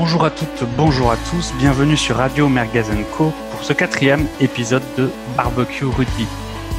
Bonjour 0.00 0.24
à 0.24 0.30
toutes, 0.30 0.64
bonjour 0.76 1.10
à 1.10 1.16
tous, 1.28 1.52
bienvenue 1.58 1.96
sur 1.96 2.18
Radio 2.18 2.48
Mergazen 2.48 3.04
Co 3.16 3.32
pour 3.50 3.64
ce 3.64 3.72
quatrième 3.72 4.28
épisode 4.40 4.84
de 4.96 5.10
Barbecue 5.36 5.86
Rugby. 5.86 6.24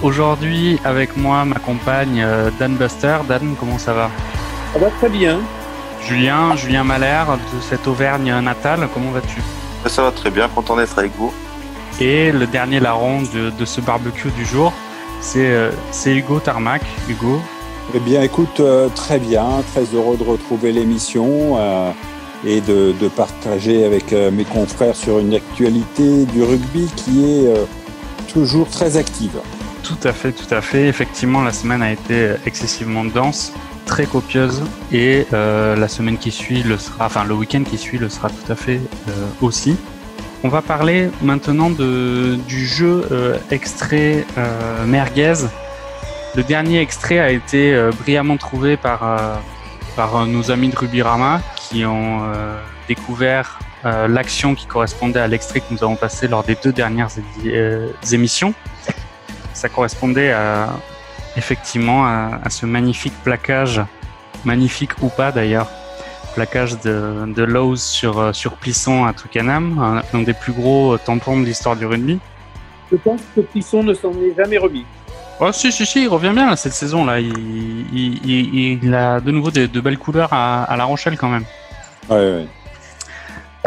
Aujourd'hui, 0.02 0.80
avec 0.86 1.18
moi, 1.18 1.44
ma 1.44 1.60
compagne 1.60 2.22
euh, 2.22 2.50
Dan 2.58 2.78
Buster. 2.78 3.18
Dan, 3.28 3.56
comment 3.60 3.78
ça 3.78 3.92
va? 3.92 4.10
Ça 4.72 4.80
va 4.80 4.90
très 4.92 5.10
bien. 5.10 5.42
Julien, 6.02 6.56
Julien 6.56 6.86
Malher 6.86 7.26
de 7.54 7.60
cette 7.60 7.86
Auvergne 7.88 8.40
natale, 8.40 8.88
comment 8.94 9.12
vas-tu? 9.12 9.42
Ça 9.88 10.02
va 10.02 10.12
très 10.12 10.32
bien, 10.32 10.48
content 10.48 10.78
d'être 10.78 10.98
avec 10.98 11.12
vous. 11.18 11.34
Et 12.00 12.32
le 12.32 12.48
dernier 12.48 12.80
larron 12.80 13.24
de, 13.34 13.50
de 13.50 13.66
ce 13.66 13.82
barbecue 13.82 14.32
du 14.32 14.46
jour, 14.46 14.72
c'est 15.20 15.52
euh, 15.52 15.72
c'est 15.92 16.16
Hugo 16.16 16.40
Tarmac. 16.40 16.84
Hugo? 17.10 17.42
Eh 17.94 18.00
bien, 18.00 18.22
écoute, 18.22 18.62
euh, 18.62 18.88
très 18.96 19.20
bien, 19.20 19.46
très 19.74 19.84
heureux 19.94 20.16
de 20.16 20.24
retrouver 20.24 20.72
l'émission 20.72 21.58
euh, 21.58 21.92
et 22.46 22.62
de, 22.62 22.94
partager 23.16 23.86
avec 23.86 24.14
euh, 24.14 24.32
mes 24.32 24.46
confrères 24.46 24.96
sur 24.96 25.20
une 25.20 25.34
actualité 25.34 26.26
du 26.26 26.44
rugby 26.44 26.88
qui 26.96 27.24
est 27.26 27.48
euh, 27.48 27.66
toujours 28.32 28.70
très 28.70 28.98
active. 28.98 29.40
Tout 29.84 29.98
à 30.04 30.14
fait, 30.14 30.32
tout 30.32 30.54
à 30.54 30.62
fait. 30.62 30.88
Effectivement, 30.88 31.42
la 31.42 31.52
semaine 31.52 31.82
a 31.82 31.92
été 31.92 32.34
excessivement 32.46 33.04
dense, 33.04 33.52
très 33.86 34.06
copieuse, 34.06 34.62
et 34.92 35.26
euh, 35.34 35.76
la 35.76 35.88
semaine 35.88 36.18
qui 36.18 36.32
suit 36.32 36.64
le 36.64 36.78
sera, 36.78 37.08
enfin 37.08 37.24
le 37.24 37.34
week-end 37.34 37.64
qui 37.64 37.78
suit 37.78 37.98
le 37.98 38.10
sera 38.10 38.30
tout 38.30 38.52
à 38.52 38.56
fait 38.56 38.80
aussi. 39.42 39.76
On 40.44 40.50
va 40.50 40.62
parler 40.62 41.10
maintenant 41.22 41.70
de, 41.70 42.38
du 42.48 42.66
jeu 42.66 43.04
extrait 43.52 44.26
merguez. 44.86 45.34
Le 46.36 46.44
dernier 46.44 46.80
extrait 46.80 47.20
a 47.20 47.32
été 47.32 47.78
brillamment 48.00 48.38
trouvé 48.38 48.78
par, 48.78 49.42
par 49.96 50.16
euh, 50.16 50.26
nos 50.26 50.52
amis 50.52 50.70
de 50.70 50.76
Rubirama 50.76 51.42
qui 51.56 51.86
ont 51.86 52.24
euh, 52.24 52.60
découvert 52.88 53.60
euh, 53.86 54.08
l'action 54.08 54.56
qui 54.56 54.66
correspondait 54.66 55.20
à 55.20 55.28
l'extrait 55.28 55.60
que 55.60 55.72
nous 55.72 55.84
avons 55.84 55.96
passé 55.96 56.28
lors 56.28 56.44
des 56.44 56.56
deux 56.56 56.72
dernières 56.74 57.10
émissions. 58.12 58.54
Ça 59.54 59.70
correspondait 59.70 60.34
effectivement 61.36 62.06
à, 62.06 62.50
ce 62.50 62.66
magnifique 62.66 63.14
plaquage, 63.24 63.82
magnifique 64.46 64.92
ou 65.02 65.10
pas 65.10 65.34
d'ailleurs, 65.34 65.70
plaquage 66.34 66.80
de, 66.80 67.26
de 67.28 67.44
Lowe's 67.44 67.84
sur, 67.84 68.34
sur 68.34 68.54
Plisson 68.54 69.04
à 69.06 69.12
Twickenham, 69.12 69.80
un, 69.80 70.18
un 70.18 70.22
des 70.22 70.34
plus 70.34 70.54
gros 70.54 70.98
tampons 70.98 71.42
de 71.42 71.46
l'histoire 71.46 71.76
du 71.76 71.86
rugby. 71.86 72.20
Je 72.90 72.96
pense 72.98 73.22
que 73.36 73.42
Plisson 73.42 73.84
ne 73.84 73.94
s'en 73.94 74.12
est 74.14 74.36
jamais 74.36 74.58
remis. 74.58 74.86
Oh 75.42 75.54
si 75.54 75.72
si 75.72 75.86
si, 75.86 76.04
il 76.04 76.08
revient 76.10 76.32
bien 76.34 76.50
là, 76.50 76.56
cette 76.58 76.74
saison 76.74 77.06
là. 77.06 77.20
Il, 77.22 77.34
il, 77.94 78.26
il, 78.26 78.84
il 78.84 78.94
a 78.94 79.22
de 79.22 79.32
nouveau 79.32 79.52
de, 79.52 79.68
de 79.68 79.80
belles 79.80 79.98
couleurs 79.98 80.34
à, 80.34 80.66
à 80.66 80.76
La 80.76 80.84
Rochelle 80.84 81.18
quand 81.18 81.30
même. 81.30 81.46
Ouais, 82.10 82.18
ouais. 82.18 82.48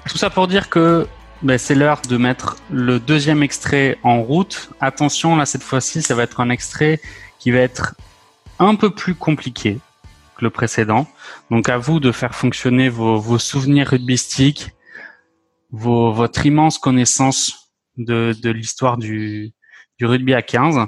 Tout 0.07 0.19
ça 0.19 0.29
pour 0.29 0.49
dire 0.49 0.69
que 0.69 1.07
ben, 1.43 1.57
c'est 1.57 1.75
l'heure 1.75 2.03
de 2.09 2.17
mettre 2.19 2.57
le 2.71 3.01
deuxième 3.01 3.43
extrait 3.43 3.99
en 4.03 4.21
route. 4.23 4.71
Attention, 4.81 5.35
là 5.35 5.47
cette 5.47 5.63
fois-ci, 5.63 6.03
ça 6.03 6.15
va 6.15 6.25
être 6.25 6.41
un 6.41 6.51
extrait 6.51 7.01
qui 7.39 7.51
va 7.51 7.61
être 7.61 7.95
un 8.59 8.75
peu 8.75 8.91
plus 8.91 9.15
compliqué 9.15 9.79
que 10.37 10.45
le 10.45 10.51
précédent. 10.51 11.07
Donc 11.51 11.71
à 11.71 11.79
vous 11.79 12.01
de 12.01 12.13
faire 12.13 12.35
fonctionner 12.35 12.91
vos, 12.91 13.19
vos 13.19 13.39
souvenirs 13.39 13.89
rugbystiques, 13.89 14.73
vos, 15.71 16.13
votre 16.13 16.45
immense 16.45 16.79
connaissance 16.79 17.73
de, 17.97 18.35
de 18.43 18.51
l'histoire 18.51 18.99
du, 18.99 19.53
du 19.99 20.05
rugby 20.05 20.35
à 20.35 20.43
15. 20.43 20.87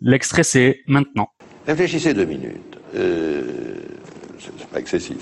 L'extrait 0.00 0.44
c'est 0.44 0.80
maintenant. 0.86 1.30
Réfléchissez 1.66 2.14
deux 2.14 2.24
minutes. 2.24 2.78
Euh, 2.94 3.74
c'est 4.38 4.52
c'est 4.58 4.68
pas 4.68 4.78
excessif. 4.78 5.16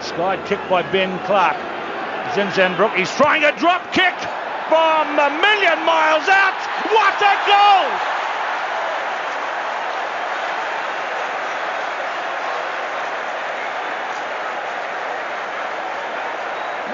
Sky 0.00 0.36
kick 0.46 0.58
by 0.70 0.82
Ben 0.92 1.10
Clark. 1.26 1.56
Zinzenbrook, 2.34 2.94
he's 2.96 3.10
trying 3.16 3.44
a 3.44 3.52
drop 3.58 3.92
kick 3.92 4.14
from 4.68 5.18
a 5.18 5.30
million 5.42 5.78
miles 5.84 6.28
out. 6.28 6.58
What 6.90 7.20
a 7.20 7.34
goal! 7.46 7.86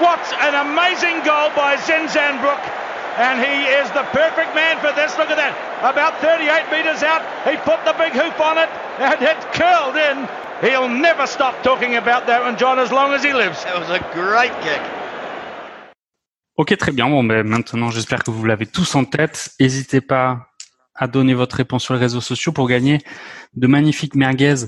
What 0.01 0.33
an 0.41 0.55
amazing 0.55 1.23
goal 1.23 1.49
by 1.55 1.77
Zinzenbrook. 1.77 2.80
And 3.17 3.39
he 3.39 3.67
is 3.67 3.91
the 3.91 4.03
perfect 4.13 4.55
man 4.55 4.79
for 4.79 4.93
this. 4.95 5.17
Look 5.17 5.29
at 5.29 5.37
that. 5.37 5.53
About 5.83 6.15
38 6.21 6.71
metres 6.71 7.03
out, 7.03 7.21
he 7.43 7.57
put 7.57 7.83
the 7.83 7.93
big 7.97 8.13
hoop 8.13 8.39
on 8.39 8.57
it 8.57 8.69
and 8.99 9.21
it 9.21 9.37
curled 9.51 9.97
in. 9.97 10.27
He'll 10.61 10.87
never 10.87 11.27
stop 11.27 11.61
talking 11.63 11.97
about 11.97 12.25
that 12.27 12.41
one, 12.41 12.57
John, 12.57 12.79
as 12.79 12.91
long 12.91 13.13
as 13.13 13.23
he 13.23 13.33
lives. 13.33 13.63
That 13.65 13.79
was 13.79 13.89
a 13.89 13.99
great 14.13 14.53
kick. 14.61 14.81
Ok, 16.57 16.77
très 16.77 16.91
bien. 16.91 17.09
Bon, 17.09 17.23
ben, 17.23 17.43
maintenant, 17.43 17.89
j'espère 17.89 18.23
que 18.23 18.31
vous 18.31 18.45
l'avez 18.45 18.67
tous 18.67 18.95
en 18.95 19.03
tête. 19.03 19.49
N'hésitez 19.59 19.99
pas 19.99 20.47
à 20.95 21.07
donner 21.07 21.33
votre 21.33 21.55
réponse 21.57 21.83
sur 21.83 21.95
les 21.95 21.99
réseaux 21.99 22.21
sociaux 22.21 22.51
pour 22.51 22.67
gagner 22.67 22.99
de 23.55 23.67
magnifiques 23.67 24.15
merguez 24.15 24.67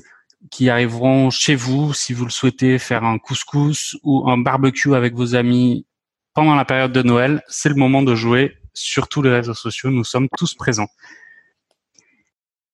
qui 0.51 0.69
arriveront 0.69 1.29
chez 1.29 1.55
vous 1.55 1.93
si 1.93 2.11
vous 2.13 2.25
le 2.25 2.31
souhaitez 2.31 2.79
faire 2.79 3.03
un 3.03 3.19
couscous 3.19 3.95
ou 4.03 4.29
un 4.29 4.37
barbecue 4.37 4.95
avec 4.95 5.13
vos 5.13 5.35
amis 5.35 5.85
pendant 6.33 6.55
la 6.55 6.65
période 6.65 6.91
de 6.91 7.01
Noël. 7.01 7.41
C'est 7.47 7.69
le 7.69 7.75
moment 7.75 8.01
de 8.01 8.15
jouer 8.15 8.57
sur 8.73 9.07
tous 9.07 9.21
les 9.21 9.29
réseaux 9.29 9.53
sociaux. 9.53 9.89
Nous 9.89 10.03
sommes 10.03 10.27
tous 10.37 10.55
présents. 10.55 10.89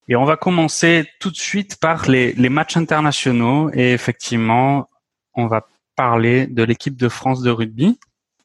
Et 0.08 0.16
on 0.16 0.26
va 0.26 0.38
commencer 0.38 1.06
tout 1.20 1.30
de 1.30 1.38
suite 1.38 1.80
par 1.80 2.10
les, 2.10 2.34
les 2.34 2.50
matchs 2.50 2.78
internationaux. 2.78 3.70
Et 3.74 3.92
effectivement, 3.92 4.90
on 5.36 5.48
va 5.48 5.68
parler 5.96 6.48
de 6.48 6.64
l'équipe 6.64 6.98
de 6.98 7.10
France 7.10 7.42
de 7.42 7.52
rugby 7.52 8.00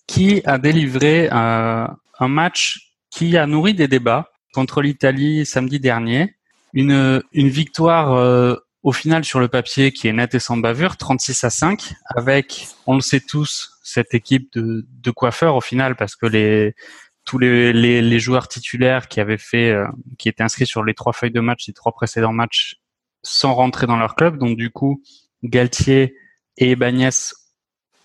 qui 0.07 0.43
a 0.45 0.59
délivré 0.59 1.29
euh, 1.33 1.87
un 2.19 2.29
match 2.29 2.93
qui 3.11 3.37
a 3.39 3.47
nourri 3.47 3.75
des 3.75 3.89
débats 3.89 4.31
contre 4.53 4.83
l'Italie 4.83 5.47
samedi 5.47 5.81
dernier. 5.81 6.35
Une, 6.75 7.23
une 7.33 7.49
victoire 7.49 8.13
euh, 8.13 8.57
au 8.83 8.93
final 8.93 9.25
sur 9.25 9.41
le 9.41 9.49
papier 9.49 9.93
qui 9.93 10.09
est 10.09 10.13
nette 10.13 10.35
et 10.35 10.41
sans 10.41 10.57
bavure, 10.57 10.97
36 10.97 11.45
à 11.45 11.51
5, 11.51 11.95
avec, 12.15 12.67
on 12.87 12.97
le 12.97 13.01
sait 13.01 13.21
tous, 13.21 13.74
cette 13.85 14.15
équipe 14.15 14.53
de, 14.55 14.85
de 14.89 15.11
coiffeurs 15.13 15.55
au 15.55 15.61
final, 15.61 15.95
parce 15.95 16.17
que 16.17 16.27
les, 16.27 16.75
tous 17.25 17.39
les, 17.39 17.73
les, 17.73 18.03
les 18.03 18.19
joueurs 18.19 18.49
titulaires 18.49 19.07
qui 19.07 19.21
avaient 19.21 19.39
fait, 19.39 19.71
euh, 19.71 19.87
qui 20.19 20.29
étaient 20.29 20.43
inscrits 20.43 20.67
sur 20.67 20.83
les 20.83 20.95
trois 20.95 21.13
feuilles 21.13 21.31
de 21.31 21.41
match, 21.41 21.69
les 21.69 21.75
trois 21.75 21.93
précédents 21.93 22.33
matchs, 22.33 22.77
sans 23.23 23.55
rentrer 23.55 23.87
dans 23.87 23.97
leur 23.97 24.17
club. 24.17 24.39
Donc 24.39 24.57
du 24.57 24.71
coup, 24.71 25.03
Galtier 25.43 26.17
et 26.57 26.73
Ibanez 26.73 27.11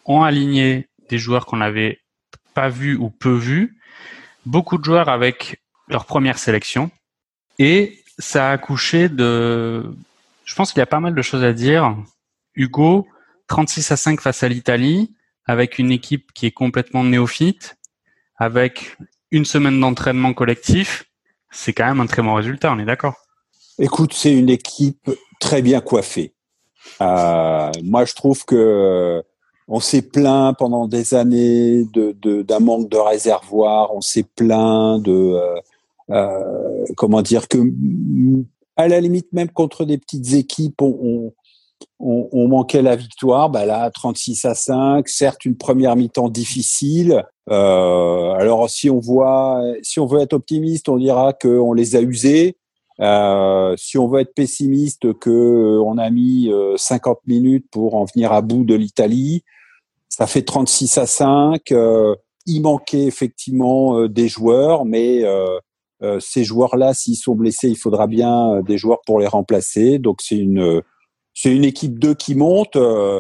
ont 0.06 0.22
aligné 0.22 0.90
des 1.10 1.18
joueurs 1.18 1.46
qu'on 1.46 1.58
n'avait 1.58 2.00
pas 2.54 2.70
vus 2.70 2.98
ou 2.98 3.10
peu 3.10 3.34
vus, 3.34 3.80
beaucoup 4.46 4.78
de 4.78 4.84
joueurs 4.84 5.10
avec 5.10 5.62
leur 5.88 6.06
première 6.06 6.38
sélection, 6.38 6.92
et 7.58 8.04
ça 8.18 8.50
a 8.50 8.52
accouché 8.52 9.08
de... 9.08 9.96
Je 10.44 10.56
pense 10.56 10.72
qu'il 10.72 10.80
y 10.80 10.84
a 10.84 10.88
pas 10.88 11.00
mal 11.00 11.16
de 11.16 11.22
choses 11.22 11.44
à 11.44 11.54
dire. 11.54 11.96
Hugo, 12.56 13.08
36 13.48 13.92
à 13.92 13.98
5 13.98 14.22
face 14.22 14.44
à 14.44 14.50
l'Italie, 14.50 15.14
avec 15.46 15.80
une 15.80 15.92
équipe 15.92 16.32
qui 16.34 16.46
est 16.46 16.52
complètement 16.52 17.04
néophyte, 17.04 17.78
avec 18.38 18.98
une 19.32 19.46
semaine 19.46 19.80
d'entraînement 19.80 20.34
collectif, 20.34 21.06
c'est 21.52 21.74
quand 21.74 21.88
même 21.88 22.00
un 22.00 22.06
très 22.08 22.22
bon 22.22 22.34
résultat, 22.36 22.72
on 22.74 22.80
est 22.80 22.86
d'accord 22.86 23.16
Écoute, 23.80 24.14
c'est 24.14 24.34
une 24.34 24.50
équipe 24.50 25.10
très 25.40 25.62
bien 25.62 25.82
coiffée. 25.82 26.34
Euh, 27.02 27.72
moi, 27.84 28.06
je 28.06 28.14
trouve 28.14 28.44
que 28.46 28.56
euh, 28.56 29.22
on 29.68 29.80
s'est 29.80 30.02
plaint 30.02 30.56
pendant 30.58 30.88
des 30.88 31.14
années 31.14 31.86
de 31.86 32.12
de- 32.22 32.42
d'un 32.42 32.60
manque 32.60 32.90
de 32.90 32.98
réservoir. 32.98 33.94
On 33.96 34.02
s'est 34.02 34.24
plaint 34.36 35.02
de 35.02 35.38
euh, 36.10 36.86
comment 36.98 37.22
dire 37.22 37.48
que 37.48 37.58
à 38.76 38.88
la 38.88 39.00
limite 39.00 39.32
même 39.34 39.50
contre 39.50 39.86
des 39.86 39.98
petites 39.98 40.34
équipes, 40.34 40.82
on, 40.82 41.34
on, 42.00 42.30
on- 42.32 42.48
manquait 42.48 42.82
la 42.82 42.96
victoire. 42.96 43.50
Bah 43.50 43.66
là, 43.66 43.90
36 43.92 44.46
à 44.46 44.56
5, 44.56 45.08
certes 45.08 45.46
une 45.46 45.58
première 45.58 45.96
mi-temps 45.96 46.30
difficile. 46.30 47.24
Euh, 47.50 48.32
alors 48.34 48.70
si 48.70 48.90
on 48.90 49.00
voit, 49.00 49.62
si 49.82 50.00
on 50.00 50.06
veut 50.06 50.22
être 50.22 50.34
optimiste, 50.34 50.90
on 50.90 50.98
dira 50.98 51.34
qu'on 51.34 51.74
les 51.74 51.96
a 51.96 52.02
usés. 52.02 52.58
Euh, 53.02 53.76
si 53.78 53.98
on 53.98 54.08
veut 54.08 54.20
être 54.22 54.34
pessimiste, 54.34 55.14
que 55.20 55.30
euh, 55.30 55.82
on 55.86 55.98
a 55.98 56.10
mis 56.10 56.50
euh, 56.52 56.76
50 56.78 57.20
minutes 57.28 57.66
pour 57.72 57.96
en 57.96 58.06
venir 58.06 58.34
à 58.34 58.42
bout 58.42 58.66
de 58.66 58.76
l'Italie, 58.76 59.44
ça 60.10 60.28
fait 60.28 60.42
36 60.42 60.98
à 60.98 61.06
5. 61.06 61.72
Euh, 61.72 62.16
il 62.46 62.62
manquait 62.62 63.06
effectivement 63.06 63.98
euh, 64.00 64.10
des 64.10 64.28
joueurs, 64.28 64.84
mais 64.86 65.24
euh, 65.24 65.46
euh, 66.02 66.20
ces 66.20 66.44
joueurs-là, 66.44 66.94
s'ils 66.94 67.16
sont 67.16 67.36
blessés, 67.36 67.70
il 67.70 67.78
faudra 67.78 68.08
bien 68.08 68.56
euh, 68.56 68.62
des 68.64 68.78
joueurs 68.78 69.00
pour 69.06 69.20
les 69.20 69.28
remplacer. 69.28 69.98
Donc 70.00 70.20
c'est 70.22 70.38
une 70.38 70.82
c'est 71.42 71.56
une 71.56 71.64
équipe 71.64 71.98
2 72.00 72.14
qui 72.16 72.36
monte. 72.36 72.76
Euh, 72.76 73.20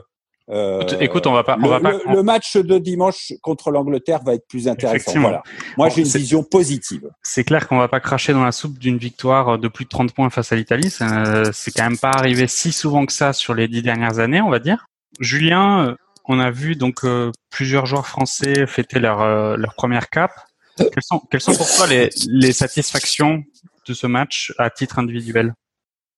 euh, 0.49 0.81
Écoute, 0.99 1.27
on 1.27 1.31
va 1.33 1.43
pas- 1.43 1.57
on 1.59 1.63
le, 1.63 1.69
va 1.69 1.79
pas- 1.79 1.91
le- 1.91 2.15
le 2.15 2.23
match 2.23 2.57
de 2.57 2.79
dimanche 2.79 3.33
contre 3.41 3.69
l'Angleterre 3.71 4.21
va 4.25 4.33
être 4.33 4.47
plus 4.47 4.67
intéressant. 4.67 5.11
Voilà. 5.21 5.43
Moi, 5.77 5.89
j'ai 5.89 6.01
une 6.01 6.07
vision 6.07 6.43
positive. 6.43 7.07
c'est 7.21 7.43
clair 7.43 7.67
qu'on 7.67 7.77
va 7.77 7.87
pas 7.87 7.99
cracher 7.99 8.33
dans 8.33 8.43
la 8.43 8.51
soupe 8.51 8.77
d'une 8.79 8.97
victoire 8.97 9.59
de 9.59 9.67
plus 9.67 9.85
de 9.85 9.89
30 9.89 10.11
points 10.13 10.29
face 10.31 10.51
à 10.51 10.55
l'Italie. 10.55 10.89
C'est 10.89 11.71
quand 11.71 11.83
même 11.83 11.97
pas 11.97 12.09
arrivé 12.11 12.47
si 12.47 12.71
souvent 12.71 13.05
que 13.05 13.13
ça 13.13 13.31
sur 13.31 13.53
les 13.53 13.67
dix 13.67 13.83
dernières 13.83 14.19
années, 14.19 14.41
on 14.41 14.49
va 14.49 14.59
dire. 14.59 14.85
Julien, 15.19 15.95
on 16.27 16.39
a 16.39 16.51
vu 16.51 16.75
donc 16.75 17.03
euh, 17.05 17.31
plusieurs 17.51 17.85
joueurs 17.85 18.07
français 18.07 18.65
fêter 18.67 18.99
leur, 18.99 19.21
euh, 19.21 19.55
leur 19.55 19.73
première 19.75 20.09
cap. 20.09 20.31
Quelles 20.77 20.89
sont, 21.03 21.21
quelles 21.29 21.41
sont 21.41 21.55
pour 21.55 21.67
toi 21.75 21.87
les, 21.87 22.09
les 22.27 22.53
satisfactions 22.53 23.43
de 23.87 23.93
ce 23.93 24.07
match 24.07 24.53
à 24.57 24.69
titre 24.69 24.97
individuel? 24.99 25.53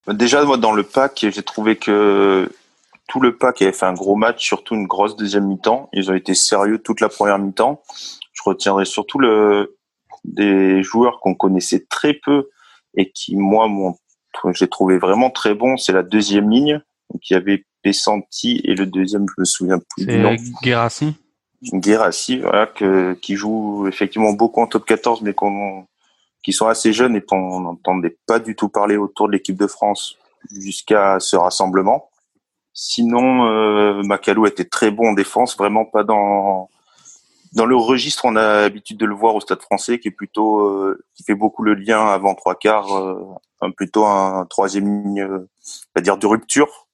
Déjà, 0.07 0.43
moi, 0.43 0.57
dans 0.57 0.71
le 0.71 0.83
pack, 0.83 1.25
j'ai 1.29 1.43
trouvé 1.43 1.75
que 1.75 2.51
tout 3.07 3.19
le 3.19 3.37
pack 3.37 3.61
avait 3.61 3.71
fait 3.71 3.85
un 3.85 3.93
gros 3.93 4.15
match, 4.15 4.45
surtout 4.45 4.75
une 4.75 4.87
grosse 4.87 5.15
deuxième 5.15 5.45
mi-temps. 5.45 5.89
Ils 5.93 6.09
ont 6.09 6.15
été 6.15 6.33
sérieux 6.33 6.79
toute 6.79 7.01
la 7.01 7.09
première 7.09 7.37
mi-temps. 7.37 7.81
Je 8.33 8.41
retiendrai 8.43 8.85
surtout 8.85 9.19
le, 9.19 9.77
des 10.23 10.81
joueurs 10.81 11.19
qu'on 11.19 11.35
connaissait 11.35 11.85
très 11.89 12.13
peu 12.13 12.49
et 12.95 13.11
qui, 13.11 13.35
moi, 13.35 13.69
j'ai 14.53 14.67
trouvé 14.67 14.97
vraiment 14.97 15.29
très 15.29 15.53
bon. 15.53 15.77
C'est 15.77 15.93
la 15.93 16.03
deuxième 16.03 16.49
ligne. 16.49 16.81
Donc, 17.11 17.29
il 17.29 17.33
y 17.33 17.35
avait 17.35 17.65
Pessanti 17.83 18.61
et 18.63 18.75
le 18.75 18.85
deuxième, 18.85 19.25
je 19.27 19.41
me 19.41 19.45
souviens 19.45 19.79
plus 19.95 20.05
du 20.05 20.17
nom. 20.17 20.35
Guérassi. 20.63 21.15
Guérassi, 21.73 22.39
voilà, 22.39 22.65
que, 22.65 23.13
qui 23.21 23.35
joue 23.35 23.87
effectivement 23.87 24.33
beaucoup 24.33 24.61
en 24.61 24.67
top 24.67 24.85
14, 24.85 25.21
mais 25.21 25.33
qu'on, 25.33 25.85
qui 26.43 26.53
sont 26.53 26.67
assez 26.67 26.93
jeunes 26.93 27.15
et 27.15 27.21
qu'on 27.21 27.61
n'entendait 27.61 28.17
pas 28.25 28.39
du 28.39 28.55
tout 28.55 28.69
parler 28.69 28.97
autour 28.97 29.27
de 29.27 29.33
l'équipe 29.33 29.57
de 29.57 29.67
France 29.67 30.17
jusqu'à 30.51 31.19
ce 31.19 31.35
rassemblement. 31.35 32.09
Sinon, 32.73 33.47
euh, 33.47 34.01
Macalou 34.03 34.45
était 34.45 34.65
très 34.65 34.91
bon 34.91 35.09
en 35.09 35.13
défense, 35.13 35.57
vraiment 35.57 35.85
pas 35.85 36.03
dans 36.03 36.69
dans 37.53 37.65
le 37.65 37.75
registre. 37.75 38.23
On 38.25 38.37
a 38.37 38.61
l'habitude 38.61 38.97
de 38.97 39.05
le 39.05 39.13
voir 39.13 39.35
au 39.35 39.41
Stade 39.41 39.61
Français, 39.61 39.99
qui 39.99 40.07
est 40.07 40.11
plutôt 40.11 40.61
euh, 40.61 41.03
qui 41.13 41.23
fait 41.23 41.35
beaucoup 41.35 41.63
le 41.63 41.73
lien 41.73 42.07
avant 42.07 42.33
trois 42.33 42.55
quarts, 42.55 42.95
euh, 42.95 43.69
plutôt 43.75 44.05
un 44.05 44.45
troisième 44.45 45.03
ligne, 45.03 45.27
c'est-à-dire 45.59 46.17
de 46.17 46.27
rupture. 46.27 46.87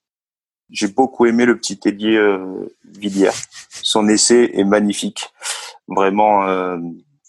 J'ai 0.70 0.88
beaucoup 0.88 1.26
aimé 1.28 1.46
le 1.46 1.58
petit 1.58 1.80
ailier 1.86 2.20
Villiers. 2.84 3.30
Son 3.70 4.10
essai 4.10 4.52
est 4.54 4.66
magnifique, 4.66 5.30
vraiment. 5.88 6.46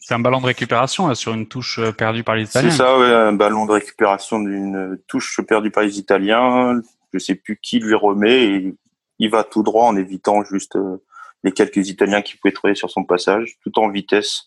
Euh, 0.08 0.14
c'est 0.14 0.14
un 0.14 0.20
ballon 0.20 0.40
de 0.40 0.46
récupération 0.46 1.14
sur 1.14 1.34
une 1.34 1.46
touche 1.46 1.80
perdue 1.96 2.24
par 2.24 2.34
les 2.34 2.44
Italiens. 2.44 2.70
C'est 2.70 2.76
ça, 2.76 2.98
ouais, 2.98 3.12
un 3.12 3.32
ballon 3.32 3.66
de 3.66 3.72
récupération 3.72 4.40
d'une 4.40 4.98
touche 5.06 5.40
perdue 5.46 5.70
par 5.70 5.82
les 5.82 5.98
Italiens 5.98 6.80
je 7.12 7.18
sais 7.18 7.34
plus 7.34 7.58
qui 7.60 7.78
lui 7.78 7.94
remet 7.94 8.44
et 8.44 8.74
il 9.18 9.30
va 9.30 9.44
tout 9.44 9.62
droit 9.62 9.86
en 9.86 9.96
évitant 9.96 10.44
juste 10.44 10.76
euh, 10.76 11.02
les 11.44 11.52
quelques 11.52 11.88
Italiens 11.88 12.22
qu'il 12.22 12.38
pouvait 12.38 12.52
trouver 12.52 12.74
sur 12.74 12.90
son 12.90 13.04
passage, 13.04 13.58
tout 13.62 13.78
en 13.78 13.88
vitesse. 13.88 14.44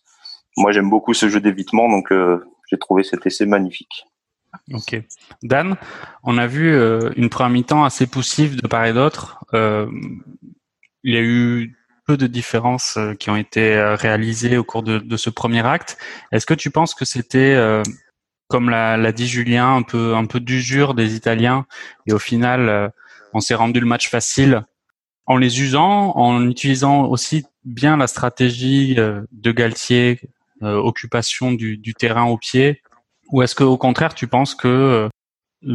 Moi, 0.57 0.71
j'aime 0.71 0.89
beaucoup 0.89 1.13
ce 1.13 1.29
jeu 1.29 1.39
d'évitement, 1.39 1.89
donc 1.89 2.11
euh, 2.11 2.43
j'ai 2.69 2.77
trouvé 2.77 3.03
cet 3.03 3.25
essai 3.25 3.45
magnifique. 3.45 4.05
Ok. 4.73 5.01
Dan, 5.43 5.77
on 6.23 6.37
a 6.37 6.47
vu 6.47 6.73
euh, 6.73 7.09
une 7.15 7.29
première 7.29 7.51
mi-temps 7.51 7.83
assez 7.85 8.07
poussive 8.07 8.61
de 8.61 8.67
part 8.67 8.85
et 8.85 8.93
d'autre. 8.93 9.43
il 9.53 11.13
y 11.13 11.17
a 11.17 11.21
eu 11.21 11.77
de 12.17 12.27
différences 12.27 12.97
qui 13.19 13.29
ont 13.29 13.35
été 13.35 13.75
réalisées 13.97 14.57
au 14.57 14.63
cours 14.63 14.83
de, 14.83 15.17
ce 15.17 15.29
premier 15.29 15.65
acte. 15.65 15.97
Est-ce 16.31 16.45
que 16.45 16.53
tu 16.53 16.69
penses 16.69 16.93
que 16.93 17.05
c'était 17.05 17.55
comme 18.51 18.69
l'a 18.69 19.11
dit 19.13 19.27
Julien, 19.27 19.75
un 19.75 19.81
peu 19.81 20.13
un 20.13 20.25
peu 20.25 20.41
d'usure 20.41 20.93
des 20.93 21.15
Italiens 21.15 21.65
et 22.05 22.13
au 22.13 22.19
final 22.19 22.69
euh, 22.69 22.89
on 23.33 23.39
s'est 23.39 23.55
rendu 23.55 23.79
le 23.79 23.85
match 23.85 24.09
facile 24.09 24.63
en 25.25 25.37
les 25.37 25.61
usant, 25.61 26.11
en 26.17 26.49
utilisant 26.49 27.05
aussi 27.05 27.45
bien 27.63 27.95
la 27.95 28.07
stratégie 28.07 28.95
euh, 28.97 29.21
de 29.31 29.51
Galtier, 29.53 30.19
euh, 30.63 30.75
occupation 30.75 31.53
du, 31.53 31.77
du, 31.77 31.93
terrain 31.93 32.25
au 32.25 32.37
pied, 32.37 32.81
ou 33.29 33.41
est-ce 33.41 33.55
que 33.55 33.63
au 33.63 33.77
contraire 33.77 34.13
tu 34.13 34.27
penses 34.27 34.53
que 34.53 35.09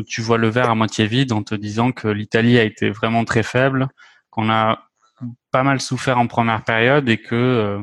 tu 0.06 0.20
vois 0.20 0.36
le 0.36 0.48
verre 0.48 0.68
à 0.68 0.74
moitié 0.74 1.06
vide 1.06 1.32
en 1.32 1.42
te 1.42 1.54
disant 1.54 1.92
que 1.92 2.08
l'Italie 2.08 2.58
a 2.58 2.64
été 2.64 2.90
vraiment 2.90 3.24
très 3.24 3.42
faible, 3.42 3.88
qu'on 4.30 4.50
a 4.50 4.80
pas 5.56 5.62
mal 5.62 5.80
souffert 5.80 6.18
en 6.18 6.26
première 6.26 6.64
période 6.64 7.08
et 7.08 7.16
que 7.16 7.80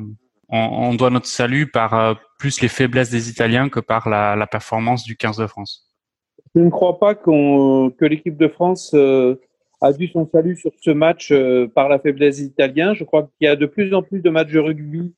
on, 0.47 0.93
doit 0.93 1.09
notre 1.09 1.25
salut 1.25 1.65
par 1.65 1.95
euh, 1.95 2.13
plus 2.37 2.61
les 2.61 2.67
faiblesses 2.67 3.09
des 3.09 3.31
Italiens 3.31 3.67
que 3.67 3.79
par 3.79 4.07
la, 4.07 4.45
performance 4.45 5.03
du 5.03 5.17
15 5.17 5.37
de 5.37 5.47
France. 5.47 5.91
Je 6.53 6.61
ne 6.61 6.69
crois 6.69 6.99
pas 6.99 7.15
que 7.15 8.05
l'équipe 8.05 8.37
de 8.37 8.47
France 8.47 8.91
euh, 8.93 9.41
a 9.81 9.91
dû 9.91 10.07
son 10.07 10.29
salut 10.31 10.55
sur 10.55 10.71
ce 10.79 10.91
match 10.91 11.31
euh, 11.31 11.67
par 11.67 11.89
la 11.89 11.97
faiblesse 11.97 12.37
des 12.37 12.43
Italiens. 12.43 12.93
Je 12.93 13.05
crois 13.05 13.23
qu'il 13.23 13.47
y 13.47 13.47
a 13.47 13.55
de 13.55 13.65
plus 13.65 13.91
en 13.95 14.03
plus 14.03 14.21
de 14.21 14.29
matchs 14.29 14.51
de 14.51 14.59
rugby 14.59 15.15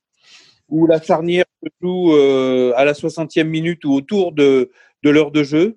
où 0.70 0.86
la 0.86 0.98
charnière 0.98 1.44
se 1.62 1.68
joue 1.82 2.14
à 2.14 2.86
la 2.86 2.94
60e 2.94 3.44
minute 3.44 3.84
ou 3.84 3.92
autour 3.92 4.32
de, 4.32 4.70
l'heure 5.04 5.30
de 5.30 5.42
jeu. 5.42 5.76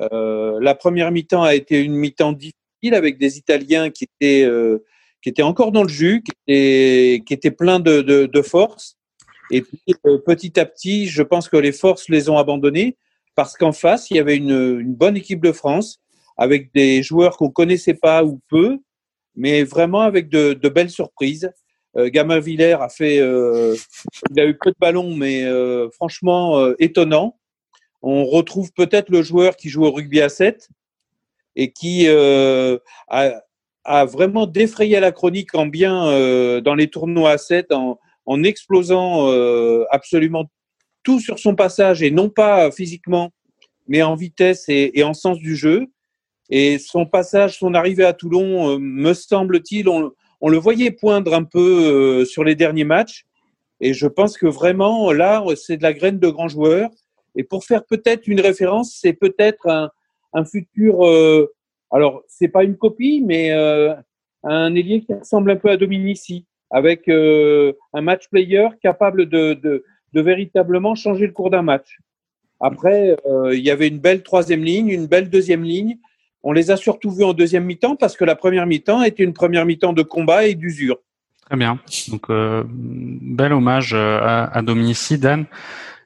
la 0.00 0.74
première 0.74 1.12
mi-temps 1.12 1.42
a 1.42 1.54
été 1.54 1.84
une 1.84 1.94
mi-temps 1.94 2.32
difficile 2.32 2.94
avec 2.94 3.18
des 3.18 3.36
Italiens 3.36 3.90
qui 3.90 4.04
étaient 4.20 4.48
qui 5.26 5.30
était 5.30 5.42
encore 5.42 5.72
dans 5.72 5.82
le 5.82 5.88
jus, 5.88 6.22
qui 6.22 6.30
était, 6.46 7.24
qui 7.24 7.34
était 7.34 7.50
plein 7.50 7.80
de, 7.80 8.00
de, 8.00 8.42
force. 8.42 8.96
Et 9.50 9.60
puis, 9.60 9.80
euh, 10.06 10.18
petit 10.18 10.60
à 10.60 10.64
petit, 10.64 11.08
je 11.08 11.20
pense 11.20 11.48
que 11.48 11.56
les 11.56 11.72
forces 11.72 12.08
les 12.08 12.28
ont 12.28 12.38
abandonnés 12.38 12.96
parce 13.34 13.56
qu'en 13.56 13.72
face, 13.72 14.08
il 14.08 14.18
y 14.18 14.20
avait 14.20 14.36
une, 14.36 14.94
bonne 14.94 15.16
équipe 15.16 15.40
de 15.42 15.50
France 15.50 15.98
avec 16.36 16.72
des 16.74 17.02
joueurs 17.02 17.36
qu'on 17.38 17.50
connaissait 17.50 17.94
pas 17.94 18.22
ou 18.22 18.40
peu, 18.48 18.78
mais 19.34 19.64
vraiment 19.64 20.02
avec 20.02 20.28
de, 20.28 20.68
belles 20.68 20.90
surprises. 20.90 21.50
Euh, 21.96 22.08
Gamin 22.08 22.38
Villers 22.38 22.80
a 22.80 22.88
fait, 22.88 23.18
euh, 23.18 23.74
il 24.30 24.38
a 24.38 24.46
eu 24.46 24.56
peu 24.56 24.70
de 24.70 24.76
ballons, 24.78 25.12
mais 25.16 25.42
euh, 25.42 25.90
franchement 25.90 26.72
étonnant. 26.78 27.36
On 28.00 28.26
retrouve 28.26 28.72
peut-être 28.74 29.08
le 29.08 29.22
joueur 29.22 29.56
qui 29.56 29.70
joue 29.70 29.86
au 29.86 29.90
rugby 29.90 30.20
à 30.20 30.28
7 30.28 30.68
et 31.56 31.72
qui 31.72 32.06
a, 32.06 33.42
a 33.86 34.04
vraiment 34.04 34.46
défrayé 34.46 34.98
la 35.00 35.12
chronique 35.12 35.54
en 35.54 35.66
bien 35.66 36.08
euh, 36.08 36.60
dans 36.60 36.74
les 36.74 36.88
tournois 36.88 37.30
à 37.30 37.38
7 37.38 37.72
en, 37.72 37.98
en 38.26 38.42
explosant 38.42 39.30
euh, 39.30 39.84
absolument 39.90 40.46
tout 41.04 41.20
sur 41.20 41.38
son 41.38 41.54
passage 41.54 42.02
et 42.02 42.10
non 42.10 42.28
pas 42.28 42.70
physiquement, 42.72 43.30
mais 43.86 44.02
en 44.02 44.16
vitesse 44.16 44.64
et, 44.68 44.90
et 44.98 45.04
en 45.04 45.14
sens 45.14 45.38
du 45.38 45.54
jeu. 45.54 45.86
Et 46.50 46.78
son 46.78 47.06
passage, 47.06 47.58
son 47.58 47.74
arrivée 47.74 48.04
à 48.04 48.12
Toulon, 48.12 48.70
euh, 48.70 48.78
me 48.78 49.14
semble-t-il, 49.14 49.88
on, 49.88 50.12
on, 50.40 50.48
le 50.48 50.58
voyait 50.58 50.90
poindre 50.90 51.32
un 51.32 51.44
peu 51.44 52.24
sur 52.24 52.42
les 52.42 52.56
derniers 52.56 52.84
matchs. 52.84 53.24
Et 53.80 53.94
je 53.94 54.06
pense 54.06 54.36
que 54.36 54.46
vraiment, 54.46 55.12
là, 55.12 55.44
c'est 55.54 55.76
de 55.76 55.82
la 55.82 55.92
graine 55.92 56.18
de 56.18 56.28
grand 56.28 56.48
joueur. 56.48 56.90
Et 57.36 57.44
pour 57.44 57.64
faire 57.64 57.84
peut-être 57.84 58.26
une 58.26 58.40
référence, 58.40 58.98
c'est 59.00 59.12
peut-être 59.12 59.68
un, 59.68 59.90
un 60.32 60.44
futur 60.44 61.04
alors, 61.90 62.22
c'est 62.28 62.48
pas 62.48 62.64
une 62.64 62.76
copie, 62.76 63.22
mais 63.24 63.52
euh, 63.52 63.94
un 64.42 64.74
ailier 64.74 65.02
qui 65.02 65.14
ressemble 65.14 65.50
un 65.50 65.56
peu 65.56 65.70
à 65.70 65.76
Dominici, 65.76 66.46
avec 66.70 67.08
euh, 67.08 67.72
un 67.92 68.00
match 68.00 68.28
player 68.28 68.68
capable 68.82 69.26
de, 69.26 69.54
de, 69.54 69.84
véritablement 70.18 70.94
changer 70.94 71.26
le 71.26 71.32
cours 71.32 71.50
d'un 71.50 71.60
match. 71.60 71.98
Après, 72.58 73.18
euh, 73.26 73.54
il 73.54 73.62
y 73.62 73.70
avait 73.70 73.88
une 73.88 73.98
belle 73.98 74.22
troisième 74.22 74.64
ligne, 74.64 74.88
une 74.88 75.06
belle 75.06 75.28
deuxième 75.28 75.62
ligne. 75.62 75.98
On 76.42 76.52
les 76.52 76.70
a 76.70 76.78
surtout 76.78 77.10
vus 77.10 77.24
en 77.24 77.34
deuxième 77.34 77.64
mi-temps 77.64 77.96
parce 77.96 78.16
que 78.16 78.24
la 78.24 78.34
première 78.34 78.64
mi-temps 78.64 79.02
était 79.02 79.24
une 79.24 79.34
première 79.34 79.66
mi-temps 79.66 79.92
de 79.92 80.02
combat 80.02 80.46
et 80.46 80.54
d'usure. 80.54 80.96
Très 81.44 81.56
bien. 81.56 81.78
Donc, 82.08 82.28
bel 82.30 83.52
hommage 83.52 83.92
à, 83.92 84.44
à 84.44 84.62
Dominici, 84.62 85.18
Dan. 85.18 85.44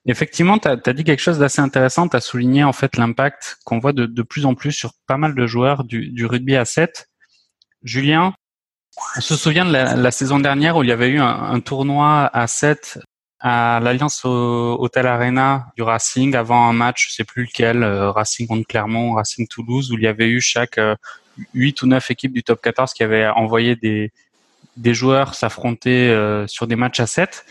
Effectivement, 0.06 0.58
tu 0.58 0.68
as, 0.68 0.76
dit 0.76 1.04
quelque 1.04 1.20
chose 1.20 1.38
d'assez 1.38 1.60
intéressant. 1.60 2.08
Tu 2.08 2.16
as 2.16 2.20
souligné 2.20 2.64
en 2.64 2.72
fait 2.72 2.96
l'impact 2.96 3.58
qu'on 3.64 3.78
voit 3.78 3.92
de, 3.92 4.06
de, 4.06 4.22
plus 4.22 4.46
en 4.46 4.54
plus 4.54 4.72
sur 4.72 4.92
pas 5.06 5.18
mal 5.18 5.34
de 5.34 5.46
joueurs 5.46 5.84
du, 5.84 6.08
du, 6.08 6.24
rugby 6.24 6.56
à 6.56 6.64
7. 6.64 7.08
Julien, 7.82 8.34
on 9.16 9.20
se 9.20 9.36
souvient 9.36 9.64
de 9.64 9.72
la, 9.72 9.96
la, 9.96 10.10
saison 10.10 10.38
dernière 10.38 10.76
où 10.76 10.82
il 10.82 10.88
y 10.88 10.92
avait 10.92 11.08
eu 11.08 11.20
un, 11.20 11.28
un 11.28 11.60
tournoi 11.60 12.30
à 12.32 12.46
7 12.46 12.98
à 13.40 13.80
l'Alliance 13.82 14.22
Hotel 14.24 15.06
Arena 15.06 15.66
du 15.74 15.82
Racing 15.82 16.36
avant 16.36 16.68
un 16.68 16.74
match, 16.74 17.08
je 17.08 17.14
sais 17.14 17.24
plus 17.24 17.44
lequel, 17.44 17.82
euh, 17.82 18.10
Racing 18.10 18.46
contre 18.46 18.66
Clermont, 18.66 19.14
Racing 19.14 19.48
Toulouse, 19.48 19.90
où 19.90 19.94
il 19.94 20.02
y 20.02 20.06
avait 20.06 20.28
eu 20.28 20.42
chaque 20.42 20.76
euh, 20.76 20.94
8 21.54 21.82
ou 21.82 21.86
9 21.86 22.10
équipes 22.10 22.34
du 22.34 22.42
top 22.42 22.60
14 22.60 22.92
qui 22.92 23.02
avaient 23.02 23.26
envoyé 23.28 23.76
des, 23.76 24.12
des 24.76 24.92
joueurs 24.92 25.34
s'affronter 25.34 26.10
euh, 26.10 26.46
sur 26.46 26.66
des 26.66 26.76
matchs 26.76 27.00
à 27.00 27.06
7. 27.06 27.46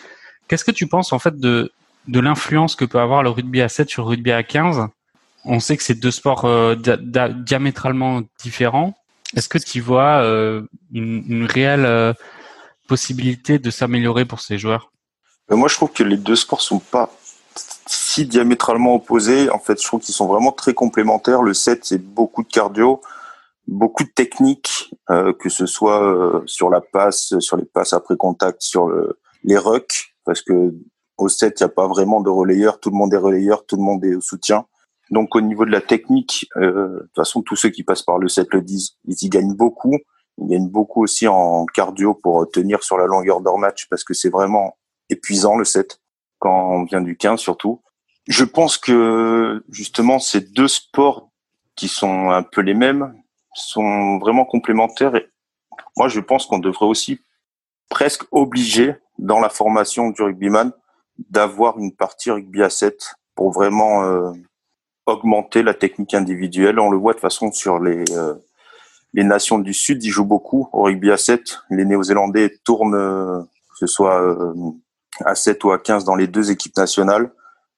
Qu'est-ce 0.48 0.64
que 0.64 0.72
tu 0.72 0.86
penses 0.86 1.12
en 1.12 1.18
fait 1.18 1.38
de, 1.38 1.72
de 2.10 2.20
l'influence 2.20 2.76
que 2.76 2.86
peut 2.86 3.00
avoir 3.00 3.22
le 3.24 3.30
rugby 3.30 3.62
à 3.62 3.70
7 3.70 3.90
sur 3.90 4.04
le 4.04 4.10
rugby 4.10 4.32
à 4.32 4.42
15. 4.44 4.88
On 5.46 5.60
sait 5.60 5.78
que 5.78 5.84
c'est 5.84 6.00
deux 6.00 6.12
sports 6.12 6.46
euh, 6.46 6.76
diamétralement 6.76 8.22
différents. 8.42 8.96
Est-ce 9.36 9.48
que 9.48 9.60
tu 9.60 9.80
vois 9.80 10.24
euh, 10.24 10.64
une, 10.92 11.46
réelle 11.46 11.86
euh, 11.86 12.14
possibilité 12.88 13.60
de 13.60 13.70
s'améliorer 13.70 14.26
pour 14.26 14.42
ces 14.42 14.58
joueurs? 14.58 14.92
Moi, 15.52 15.68
je 15.68 15.76
trouve 15.76 15.92
que 15.92 16.04
les 16.04 16.18
deux 16.18 16.36
sports 16.36 16.62
sont 16.62 16.80
pas 16.80 17.12
si 17.86 18.26
diamétralement 18.26 18.96
opposés. 18.96 19.50
En 19.52 19.60
fait, 19.60 19.80
je 19.80 19.86
trouve 19.86 20.00
qu'ils 20.00 20.16
sont 20.16 20.28
vraiment 20.28 20.52
très 20.52 20.74
complémentaires. 20.74 21.44
Le 21.44 21.54
7, 21.54 21.86
c'est 21.86 21.98
beaucoup 22.00 22.44
de 22.44 22.48
cardio, 22.48 23.02
beaucoup 23.68 24.04
de 24.04 24.10
technique, 24.10 24.94
que 25.08 25.50
ce 25.50 25.66
soit 25.66 26.44
sur 26.46 26.70
la 26.70 26.82
passe, 26.82 27.34
sur 27.40 27.58
les 27.58 27.66
passes 27.66 27.94
après 27.94 28.16
contact, 28.16 28.62
sur 28.62 28.88
le, 28.88 29.20
les 29.44 29.58
rucks, 29.58 30.14
parce 30.24 30.42
que 30.44 30.72
au 31.22 31.30
7, 31.30 31.60
il 31.60 31.64
n'y 31.64 31.66
a 31.66 31.70
pas 31.70 31.88
vraiment 31.88 32.22
de 32.22 32.30
relayeur. 32.30 32.80
Tout 32.80 32.90
le 32.90 32.98
monde 32.98 33.14
est 33.14 33.18
relayeur, 33.18 33.66
tout 33.66 33.76
le 33.76 33.84
monde 33.84 34.04
est 34.06 34.16
au 34.16 34.22
soutien. 34.22 34.66
Donc 35.12 35.36
au 35.36 35.42
niveau 35.42 35.66
de 35.66 35.72
la 35.72 35.82
technique, 35.82 36.48
euh, 36.58 36.72
de 36.72 37.00
toute 37.00 37.16
façon, 37.16 37.42
tous 37.42 37.56
ceux 37.56 37.70
qui 37.70 37.84
passent 37.84 38.04
par 38.04 38.20
le 38.20 38.28
7 38.28 38.48
le 38.54 38.62
disent, 38.62 38.98
ils 39.06 39.18
y 39.22 39.30
gagnent 39.30 39.56
beaucoup. 39.56 39.98
Ils 40.38 40.48
gagnent 40.48 40.70
beaucoup 40.70 41.04
aussi 41.04 41.28
en 41.28 41.66
cardio 41.66 42.14
pour 42.14 42.50
tenir 42.50 42.84
sur 42.84 42.98
la 42.98 43.06
longueur 43.06 43.42
de 43.42 43.60
match 43.60 43.88
parce 43.90 44.04
que 44.04 44.14
c'est 44.14 44.30
vraiment 44.30 44.78
épuisant 45.10 45.58
le 45.58 45.66
7 45.66 46.00
quand 46.38 46.72
on 46.72 46.84
vient 46.84 47.02
du 47.02 47.18
15 47.18 47.40
surtout. 47.40 47.82
Je 48.28 48.46
pense 48.46 48.78
que 48.78 49.64
justement 49.70 50.20
ces 50.20 50.42
deux 50.42 50.68
sports 50.68 51.30
qui 51.76 51.88
sont 51.88 52.30
un 52.30 52.44
peu 52.44 52.62
les 52.62 52.74
mêmes 52.74 53.14
sont 53.54 54.20
vraiment 54.20 54.46
complémentaires 54.46 55.16
et 55.16 55.28
moi 55.98 56.08
je 56.08 56.20
pense 56.20 56.46
qu'on 56.46 56.60
devrait 56.60 56.86
aussi 56.86 57.20
presque 57.90 58.24
obliger 58.32 58.96
dans 59.18 59.40
la 59.40 59.50
formation 59.50 60.12
du 60.12 60.22
rugbyman 60.22 60.72
d'avoir 61.30 61.78
une 61.80 61.94
partie 61.94 62.32
rugby 62.32 62.64
à 62.64 62.70
7 62.70 63.16
pour 63.36 63.52
vraiment 63.52 64.04
euh, 64.04 64.32
augmenter 65.06 65.64
la 65.64 65.74
technique 65.74 66.14
individuelle. 66.14 66.80
On 66.80 66.90
le 66.90 66.98
voit 66.98 67.14
de 67.14 67.20
façon 67.20 67.52
sur 67.52 67.80
les 67.80 68.04
euh, 68.12 68.36
les 69.14 69.24
nations 69.24 69.58
du 69.58 69.74
Sud, 69.74 70.04
ils 70.04 70.12
jouent 70.12 70.24
beaucoup 70.24 70.70
au 70.72 70.84
rugby 70.84 71.10
à 71.10 71.18
7. 71.18 71.62
Les 71.72 71.84
Néo-Zélandais 71.84 72.60
tournent, 72.64 72.94
euh, 72.94 73.42
que 73.42 73.78
ce 73.80 73.88
soit 73.88 74.22
à 75.26 75.34
7 75.34 75.64
ou 75.64 75.72
à 75.72 75.80
15 75.80 76.04
dans 76.04 76.14
les 76.14 76.28
deux 76.28 76.52
équipes 76.52 76.78
nationales. 76.78 77.32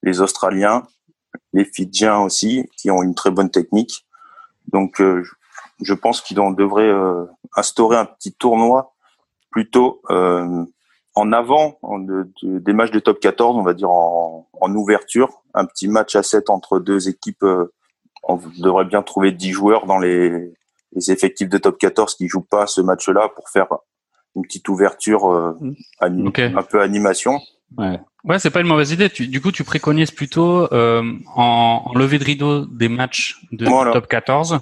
Les 0.03 0.19
Australiens, 0.19 0.83
les 1.53 1.63
Fidjiens 1.63 2.19
aussi, 2.19 2.69
qui 2.75 2.91
ont 2.91 3.01
une 3.01 3.15
très 3.15 3.31
bonne 3.31 3.49
technique. 3.49 4.05
Donc, 4.73 5.01
je 5.01 5.93
pense 5.93 6.19
qu'ils 6.19 6.35
devrait 6.35 6.91
instaurer 7.55 7.95
un 7.95 8.05
petit 8.05 8.33
tournoi 8.33 8.93
plutôt 9.51 10.01
en 11.15 11.31
avant 11.33 11.79
des 12.43 12.73
matchs 12.73 12.91
de 12.91 12.99
top 12.99 13.19
14, 13.19 13.57
on 13.57 13.63
va 13.63 13.73
dire 13.73 13.89
en, 13.89 14.47
ouverture, 14.61 15.41
un 15.53 15.65
petit 15.65 15.87
match 15.87 16.15
à 16.15 16.23
7 16.23 16.49
entre 16.49 16.79
deux 16.79 17.09
équipes. 17.09 17.43
Euh, 17.43 17.73
on 18.23 18.39
devrait 18.59 18.85
bien 18.85 19.01
trouver 19.01 19.31
10 19.31 19.51
joueurs 19.51 19.85
dans 19.85 19.97
les, 19.97 20.53
effectifs 21.07 21.49
de 21.49 21.57
top 21.57 21.77
14 21.77 22.15
qui 22.15 22.27
jouent 22.27 22.45
pas 22.49 22.67
ce 22.67 22.81
match-là 22.81 23.29
pour 23.35 23.49
faire 23.49 23.67
une 24.35 24.43
petite 24.43 24.69
ouverture, 24.69 25.29
euh, 25.29 25.57
mm. 25.59 26.31
un 26.57 26.63
peu 26.63 26.81
animation. 26.81 27.39
Ouais. 27.77 27.99
Ouais, 28.23 28.37
c'est 28.37 28.51
pas 28.51 28.61
une 28.61 28.67
mauvaise 28.67 28.91
idée. 28.91 29.09
du 29.09 29.41
coup, 29.41 29.51
tu 29.51 29.63
préconises 29.63 30.11
plutôt 30.11 30.71
euh, 30.71 31.01
en, 31.35 31.83
en 31.85 31.97
levée 31.97 32.19
de 32.19 32.23
rideau 32.23 32.65
des 32.65 32.87
matchs 32.87 33.41
de 33.51 33.65
top 33.65 34.07
14, 34.07 34.59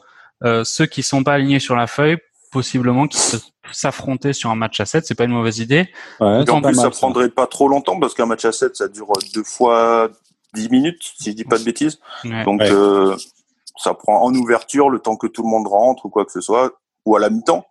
ceux 0.63 0.85
qui 0.85 1.03
sont 1.03 1.23
pas 1.23 1.33
alignés 1.33 1.59
sur 1.59 1.75
la 1.75 1.85
feuille, 1.85 2.17
possiblement 2.51 3.07
qui 3.07 3.19
se 3.19 3.37
s'affronter 3.71 4.33
sur 4.33 4.49
un 4.49 4.55
match 4.55 4.79
à 4.79 4.85
7, 4.85 5.05
c'est 5.05 5.15
pas 5.15 5.25
une 5.25 5.31
mauvaise 5.31 5.59
idée. 5.59 5.89
en 6.19 6.61
plus, 6.61 6.75
ça 6.75 6.89
prendrait 6.89 7.29
pas 7.29 7.47
trop 7.47 7.67
longtemps 7.67 7.99
parce 7.99 8.13
qu'un 8.13 8.25
match 8.25 8.45
à 8.45 8.51
7, 8.51 8.75
ça 8.75 8.87
dure 8.87 9.11
deux 9.33 9.43
fois 9.43 10.09
10 10.53 10.69
minutes, 10.69 11.01
si 11.19 11.31
je 11.31 11.35
dis 11.35 11.43
pas 11.43 11.57
de 11.57 11.63
bêtises. 11.63 11.99
Donc, 12.45 12.61
euh, 12.61 13.15
ça 13.77 13.93
prend 13.93 14.23
en 14.23 14.33
ouverture 14.33 14.89
le 14.89 14.99
temps 14.99 15.15
que 15.15 15.27
tout 15.27 15.43
le 15.43 15.49
monde 15.49 15.67
rentre 15.67 16.05
ou 16.05 16.09
quoi 16.09 16.25
que 16.25 16.31
ce 16.31 16.41
soit, 16.41 16.71
ou 17.05 17.15
à 17.15 17.19
la 17.19 17.29
mi-temps. 17.29 17.65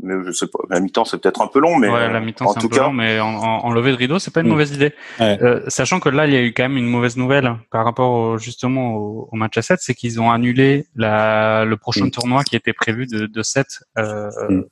Mais 0.00 0.14
je 0.24 0.30
sais 0.30 0.46
pas, 0.46 0.60
la 0.70 0.78
mi-temps 0.78 1.04
c'est 1.04 1.18
peut-être 1.18 1.40
un 1.40 1.48
peu 1.48 1.58
long, 1.58 1.76
mais 1.76 1.88
ouais, 1.88 2.12
la 2.12 2.20
mi-temps 2.20 2.52
c'est 2.52 2.58
un 2.58 2.68
peu 2.68 2.68
cas... 2.68 2.84
long, 2.84 2.92
mais 2.92 3.18
en, 3.18 3.34
en, 3.34 3.72
levée 3.72 3.90
de 3.90 3.96
rideau 3.96 4.20
c'est 4.20 4.30
pas 4.30 4.42
une 4.42 4.46
mm. 4.46 4.50
mauvaise 4.50 4.72
idée. 4.72 4.94
Euh, 5.20 5.60
sachant 5.66 5.98
que 5.98 6.08
là 6.08 6.28
il 6.28 6.32
y 6.32 6.36
a 6.36 6.40
eu 6.40 6.52
quand 6.52 6.62
même 6.62 6.76
une 6.76 6.86
mauvaise 6.86 7.16
nouvelle 7.16 7.56
par 7.72 7.84
rapport 7.84 8.38
justement 8.38 8.94
au, 8.94 9.28
match 9.32 9.58
à 9.58 9.62
7, 9.62 9.80
c'est 9.82 9.94
qu'ils 9.94 10.20
ont 10.20 10.30
annulé 10.30 10.86
la, 10.94 11.64
le 11.64 11.76
prochain 11.76 12.06
mm. 12.06 12.10
tournoi 12.12 12.44
qui 12.44 12.54
était 12.54 12.72
prévu 12.72 13.08
de, 13.08 13.26
de 13.26 13.42
7 13.42 13.66
euh, 13.98 14.30
mm 14.48 14.62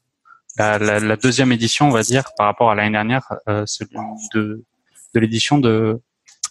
la, 0.58 0.78
la, 0.78 1.00
la, 1.00 1.16
deuxième 1.16 1.52
édition, 1.52 1.88
on 1.88 1.90
va 1.90 2.02
dire, 2.02 2.30
par 2.36 2.46
rapport 2.46 2.70
à 2.70 2.74
l'année 2.74 2.92
dernière, 2.92 3.32
euh, 3.48 3.64
celui 3.66 3.96
de, 4.34 4.64
de 5.14 5.20
l'édition 5.20 5.58
de 5.58 6.00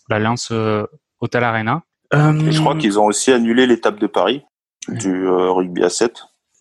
l'Alliance 0.10 0.50
euh, 0.52 0.86
Hotel 1.20 1.44
Arena. 1.44 1.84
Euh, 2.14 2.52
je 2.52 2.60
crois 2.60 2.78
qu'ils 2.78 3.00
ont 3.00 3.06
aussi 3.06 3.32
annulé 3.32 3.66
l'étape 3.66 4.00
de 4.00 4.08
Paris 4.08 4.44
du 4.88 5.28
euh, 5.28 5.52
rugby 5.52 5.84
à 5.84 5.90
7. 5.90 6.14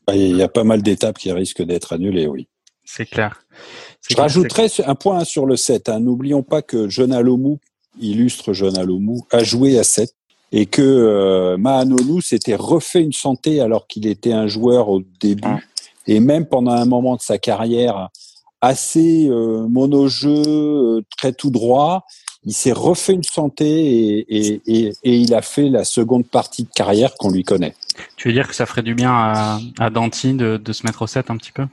Bah, 0.07 0.17
il 0.17 0.37
y 0.37 0.43
a 0.43 0.49
pas 0.49 0.65
mal 0.65 0.83
d'étapes 0.83 1.19
qui 1.19 1.33
risquent 1.33 1.63
d'être 1.63 1.93
annulées, 1.93 2.27
oui. 2.27 2.49
C'est 2.85 3.07
clair. 3.07 3.43
Je 4.09 4.17
rajouterais 4.17 4.69
un 4.87 4.95
point 4.95 5.25
sur 5.25 5.47
le 5.47 5.57
7. 5.57 5.89
Hein. 5.89 6.01
N'oublions 6.01 6.43
pas 6.43 6.61
que 6.61 6.89
John 6.89 7.13
Alomou, 7.13 7.59
illustre 7.99 8.53
John 8.53 8.77
Alomou, 8.77 9.27
a 9.31 9.43
joué 9.43 9.79
à 9.79 9.85
7 9.85 10.11
et 10.53 10.67
que 10.67 10.83
euh, 10.83 11.57
Mahanonou 11.57 12.21
s'était 12.21 12.55
refait 12.55 13.03
une 13.03 13.13
santé 13.13 13.61
alors 13.61 13.87
qu'il 13.87 14.07
était 14.07 14.33
un 14.33 14.47
joueur 14.47 14.89
au 14.89 15.03
début. 15.21 15.67
Et 16.07 16.21
même 16.21 16.47
pendant 16.47 16.73
un 16.73 16.85
moment 16.85 17.17
de 17.17 17.21
sa 17.21 17.39
carrière 17.39 18.09
assez 18.61 19.29
euh, 19.29 19.67
monojeu, 19.69 20.43
euh, 20.47 21.03
très 21.17 21.33
tout 21.33 21.51
droit, 21.51 22.05
il 22.45 22.53
s'est 22.53 22.73
refait 22.73 23.15
une 23.15 23.23
santé 23.23 23.67
et, 23.67 24.63
et, 24.67 24.93
et, 25.03 25.17
il 25.17 25.35
a 25.35 25.43
fait 25.43 25.69
la 25.69 25.85
seconde 25.85 26.27
partie 26.27 26.65
de 26.65 26.71
carrière 26.71 27.15
qu'on 27.15 27.31
lui 27.31 27.43
connaît. 27.43 27.75
Tu 28.17 28.29
veux 28.29 28.35
dire 28.35 28.49
que 28.49 28.55
ça 28.55 28.67
ferait 28.67 28.83
du 28.83 28.95
bien 28.95 29.13
à, 29.13 29.59
à 29.79 29.91
Danty 29.91 30.35
de, 30.35 30.59
de 30.59 30.73
se 30.73 30.87
mettre 30.87 31.03
au 31.03 31.07
7 31.07 31.31
un 31.31 31.37
petit 31.37 31.53
peu? 31.53 31.67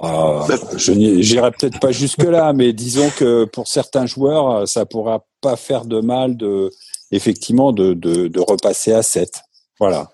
Ah, 0.00 0.46
Je 0.76 0.92
n'irai 0.92 1.50
peut-être 1.52 1.78
pas 1.80 1.92
jusque-là, 1.92 2.52
mais 2.52 2.72
disons 2.72 3.10
que 3.16 3.44
pour 3.44 3.68
certains 3.68 4.06
joueurs, 4.06 4.66
ça 4.66 4.86
pourra 4.86 5.24
pas 5.40 5.56
faire 5.56 5.84
de 5.84 6.00
mal 6.00 6.36
de 6.36 6.70
effectivement 7.10 7.72
de, 7.72 7.94
de, 7.94 8.28
de 8.28 8.40
repasser 8.40 8.92
à 8.92 9.02
7. 9.02 9.42
Voilà 9.78 10.10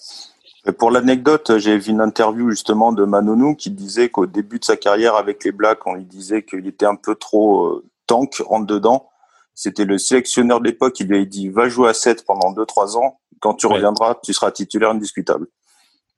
pour 0.79 0.91
l'anecdote, 0.91 1.59
j'ai 1.59 1.79
vu 1.79 1.91
une 1.91 2.00
interview 2.00 2.50
justement 2.50 2.93
de 2.93 3.05
Manonou 3.05 3.55
qui 3.55 3.71
disait 3.71 4.09
qu'au 4.09 4.27
début 4.27 4.59
de 4.59 4.65
sa 4.65 4.77
carrière 4.77 5.15
avec 5.15 5.45
les 5.45 5.53
Blacks, 5.53 5.87
on 5.87 5.95
lui 5.95 6.05
disait 6.05 6.43
qu'il 6.43 6.67
était 6.67 6.87
un 6.87 6.97
peu 6.97 7.15
trop 7.15 7.67
euh, 7.67 7.85
tank, 8.07 8.35
rentre 8.45 8.67
dedans. 8.67 9.09
C'était 9.55 9.85
le 9.85 9.99
sélectionneur 9.99 10.61
de 10.61 10.67
l'époque 10.67 10.95
qui 10.95 11.05
lui 11.05 11.19
a 11.19 11.25
dit 11.25 11.49
va 11.49 11.69
jouer 11.69 11.88
à 11.88 11.95
7 11.95 12.25
pendant 12.27 12.53
2-3 12.53 12.97
ans. 12.97 13.19
Quand 13.41 13.55
tu 13.55 13.67
reviendras, 13.67 14.17
tu 14.23 14.33
seras 14.33 14.50
titulaire 14.50 14.91
indiscutable. 14.91 15.47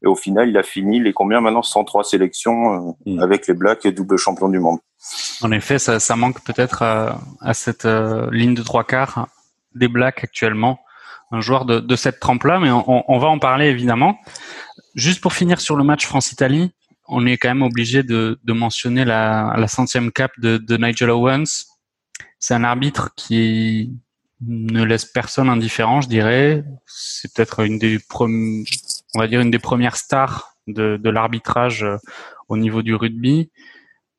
Et 0.02 0.06
au 0.06 0.14
final, 0.14 0.48
il 0.48 0.56
a 0.56 0.62
fini 0.62 1.00
les 1.00 1.12
combien 1.12 1.42
maintenant? 1.42 1.62
103 1.62 2.04
sélections 2.04 2.94
euh, 3.06 3.12
mm. 3.14 3.20
avec 3.20 3.46
les 3.46 3.54
Blacks 3.54 3.84
et 3.84 3.92
double 3.92 4.16
champion 4.16 4.48
du 4.48 4.58
monde. 4.58 4.78
En 5.42 5.52
effet, 5.52 5.78
ça, 5.78 6.00
ça 6.00 6.16
manque 6.16 6.42
peut-être 6.42 6.82
à, 6.82 7.20
à, 7.40 7.54
cette 7.54 7.84
euh, 7.84 8.30
ligne 8.30 8.54
de 8.54 8.62
trois 8.62 8.84
quarts 8.84 9.28
des 9.74 9.88
Blacks 9.88 10.24
actuellement 10.24 10.80
un 11.30 11.40
joueur 11.40 11.64
de, 11.64 11.80
de 11.80 11.96
cette 11.96 12.20
trempe-là, 12.20 12.58
mais 12.58 12.70
on, 12.70 13.04
on, 13.10 13.18
va 13.18 13.28
en 13.28 13.38
parler 13.38 13.66
évidemment. 13.66 14.18
Juste 14.94 15.20
pour 15.20 15.32
finir 15.32 15.60
sur 15.60 15.76
le 15.76 15.84
match 15.84 16.06
France-Italie, 16.06 16.72
on 17.06 17.26
est 17.26 17.36
quand 17.36 17.48
même 17.48 17.62
obligé 17.62 18.02
de, 18.02 18.38
de 18.42 18.52
mentionner 18.52 19.04
la, 19.04 19.54
la 19.56 19.68
centième 19.68 20.10
cap 20.10 20.32
de, 20.38 20.58
de 20.58 20.76
Nigel 20.76 21.10
Owens. 21.10 21.66
C'est 22.38 22.54
un 22.54 22.64
arbitre 22.64 23.10
qui 23.16 23.92
ne 24.40 24.82
laisse 24.82 25.04
personne 25.04 25.48
indifférent, 25.48 26.00
je 26.00 26.08
dirais. 26.08 26.64
C'est 26.86 27.32
peut-être 27.34 27.60
une 27.60 27.78
des 27.78 27.98
on 28.14 29.18
va 29.18 29.26
dire 29.26 29.40
une 29.40 29.50
des 29.50 29.58
premières 29.58 29.96
stars 29.96 30.54
de, 30.66 30.96
de 30.96 31.10
l'arbitrage 31.10 31.82
euh, 31.82 31.96
au 32.48 32.56
niveau 32.56 32.82
du 32.82 32.94
rugby. 32.94 33.50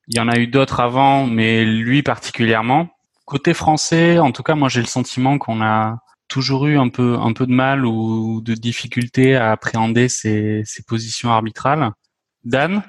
Il 0.07 0.17
y 0.17 0.19
en 0.19 0.27
a 0.27 0.37
eu 0.37 0.47
d'autres 0.47 0.79
avant, 0.79 1.25
mais 1.25 1.63
lui 1.65 2.03
particulièrement. 2.03 2.89
Côté 3.25 3.53
français, 3.53 4.19
en 4.19 4.31
tout 4.31 4.43
cas, 4.43 4.55
moi 4.55 4.67
j'ai 4.67 4.81
le 4.81 4.87
sentiment 4.87 5.37
qu'on 5.37 5.61
a 5.61 5.99
toujours 6.31 6.65
eu 6.67 6.77
un 6.77 6.87
peu 6.87 7.17
un 7.19 7.33
peu 7.33 7.45
de 7.45 7.51
mal 7.51 7.85
ou 7.85 8.41
de 8.41 8.53
difficulté 8.53 9.35
à 9.35 9.51
appréhender 9.51 10.07
ces, 10.07 10.61
ces 10.65 10.81
positions 10.83 11.29
arbitrales. 11.29 11.91
Dan, 12.45 12.83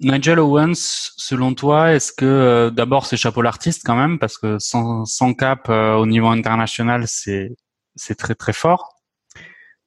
Nigel 0.00 0.40
Owens, 0.40 1.12
selon 1.18 1.54
toi, 1.54 1.92
est-ce 1.92 2.10
que 2.12 2.24
euh, 2.24 2.70
d'abord 2.70 3.04
c'est 3.04 3.18
chapeau 3.18 3.42
l'artiste 3.42 3.82
quand 3.84 3.96
même 3.96 4.18
parce 4.18 4.38
que 4.38 4.58
sans, 4.58 5.04
sans 5.04 5.34
cap 5.34 5.68
euh, 5.68 5.94
au 5.96 6.06
niveau 6.06 6.28
international 6.28 7.04
c'est 7.06 7.50
c'est 7.96 8.16
très 8.16 8.34
très 8.34 8.54
fort. 8.54 8.88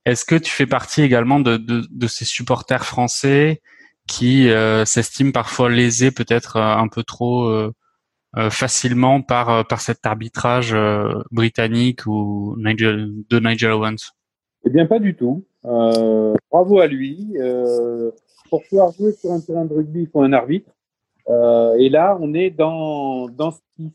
Est-ce 0.06 0.24
que 0.24 0.36
tu 0.36 0.52
fais 0.52 0.68
partie 0.68 1.02
également 1.02 1.40
de, 1.40 1.58
de, 1.58 1.84
de 1.90 2.08
ces 2.08 2.26
supporters 2.26 2.86
français 2.86 3.62
qui 4.08 4.50
euh, 4.50 4.86
s'estiment 4.86 5.32
parfois 5.32 5.70
lésés 5.70 6.12
peut-être 6.12 6.58
un 6.58 6.88
peu 6.88 7.04
trop 7.04 7.46
euh, 7.50 7.74
facilement 8.50 9.22
par 9.22 9.50
euh, 9.50 9.64
par 9.64 9.82
cet 9.82 10.06
arbitrage 10.06 10.74
euh, 10.74 11.14
britannique 11.32 12.06
ou 12.06 12.56
Nigel, 12.58 13.12
de 13.30 13.40
Nigel 13.40 13.72
Owens 13.72 14.14
Eh 14.66 14.70
bien, 14.70 14.86
pas 14.86 15.00
du 15.00 15.16
tout. 15.16 15.46
bravo 15.64 16.80
à 16.80 16.88
lui. 16.88 17.34
pour 18.50 18.64
pouvoir 18.70 18.92
jouer 18.94 19.14
sur 19.14 19.32
un 19.32 19.40
terrain 19.40 19.66
de 19.66 19.74
rugby, 19.74 20.02
il 20.02 20.08
faut 20.08 20.22
un 20.22 20.34
arbitre. 20.34 20.72
et 21.28 21.90
là, 21.90 22.18
on 22.22 22.34
est 22.34 22.50
dans 22.50 23.28
dans 23.28 23.52
ce 23.52 23.60
qui 23.76 23.92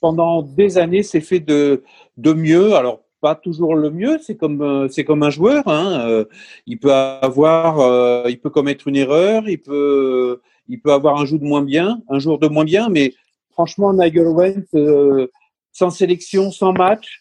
pendant 0.00 0.42
des 0.42 0.78
années 0.78 1.02
s'est 1.02 1.20
fait 1.20 1.40
de 1.40 1.82
de 2.16 2.32
mieux. 2.32 2.74
Alors 2.74 3.00
pas 3.20 3.34
toujours 3.36 3.76
le 3.76 3.90
mieux. 3.90 4.18
C'est 4.20 4.36
comme 4.36 4.88
c'est 4.90 5.04
comme 5.04 5.22
un 5.22 5.30
joueur. 5.30 5.62
Hein. 5.68 6.24
il 6.66 6.78
peut 6.78 6.92
avoir, 6.92 8.28
il 8.28 8.40
peut 8.40 8.50
commettre 8.50 8.88
une 8.88 8.96
erreur, 8.96 9.48
il 9.48 9.60
peut 9.60 10.40
il 10.68 10.80
peut 10.80 10.92
avoir 10.92 11.20
un 11.20 11.24
jour 11.26 11.38
de 11.38 11.44
moins 11.44 11.62
bien, 11.62 12.00
un 12.08 12.18
jour 12.18 12.38
de 12.38 12.48
moins 12.48 12.64
bien, 12.64 12.88
mais 12.88 13.12
franchement, 13.52 13.92
Nigel 13.92 14.26
Owens, 14.26 14.64
euh, 14.74 15.28
sans 15.72 15.90
sélection, 15.90 16.50
sans 16.50 16.72
match, 16.72 17.20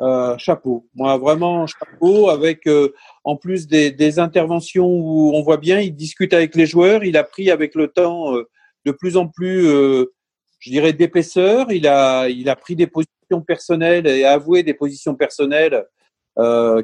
euh, 0.00 0.36
chapeau. 0.38 0.86
Moi, 0.94 1.16
vraiment, 1.18 1.66
chapeau, 1.66 2.28
avec 2.28 2.66
euh, 2.66 2.92
en 3.22 3.36
plus 3.36 3.66
des, 3.66 3.90
des, 3.90 4.18
interventions 4.18 4.88
où 4.88 5.32
on 5.34 5.42
voit 5.42 5.56
bien, 5.56 5.80
il 5.80 5.94
discute 5.94 6.32
avec 6.32 6.54
les 6.56 6.66
joueurs, 6.66 7.04
il 7.04 7.16
a 7.16 7.24
pris 7.24 7.50
avec 7.50 7.74
le 7.74 7.88
temps 7.88 8.32
de 8.84 8.92
plus 8.92 9.16
en 9.16 9.28
plus, 9.28 9.64
je 10.58 10.70
dirais, 10.70 10.92
d'épaisseur, 10.92 11.70
il 11.72 11.86
a, 11.86 12.28
il 12.28 12.48
a 12.48 12.56
pris 12.56 12.76
des 12.76 12.86
positions 12.86 13.40
personnelles 13.46 14.06
et 14.06 14.24
avoué 14.24 14.62
des 14.62 14.74
positions 14.74 15.14
personnelles 15.14 15.86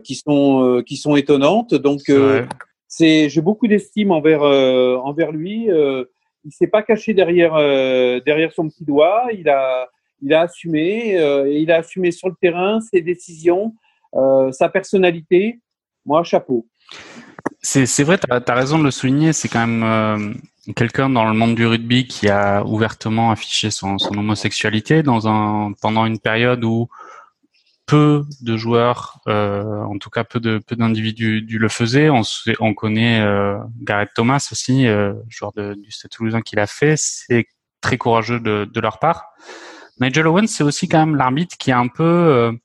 qui, 0.03 0.15
sont, 0.15 0.83
qui 0.87 0.97
sont 0.97 1.17
étonnantes. 1.17 1.75
Donc, 1.75 2.11
c'est, 2.89 3.29
j'ai 3.29 3.41
beaucoup 3.43 3.67
d'estime 3.67 4.13
envers 4.13 4.43
envers 4.43 5.33
lui. 5.33 5.69
Il 6.45 6.53
s'est 6.53 6.67
pas 6.67 6.83
caché 6.83 7.15
derrière 7.15 7.55
derrière 8.25 8.53
son 8.53 8.69
petit 8.69 8.85
doigt. 8.85 9.29
Il 9.33 9.49
a 9.49 9.89
il 10.23 10.35
a 10.35 10.43
assumé 10.43 11.17
et 11.17 11.61
il 11.61 11.71
a 11.73 11.77
assumé 11.77 12.11
sur 12.11 12.29
le 12.29 12.35
terrain 12.41 12.81
ses 12.81 13.01
décisions, 13.01 13.75
sa 14.13 14.69
personnalité. 14.69 15.61
Moi, 16.05 16.25
chapeau. 16.25 16.67
C'est 17.63 18.03
vrai, 18.05 18.19
tu 18.19 18.27
as, 18.31 18.55
raison 18.55 18.79
de 18.79 18.85
le 18.85 18.91
souligner. 18.91 19.33
C'est 19.33 19.49
quand 19.49 19.67
même 19.67 19.83
euh, 19.83 20.73
quelqu'un 20.75 21.11
dans 21.11 21.27
le 21.27 21.35
monde 21.35 21.55
du 21.55 21.67
rugby 21.67 22.07
qui 22.07 22.29
a 22.29 22.65
ouvertement 22.65 23.31
affiché 23.31 23.71
son, 23.71 23.99
son, 23.99 24.17
homosexualité 24.17 25.03
dans 25.03 25.29
un, 25.29 25.73
pendant 25.81 26.07
une 26.07 26.19
période 26.19 26.65
où 26.65 26.89
peu 27.91 28.25
de 28.41 28.57
joueurs, 28.57 29.19
euh, 29.27 29.83
en 29.83 29.99
tout 29.99 30.11
cas 30.11 30.23
peu 30.23 30.39
de 30.39 30.59
peu 30.59 30.77
d'individus 30.77 31.45
le 31.59 31.69
faisaient. 31.69 32.09
On, 32.09 32.23
on 32.61 32.73
connaît 32.73 33.21
euh, 33.21 33.59
Gareth 33.83 34.11
Thomas 34.15 34.49
aussi, 34.53 34.87
euh, 34.87 35.15
joueur 35.29 35.53
du 35.53 35.91
Stade 35.91 36.13
Toulousain 36.13 36.41
qui 36.41 36.55
l'a 36.55 36.69
fait. 36.69 36.95
C'est 36.97 37.47
très 37.81 37.99
courageux 37.99 38.39
de, 38.39 38.81
leur 38.81 39.01
part. 39.01 39.25
Nigel 39.99 40.29
Owens, 40.29 40.47
c'est 40.47 40.63
aussi 40.63 40.89
quand 40.89 41.05
même 41.05 41.17
l'arbitre 41.17 41.57
qui 41.59 41.73
a 41.73 41.79
un 41.79 41.89
peu 41.89 42.57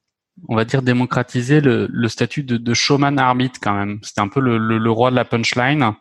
on 0.48 0.56
va 0.56 0.66
dire, 0.66 0.82
démocratiser 0.82 1.60
le, 1.60 2.08
statut 2.08 2.44
de, 2.44 2.74
showman 2.74 3.18
arbitre 3.18 3.60
quand 3.62 3.74
même. 3.74 4.00
C'était 4.04 4.22
un 4.22 4.28
peu 4.28 4.40
le, 4.40 4.92
roi 4.92 5.10
de 5.10 5.16
la 5.16 5.26
punchline. 5.26 5.94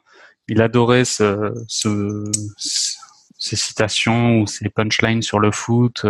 Il 0.49 0.61
adorait 0.61 1.07
ce, 1.07 1.55
ces 3.39 3.57
citations 3.57 4.41
ou 4.41 4.47
ces 4.47 4.69
punchlines 4.69 5.23
sur 5.23 5.41
le 5.41 5.51
foot. 5.51 6.05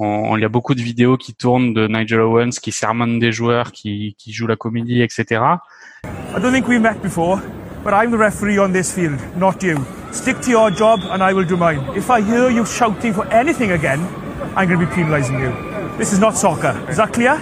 Euh, 0.00 0.02
on, 0.02 0.36
il 0.36 0.42
y 0.42 0.44
a 0.44 0.48
beaucoup 0.48 0.74
de 0.74 0.82
vidéos 0.82 1.16
qui 1.16 1.34
tournent 1.34 1.72
de 1.72 1.86
Nigel 1.86 2.20
Owens 2.20 2.50
qui 2.60 2.72
sermonne 2.72 3.18
des 3.18 3.32
joueurs, 3.32 3.70
qui, 3.70 4.16
qui 4.18 4.32
joue 4.32 4.46
la 4.46 4.56
comédie, 4.56 5.02
etc. 5.02 5.40
I 6.04 6.40
don't 6.40 6.52
think 6.52 6.66
we 6.66 6.80
met 6.80 7.00
before, 7.02 7.40
but 7.84 7.92
I'm 7.92 8.10
the 8.10 8.18
referee 8.18 8.58
on 8.58 8.72
this 8.72 8.92
field, 8.92 9.18
not 9.36 9.62
you. 9.62 9.78
Stick 10.10 10.40
to 10.42 10.50
your 10.50 10.70
job 10.70 11.00
and 11.10 11.22
I 11.22 11.32
will 11.32 11.46
do 11.46 11.56
mine. 11.56 11.80
If 11.94 12.10
I 12.10 12.22
hear 12.22 12.50
you 12.50 12.64
shouting 12.64 13.12
for 13.12 13.26
anything 13.32 13.72
again, 13.72 14.00
I'm 14.56 14.68
going 14.68 14.80
to 14.80 14.86
be 14.86 14.92
penalizing 14.92 15.38
you. 15.40 15.52
This 15.96 16.12
is 16.12 16.18
not 16.18 16.36
soccer. 16.36 16.74
Is 16.90 16.96
that 16.96 17.12
clear? 17.12 17.38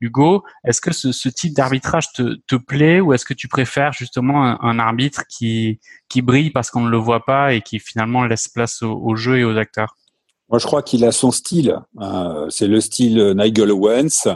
Hugo, 0.00 0.42
est-ce 0.64 0.80
que 0.80 0.92
ce, 0.92 1.12
ce 1.12 1.28
type 1.28 1.54
d'arbitrage 1.54 2.12
te, 2.14 2.36
te, 2.46 2.56
plaît 2.56 3.00
ou 3.00 3.12
est-ce 3.12 3.26
que 3.26 3.34
tu 3.34 3.46
préfères 3.46 3.92
justement 3.92 4.46
un, 4.46 4.58
un, 4.62 4.78
arbitre 4.78 5.24
qui, 5.28 5.80
qui 6.08 6.22
brille 6.22 6.50
parce 6.50 6.70
qu'on 6.70 6.80
ne 6.80 6.88
le 6.88 6.96
voit 6.96 7.26
pas 7.26 7.52
et 7.52 7.60
qui 7.60 7.78
finalement 7.78 8.24
laisse 8.24 8.48
place 8.48 8.82
au, 8.82 8.92
au 8.92 9.16
jeu 9.16 9.38
et 9.38 9.44
aux 9.44 9.58
acteurs? 9.58 9.96
Moi, 10.50 10.58
je 10.58 10.66
crois 10.66 10.82
qu'il 10.82 11.04
a 11.04 11.12
son 11.12 11.30
style. 11.30 11.78
Euh, 12.00 12.46
c'est 12.50 12.66
le 12.66 12.80
style 12.80 13.34
Nigel 13.36 13.70
Owens. 13.70 14.28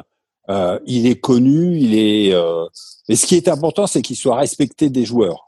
Euh, 0.49 0.79
il 0.87 1.07
est 1.07 1.19
connu, 1.19 1.79
il 1.79 1.95
est. 1.95 2.35
Euh... 2.35 2.67
Et 3.09 3.17
ce 3.17 3.27
qui 3.27 3.35
est 3.35 3.49
important, 3.49 3.87
c'est 3.87 4.03
qu'il 4.03 4.17
soit 4.17 4.37
respecté 4.37 4.91
des 4.91 5.05
joueurs. 5.05 5.45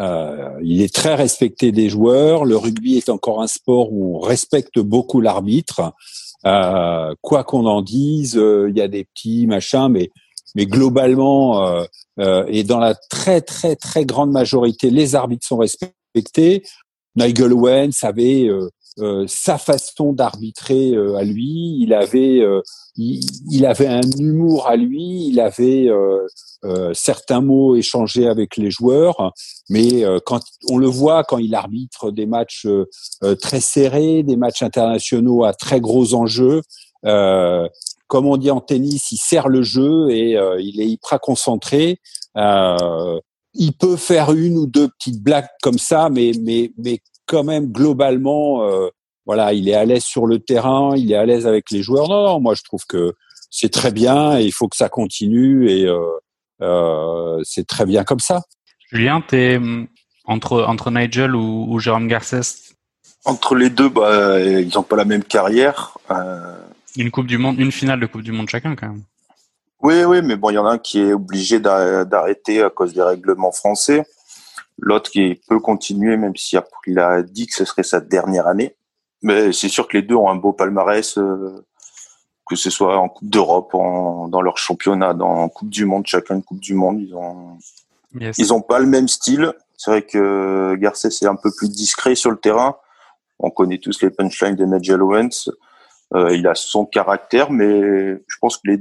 Euh, 0.00 0.58
il 0.62 0.80
est 0.80 0.94
très 0.94 1.14
respecté 1.14 1.72
des 1.72 1.88
joueurs. 1.88 2.44
Le 2.44 2.56
rugby 2.56 2.96
est 2.96 3.08
encore 3.08 3.42
un 3.42 3.46
sport 3.46 3.92
où 3.92 4.16
on 4.16 4.20
respecte 4.20 4.78
beaucoup 4.78 5.20
l'arbitre. 5.20 5.92
Euh, 6.46 7.14
quoi 7.20 7.44
qu'on 7.44 7.66
en 7.66 7.82
dise, 7.82 8.36
euh, 8.36 8.68
il 8.70 8.76
y 8.76 8.80
a 8.80 8.88
des 8.88 9.04
petits 9.04 9.46
machins, 9.46 9.88
mais 9.88 10.10
mais 10.54 10.66
globalement 10.66 11.82
et 12.18 12.62
dans 12.62 12.78
la 12.78 12.94
très 12.94 13.40
très 13.40 13.74
très 13.74 14.04
grande 14.04 14.30
majorité, 14.30 14.90
les 14.90 15.14
arbitres 15.14 15.46
sont 15.46 15.56
respectés. 15.56 16.62
Nigel 17.16 17.54
Owens 17.54 17.90
avait 18.02 18.50
euh, 18.98 19.24
sa 19.26 19.58
façon 19.58 20.12
d'arbitrer 20.12 20.94
à 21.18 21.24
lui. 21.24 21.78
Il 21.80 21.94
avait, 21.94 22.42
il, 22.96 23.20
il, 23.50 23.66
avait 23.66 23.86
un 23.86 24.02
humour 24.18 24.66
à 24.66 24.76
lui. 24.76 25.28
Il 25.28 25.40
avait 25.40 25.88
certains 26.92 27.40
mots 27.40 27.76
échangés 27.76 28.28
avec 28.28 28.56
les 28.56 28.70
joueurs. 28.70 29.32
Mais 29.68 30.04
quand 30.26 30.40
on 30.68 30.78
le 30.78 30.86
voit 30.86 31.24
quand 31.24 31.38
il 31.38 31.54
arbitre 31.54 32.10
des 32.10 32.26
matchs 32.26 32.66
très 33.40 33.60
serrés, 33.60 34.22
des 34.22 34.36
matchs 34.36 34.62
internationaux 34.62 35.44
à 35.44 35.52
très 35.52 35.80
gros 35.80 36.14
enjeux, 36.14 36.62
euh, 37.04 37.68
comme 38.06 38.26
on 38.26 38.36
dit 38.36 38.50
en 38.50 38.60
tennis, 38.60 39.10
il 39.10 39.16
sert 39.16 39.48
le 39.48 39.62
jeu 39.62 40.10
et 40.10 40.36
euh, 40.36 40.60
il 40.60 40.80
est 40.80 40.88
hyper 40.88 41.20
concentré. 41.20 41.98
Euh, 42.36 43.20
il 43.54 43.72
peut 43.72 43.96
faire 43.96 44.32
une 44.32 44.58
ou 44.58 44.66
deux 44.66 44.88
petites 44.88 45.22
blagues 45.22 45.48
comme 45.62 45.78
ça, 45.78 46.08
mais 46.10 46.32
mais 46.40 46.72
mais 46.78 47.00
quand 47.32 47.44
même 47.44 47.72
globalement, 47.72 48.62
voilà, 49.24 49.54
il 49.54 49.68
est 49.68 49.74
à 49.74 49.86
l'aise 49.86 50.04
sur 50.04 50.26
le 50.26 50.38
terrain, 50.38 50.94
il 50.94 51.10
est 51.10 51.16
à 51.16 51.24
l'aise 51.24 51.46
avec 51.46 51.70
les 51.70 51.82
joueurs. 51.82 52.08
Non, 52.08 52.26
non, 52.26 52.40
moi 52.40 52.54
je 52.54 52.62
trouve 52.62 52.84
que 52.86 53.14
c'est 53.50 53.72
très 53.72 53.90
bien 53.90 54.38
et 54.38 54.44
il 54.44 54.52
faut 54.52 54.68
que 54.68 54.76
ça 54.76 54.90
continue 54.90 55.70
et 55.70 55.88
c'est 57.42 57.66
très 57.66 57.86
bien 57.86 58.04
comme 58.04 58.20
ça. 58.20 58.42
Julien, 58.90 59.22
t'es 59.26 59.58
entre 60.24 60.62
entre 60.64 60.90
Nigel 60.90 61.34
ou, 61.34 61.66
ou 61.68 61.78
Jérôme 61.78 62.06
Garcès? 62.06 62.74
Entre 63.24 63.54
les 63.54 63.70
deux, 63.70 63.88
bah, 63.88 64.38
ils 64.40 64.74
n'ont 64.74 64.82
pas 64.82 64.96
la 64.96 65.04
même 65.04 65.24
carrière. 65.24 65.96
Euh... 66.10 66.56
Une 66.96 67.10
Coupe 67.10 67.26
du 67.26 67.38
Monde, 67.38 67.58
une 67.58 67.72
finale 67.72 68.00
de 68.00 68.06
Coupe 68.06 68.22
du 68.22 68.32
Monde 68.32 68.50
chacun 68.50 68.76
quand 68.76 68.88
même. 68.88 69.02
Oui, 69.80 70.04
oui, 70.04 70.20
mais 70.22 70.36
bon, 70.36 70.50
il 70.50 70.54
y 70.54 70.58
en 70.58 70.66
a 70.66 70.72
un 70.72 70.78
qui 70.78 71.00
est 71.00 71.12
obligé 71.12 71.58
d'arrêter 71.58 72.62
à 72.62 72.70
cause 72.70 72.92
des 72.92 73.02
règlements 73.02 73.50
français. 73.50 74.04
L'autre 74.78 75.10
qui 75.10 75.40
peut 75.48 75.60
continuer, 75.60 76.16
même 76.16 76.36
s'il 76.36 76.98
a 76.98 77.22
dit 77.22 77.46
que 77.46 77.54
ce 77.54 77.64
serait 77.64 77.82
sa 77.82 78.00
dernière 78.00 78.46
année. 78.46 78.76
Mais 79.22 79.52
c'est 79.52 79.68
sûr 79.68 79.86
que 79.86 79.96
les 79.96 80.02
deux 80.02 80.16
ont 80.16 80.28
un 80.28 80.36
beau 80.36 80.52
palmarès, 80.52 81.16
euh, 81.18 81.64
que 82.48 82.56
ce 82.56 82.70
soit 82.70 82.98
en 82.98 83.08
Coupe 83.08 83.30
d'Europe, 83.30 83.70
dans 83.72 84.40
leur 84.40 84.58
championnat, 84.58 85.14
dans 85.14 85.48
Coupe 85.48 85.70
du 85.70 85.84
Monde, 85.84 86.06
chacun 86.06 86.36
une 86.36 86.42
Coupe 86.42 86.60
du 86.60 86.74
Monde. 86.74 87.00
Ils 87.00 87.14
ont, 87.14 87.58
yes. 88.18 88.36
ils 88.38 88.52
ont 88.52 88.62
pas 88.62 88.80
le 88.80 88.86
même 88.86 89.08
style. 89.08 89.52
C'est 89.76 89.90
vrai 89.90 90.02
que 90.02 90.74
Garcès 90.76 91.08
est 91.08 91.26
un 91.26 91.36
peu 91.36 91.50
plus 91.56 91.70
discret 91.70 92.14
sur 92.14 92.30
le 92.30 92.36
terrain. 92.36 92.76
On 93.38 93.50
connaît 93.50 93.78
tous 93.78 94.02
les 94.02 94.10
punchlines 94.10 94.56
de 94.56 94.64
Nigel 94.64 95.02
Owens. 95.02 95.50
Euh, 96.14 96.34
il 96.34 96.46
a 96.46 96.54
son 96.54 96.84
caractère, 96.84 97.50
mais 97.50 97.80
je 98.26 98.36
pense 98.40 98.58
que 98.58 98.70
les, 98.70 98.80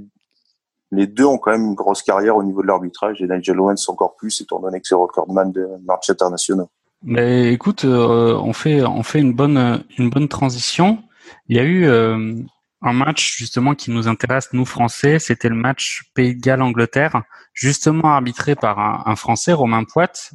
les 0.91 1.08
deux 1.08 1.25
ont 1.25 1.38
quand 1.38 1.51
même 1.51 1.65
une 1.65 1.73
grosse 1.73 2.04
carrière 2.04 2.36
au 2.36 2.43
niveau 2.43 2.62
de 2.62 2.67
l'arbitrage 2.67 3.21
et 3.21 3.27
Nigel 3.27 3.60
Owens 3.60 3.75
encore 3.88 4.15
plus, 4.15 4.41
étant 4.41 4.60
donné 4.60 4.80
que 4.82 4.88
c'est 4.88 4.95
recordman 4.95 5.51
de 5.51 5.67
matchs 5.86 6.10
internationaux. 6.10 6.69
Mais 7.04 7.51
écoute, 7.51 7.86
euh, 7.86 8.36
on 8.36 8.54
fait 8.54 8.84
on 8.84 9.01
fait 9.01 9.19
une 9.19 9.34
bonne 9.34 9.84
une 9.97 10.10
bonne 10.10 10.27
transition. 10.27 10.99
Il 11.47 11.56
y 11.56 11.60
a 11.60 11.63
eu 11.63 11.86
euh, 11.86 12.36
un 12.82 12.93
match 12.93 13.38
justement 13.38 13.73
qui 13.73 13.89
nous 13.89 14.08
intéresse 14.08 14.49
nous 14.54 14.65
Français. 14.65 15.17
C'était 15.17 15.49
le 15.49 15.56
match 15.56 16.04
Pays 16.13 16.36
de 16.36 16.41
Galles 16.41 16.62
Angleterre, 16.62 17.23
justement 17.54 18.10
arbitré 18.10 18.56
par 18.56 18.80
un, 18.80 19.04
un 19.06 19.15
Français, 19.15 19.54
Romain 19.54 19.84
Poit. 19.84 20.32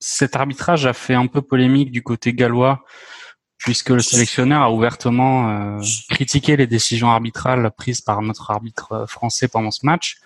Cet 0.00 0.36
arbitrage 0.36 0.86
a 0.86 0.92
fait 0.92 1.14
un 1.14 1.26
peu 1.26 1.40
polémique 1.40 1.90
du 1.90 2.02
côté 2.02 2.32
gallois 2.32 2.84
puisque 3.58 3.90
le 3.90 4.00
sélectionneur 4.00 4.62
a 4.62 4.72
ouvertement 4.72 5.78
euh, 5.78 5.82
critiqué 6.10 6.56
les 6.56 6.66
décisions 6.66 7.10
arbitrales 7.10 7.70
prises 7.76 8.00
par 8.00 8.22
notre 8.22 8.50
arbitre 8.50 9.06
français 9.08 9.48
pendant 9.48 9.70
ce 9.70 9.84
match. 9.84 10.18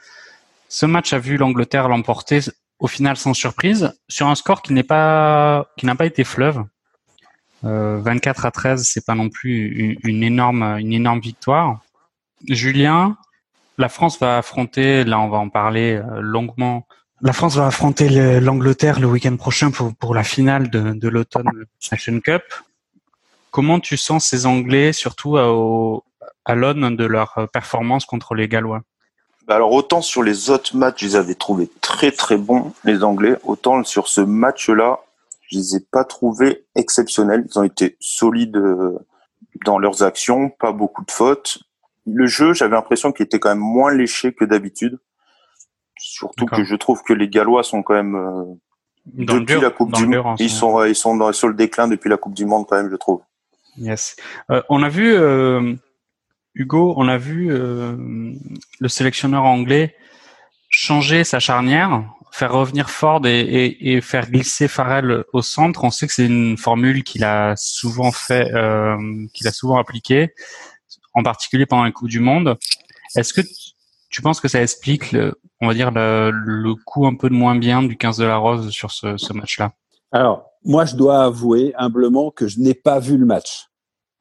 Ce 0.68 0.86
match 0.86 1.12
a 1.12 1.18
vu 1.18 1.36
l'Angleterre 1.36 1.88
l'emporter 1.88 2.40
au 2.78 2.86
final 2.86 3.16
sans 3.16 3.34
surprise 3.34 3.92
sur 4.08 4.26
un 4.26 4.34
score 4.34 4.62
qui 4.62 4.72
n'est 4.72 4.82
pas 4.82 5.66
qui 5.76 5.86
n'a 5.86 5.94
pas 5.94 6.06
été 6.06 6.24
fleuve. 6.24 6.64
Euh, 7.64 8.00
24 8.02 8.44
à 8.44 8.50
13, 8.50 8.82
c'est 8.84 9.06
pas 9.06 9.14
non 9.14 9.28
plus 9.28 9.68
une, 9.68 9.96
une, 10.02 10.22
énorme 10.22 10.62
une 10.78 10.92
énorme 10.92 11.20
victoire. 11.20 11.80
Julien, 12.48 13.16
la 13.78 13.88
France 13.88 14.18
va 14.18 14.38
affronter, 14.38 15.04
là 15.04 15.20
on 15.20 15.28
va 15.28 15.38
en 15.38 15.48
parler 15.48 15.94
euh, 15.94 16.20
longuement. 16.20 16.86
La 17.20 17.32
France 17.32 17.56
va 17.56 17.68
affronter 17.68 18.40
l'Angleterre 18.40 18.98
le, 18.98 19.06
week-end 19.06 19.36
prochain 19.36 19.70
pour, 19.70 19.94
pour 19.94 20.12
la 20.12 20.24
finale 20.24 20.70
de, 20.70 20.92
de 20.92 21.08
l'automne 21.08 21.48
Nation 21.92 22.18
Cup. 22.18 22.42
Comment 23.52 23.78
tu 23.78 23.96
sens 23.96 24.26
ces 24.26 24.46
Anglais, 24.46 24.92
surtout 24.92 25.36
à, 25.36 25.44
à 26.44 26.54
l'aune 26.54 26.96
de 26.96 27.04
leur 27.04 27.48
performance 27.52 28.04
contre 28.04 28.34
les 28.34 28.48
Gallois? 28.48 28.82
Bah 29.46 29.56
alors 29.56 29.72
autant 29.72 30.02
sur 30.02 30.22
les 30.22 30.50
autres 30.50 30.76
matchs, 30.76 31.02
je 31.02 31.06
les 31.06 31.16
avais 31.16 31.34
trouvés 31.34 31.68
très 31.80 32.12
très 32.12 32.36
bons 32.36 32.72
les 32.84 33.04
Anglais, 33.04 33.36
autant 33.44 33.82
sur 33.84 34.08
ce 34.08 34.20
match-là, 34.20 35.00
je 35.42 35.58
les 35.58 35.76
ai 35.76 35.80
pas 35.80 36.04
trouvés 36.04 36.64
exceptionnels. 36.76 37.44
Ils 37.48 37.58
ont 37.58 37.64
été 37.64 37.96
solides 38.00 38.56
euh, 38.56 38.98
dans 39.66 39.78
leurs 39.78 40.02
actions, 40.02 40.48
pas 40.48 40.72
beaucoup 40.72 41.04
de 41.04 41.10
fautes. 41.10 41.58
Le 42.06 42.26
jeu, 42.26 42.54
j'avais 42.54 42.74
l'impression 42.74 43.12
qu'il 43.12 43.26
était 43.26 43.38
quand 43.38 43.50
même 43.50 43.58
moins 43.58 43.92
léché 43.92 44.32
que 44.32 44.44
d'habitude. 44.44 44.98
Surtout 45.98 46.46
que 46.46 46.64
je 46.64 46.74
trouve 46.74 47.02
que 47.02 47.12
les 47.12 47.28
Gallois 47.28 47.62
sont 47.62 47.82
quand 47.82 47.94
même 47.94 48.16
euh, 48.16 48.44
depuis 49.06 49.60
la 49.60 49.70
Coupe 49.70 49.92
du 49.92 50.06
Monde, 50.06 50.36
ils 50.38 50.50
sont 50.50 50.84
ils 50.84 50.96
sont 50.96 51.16
dans, 51.16 51.32
sur 51.32 51.48
le 51.48 51.54
déclin 51.54 51.88
depuis 51.88 52.08
la 52.08 52.16
Coupe 52.16 52.34
du 52.34 52.46
Monde 52.46 52.66
quand 52.68 52.76
même, 52.76 52.90
je 52.90 52.96
trouve. 52.96 53.22
Yes. 53.76 54.16
Euh, 54.50 54.62
on 54.68 54.82
a 54.82 54.88
vu 54.88 55.12
euh, 55.14 55.74
Hugo, 56.54 56.94
on 56.96 57.08
a 57.08 57.16
vu 57.16 57.50
euh, 57.50 57.96
le 58.80 58.88
sélectionneur 58.88 59.44
anglais 59.44 59.94
changer 60.68 61.24
sa 61.24 61.38
charnière, 61.38 62.04
faire 62.30 62.52
revenir 62.52 62.88
Ford 62.88 63.26
et, 63.26 63.40
et, 63.40 63.92
et, 63.92 64.00
faire 64.00 64.30
glisser 64.30 64.68
Farrell 64.68 65.24
au 65.32 65.42
centre. 65.42 65.85
On 65.85 65.90
sait 65.90 66.06
que 66.06 66.14
c'est 66.14 66.26
une 66.26 66.56
formule 66.56 67.04
qu'il 67.04 67.24
a 67.24 67.54
souvent 67.56 68.11
fait, 68.11 68.48
qu'il 69.35 69.46
a 69.46 69.52
souvent 69.52 69.76
appliquée, 69.76 70.32
en 71.12 71.22
particulier 71.22 71.66
pendant 71.66 71.85
les 71.85 71.92
Coupe 71.92 72.08
du 72.08 72.20
Monde. 72.20 72.56
Est-ce 73.16 73.35
que 73.35 73.42
tu 74.08 74.22
penses 74.22 74.40
que 74.40 74.48
ça 74.48 74.62
explique, 74.62 75.12
le, 75.12 75.38
on 75.61 75.66
va 75.66 75.74
dire, 75.74 75.90
le, 75.90 76.30
le 76.30 76.74
coup 76.74 77.06
un 77.06 77.16
peu 77.16 77.28
de 77.28 77.35
moins 77.35 77.54
bien 77.54 77.82
du 77.82 77.98
15 77.98 78.16
de 78.16 78.24
la 78.24 78.37
Rose 78.37 78.70
sur 78.70 78.92
ce, 78.92 79.18
ce 79.18 79.35
match-là? 79.35 79.72
Alors, 80.11 80.51
moi, 80.64 80.85
je 80.85 80.96
dois 80.96 81.25
avouer 81.25 81.72
humblement 81.77 82.31
que 82.31 82.46
je 82.48 82.61
n'ai 82.61 82.75
pas 82.75 82.98
vu 82.98 83.16
le 83.16 83.27
match. 83.27 83.68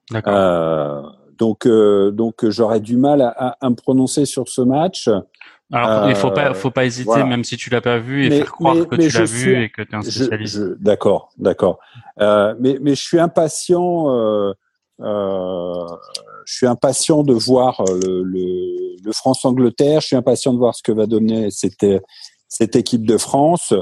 D'accord. 0.10 0.34
Euh, 0.36 1.02
donc, 1.38 1.66
euh, 1.66 2.12
donc 2.12 2.48
j'aurais 2.50 2.80
du 2.80 2.98
mal 2.98 3.22
à, 3.22 3.58
à, 3.60 3.70
me 3.70 3.76
prononcer 3.76 4.26
sur 4.26 4.48
ce 4.50 4.62
match. 4.62 5.10
Alors, 5.74 6.10
il 6.10 6.16
faut 6.16 6.32
pas, 6.32 6.54
faut 6.54 6.70
pas 6.70 6.84
hésiter, 6.86 7.06
voilà. 7.06 7.26
même 7.26 7.44
si 7.46 7.56
tu 7.56 7.70
l'as 7.70 7.80
pas 7.80 7.98
vu, 7.98 8.26
et 8.26 8.30
Mais- 8.30 8.38
faire 8.40 8.52
croire 8.52 8.76
mais- 8.76 8.86
que 8.86 8.96
mais 8.96 9.08
tu 9.08 9.18
l'as 9.18 9.24
vu 9.26 9.40
suis- 9.40 9.64
et 9.64 9.70
que 9.70 9.82
tu 9.82 9.92
es 9.92 9.96
un 9.96 10.02
spécialiste. 10.02 10.60
D'accord, 10.82 11.30
d'accord. 11.38 11.80
Euh, 12.20 12.54
mais, 12.60 12.78
mais 12.82 12.94
je 12.94 13.02
suis 13.02 13.20
impatient. 13.20 14.10
Euh, 14.14 14.52
euh, 15.00 15.86
je 16.46 16.54
suis 16.56 16.68
impatient 16.68 17.24
de 17.24 17.34
voir 17.34 17.82
le, 17.88 18.24
le, 18.24 18.98
le 19.04 19.12
France-Angleterre. 19.14 20.02
Je 20.02 20.08
suis 20.08 20.16
impatient 20.16 20.54
de 20.54 20.58
voir 20.58 20.76
ce 20.76 20.84
que 20.84 20.92
va 20.92 21.06
donner 21.06 21.50
cette, 21.52 21.86
cette 22.50 22.76
équipe 22.76 23.06
de 23.08 23.18
France. 23.18 23.74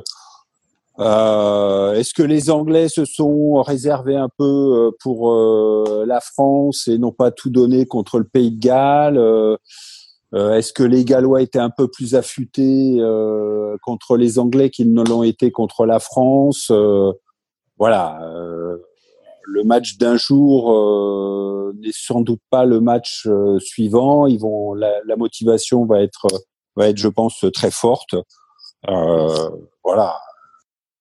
Euh, 0.99 1.93
Est-ce 1.93 2.13
que 2.13 2.23
les 2.23 2.49
Anglais 2.49 2.89
se 2.89 3.05
sont 3.05 3.61
réservés 3.61 4.17
un 4.17 4.29
peu 4.37 4.43
euh, 4.43 4.91
pour 5.01 5.31
euh, 5.31 6.03
la 6.05 6.19
France 6.19 6.87
et 6.87 6.97
n'ont 6.97 7.13
pas 7.13 7.31
tout 7.31 7.49
donné 7.49 7.85
contre 7.85 8.19
le 8.19 8.25
Pays 8.25 8.51
de 8.51 8.59
Galles? 8.59 9.17
Euh, 9.17 9.55
euh, 10.33 10.53
Est-ce 10.55 10.73
que 10.73 10.83
les 10.83 11.05
Gallois 11.05 11.41
étaient 11.41 11.59
un 11.59 11.69
peu 11.69 11.87
plus 11.87 12.15
affûtés 12.15 12.97
euh, 12.99 13.77
contre 13.81 14.17
les 14.17 14.39
Anglais 14.39 14.69
qu'ils 14.69 14.93
ne 14.93 15.03
l'ont 15.03 15.23
été 15.23 15.51
contre 15.51 15.85
la 15.85 15.99
France? 15.99 16.71
Voilà. 17.77 18.19
le 19.43 19.63
match 19.63 19.97
d'un 19.97 20.17
jour 20.17 21.73
n'est 21.79 21.93
sans 21.93 22.21
doute 22.21 22.41
pas 22.49 22.65
le 22.65 22.81
match 22.81 23.25
suivant. 23.59 24.27
Ils 24.27 24.39
vont, 24.39 24.73
la, 24.73 24.91
la 25.05 25.15
motivation 25.15 25.85
va 25.85 26.01
être, 26.01 26.27
va 26.75 26.89
être, 26.89 26.97
je 26.97 27.07
pense, 27.07 27.45
très 27.53 27.71
forte. 27.71 28.15
Voilà. 28.85 30.19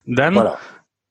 Dan, 0.08 0.34
Voilà. 0.34 0.58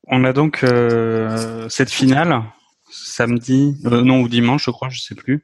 on 0.08 0.24
a 0.26 0.34
donc 0.34 0.64
euh, 0.64 1.70
cette 1.70 1.92
finale 1.92 2.42
samedi, 2.90 3.78
euh, 3.86 4.02
non 4.02 4.22
ou 4.22 4.28
dimanche, 4.28 4.66
je 4.66 4.72
crois, 4.72 4.90
je 4.90 5.00
sais 5.00 5.16
plus, 5.16 5.42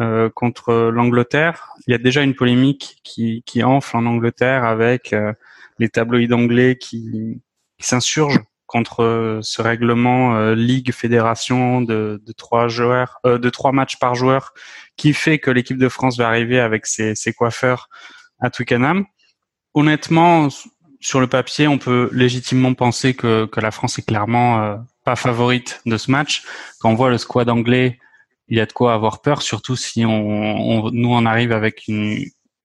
euh, 0.00 0.28
contre 0.34 0.90
l'Angleterre. 0.92 1.70
Il 1.86 1.92
y 1.92 1.94
a 1.94 1.98
déjà 1.98 2.22
une 2.22 2.34
polémique 2.34 3.00
qui, 3.02 3.42
qui 3.46 3.64
enfle 3.64 3.96
en 3.96 4.06
Angleterre 4.06 4.64
avec 4.64 5.12
euh, 5.12 5.32
les 5.78 5.88
tabloïds 5.88 6.32
anglais 6.32 6.76
qui, 6.76 7.40
qui 7.78 7.86
s'insurgent 7.86 8.40
contre 8.66 9.02
euh, 9.02 9.38
ce 9.42 9.62
règlement 9.62 10.36
euh, 10.36 10.54
Ligue 10.54 10.92
Fédération 10.92 11.80
de, 11.82 12.22
de 12.24 12.32
trois 12.32 12.68
joueurs, 12.68 13.18
euh, 13.26 13.38
de 13.38 13.50
trois 13.50 13.72
matchs 13.72 13.98
par 13.98 14.14
joueur, 14.14 14.52
qui 14.96 15.12
fait 15.14 15.38
que 15.38 15.50
l'équipe 15.50 15.78
de 15.78 15.88
France 15.88 16.18
va 16.18 16.28
arriver 16.28 16.60
avec 16.60 16.86
ses, 16.86 17.14
ses 17.14 17.32
coiffeurs 17.32 17.88
à 18.40 18.50
Twickenham. 18.50 19.04
Honnêtement, 19.74 20.48
sur 21.02 21.20
le 21.20 21.26
papier, 21.26 21.68
on 21.68 21.78
peut 21.78 22.08
légitimement 22.12 22.72
penser 22.74 23.14
que, 23.14 23.48
la 23.60 23.70
France 23.70 23.98
est 23.98 24.06
clairement 24.06 24.62
euh, 24.62 24.76
pas 25.04 25.16
favorite 25.16 25.82
de 25.84 25.96
ce 25.96 26.10
match. 26.10 26.44
Quand 26.80 26.90
on 26.90 26.94
voit 26.94 27.10
le 27.10 27.18
squad 27.18 27.50
anglais, 27.50 27.98
il 28.48 28.56
y 28.56 28.60
a 28.60 28.66
de 28.66 28.72
quoi 28.72 28.94
avoir 28.94 29.20
peur, 29.20 29.42
surtout 29.42 29.76
si 29.76 30.04
on, 30.06 30.90
nous 30.90 31.08
on 31.12 31.26
arrive 31.26 31.52
avec 31.52 31.90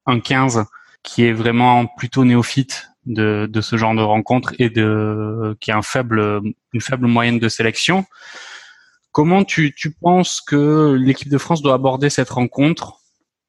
un 0.05 0.19
15 0.19 0.65
qui 1.03 1.23
est 1.23 1.33
vraiment 1.33 1.85
plutôt 1.85 2.25
néophyte 2.25 2.89
de, 3.05 3.49
ce 3.61 3.77
genre 3.77 3.95
de 3.95 4.01
rencontre 4.01 4.53
et 4.59 4.69
de 4.69 5.55
qui 5.59 5.71
a 5.71 5.75
une 5.75 6.81
faible 6.81 7.07
moyenne 7.07 7.39
de 7.39 7.49
sélection. 7.49 8.05
Comment 9.11 9.43
tu, 9.43 9.73
tu 9.73 9.91
penses 9.91 10.41
que 10.41 10.93
l'équipe 10.99 11.29
de 11.29 11.37
France 11.37 11.61
doit 11.61 11.73
aborder 11.73 12.09
cette 12.09 12.29
rencontre? 12.29 12.99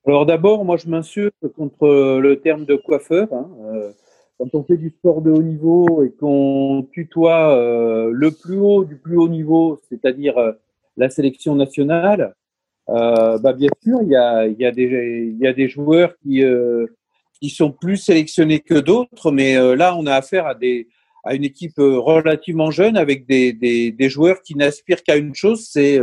Alors 0.07 0.25
d'abord, 0.25 0.65
moi 0.65 0.77
je 0.77 0.89
m'insulte 0.89 1.35
contre 1.57 2.19
le 2.21 2.41
terme 2.41 2.65
de 2.65 2.77
coiffeur. 2.77 3.29
hein. 3.33 3.49
Euh, 3.75 3.91
Quand 4.39 4.55
on 4.55 4.63
fait 4.63 4.77
du 4.77 4.91
sport 4.91 5.21
de 5.21 5.33
haut 5.33 5.43
niveau 5.43 6.05
et 6.05 6.13
qu'on 6.13 6.87
tutoie 6.93 7.57
euh, 7.57 8.11
le 8.13 8.31
plus 8.31 8.59
haut 8.59 8.85
du 8.85 8.97
plus 8.97 9.17
haut 9.17 9.29
niveau, 9.29 9.81
c'est-à-dire 9.89 10.39
euh, 10.39 10.53
la 10.97 11.11
sélection 11.11 11.57
nationale, 11.57 12.35
euh, 12.89 13.39
bah 13.39 13.53
bien 13.53 13.69
sûr, 13.83 13.99
il 14.03 14.11
y 14.11 14.17
a, 14.17 15.53
des, 15.53 15.69
joueurs 15.69 16.17
qui, 16.23 16.45
euh, 16.45 16.87
qui 17.41 17.51
sont 17.51 17.73
plus 17.73 17.97
sélectionnés 17.97 18.61
que 18.61 18.75
d'autres, 18.75 19.33
mais 19.33 19.57
là, 19.77 19.97
on 19.97 20.07
a 20.07 20.15
affaire 20.15 20.47
à, 20.47 20.55
des, 20.55 20.87
à 21.25 21.35
une 21.35 21.45
équipe 21.45 21.79
relativement 21.79 22.71
jeune 22.71 22.97
avec 22.97 23.27
des, 23.27 24.09
joueurs 24.09 24.41
qui 24.43 24.55
n'aspirent 24.55 25.03
qu'à 25.03 25.17
une 25.17 25.35
chose, 25.35 25.69
c'est 25.69 26.01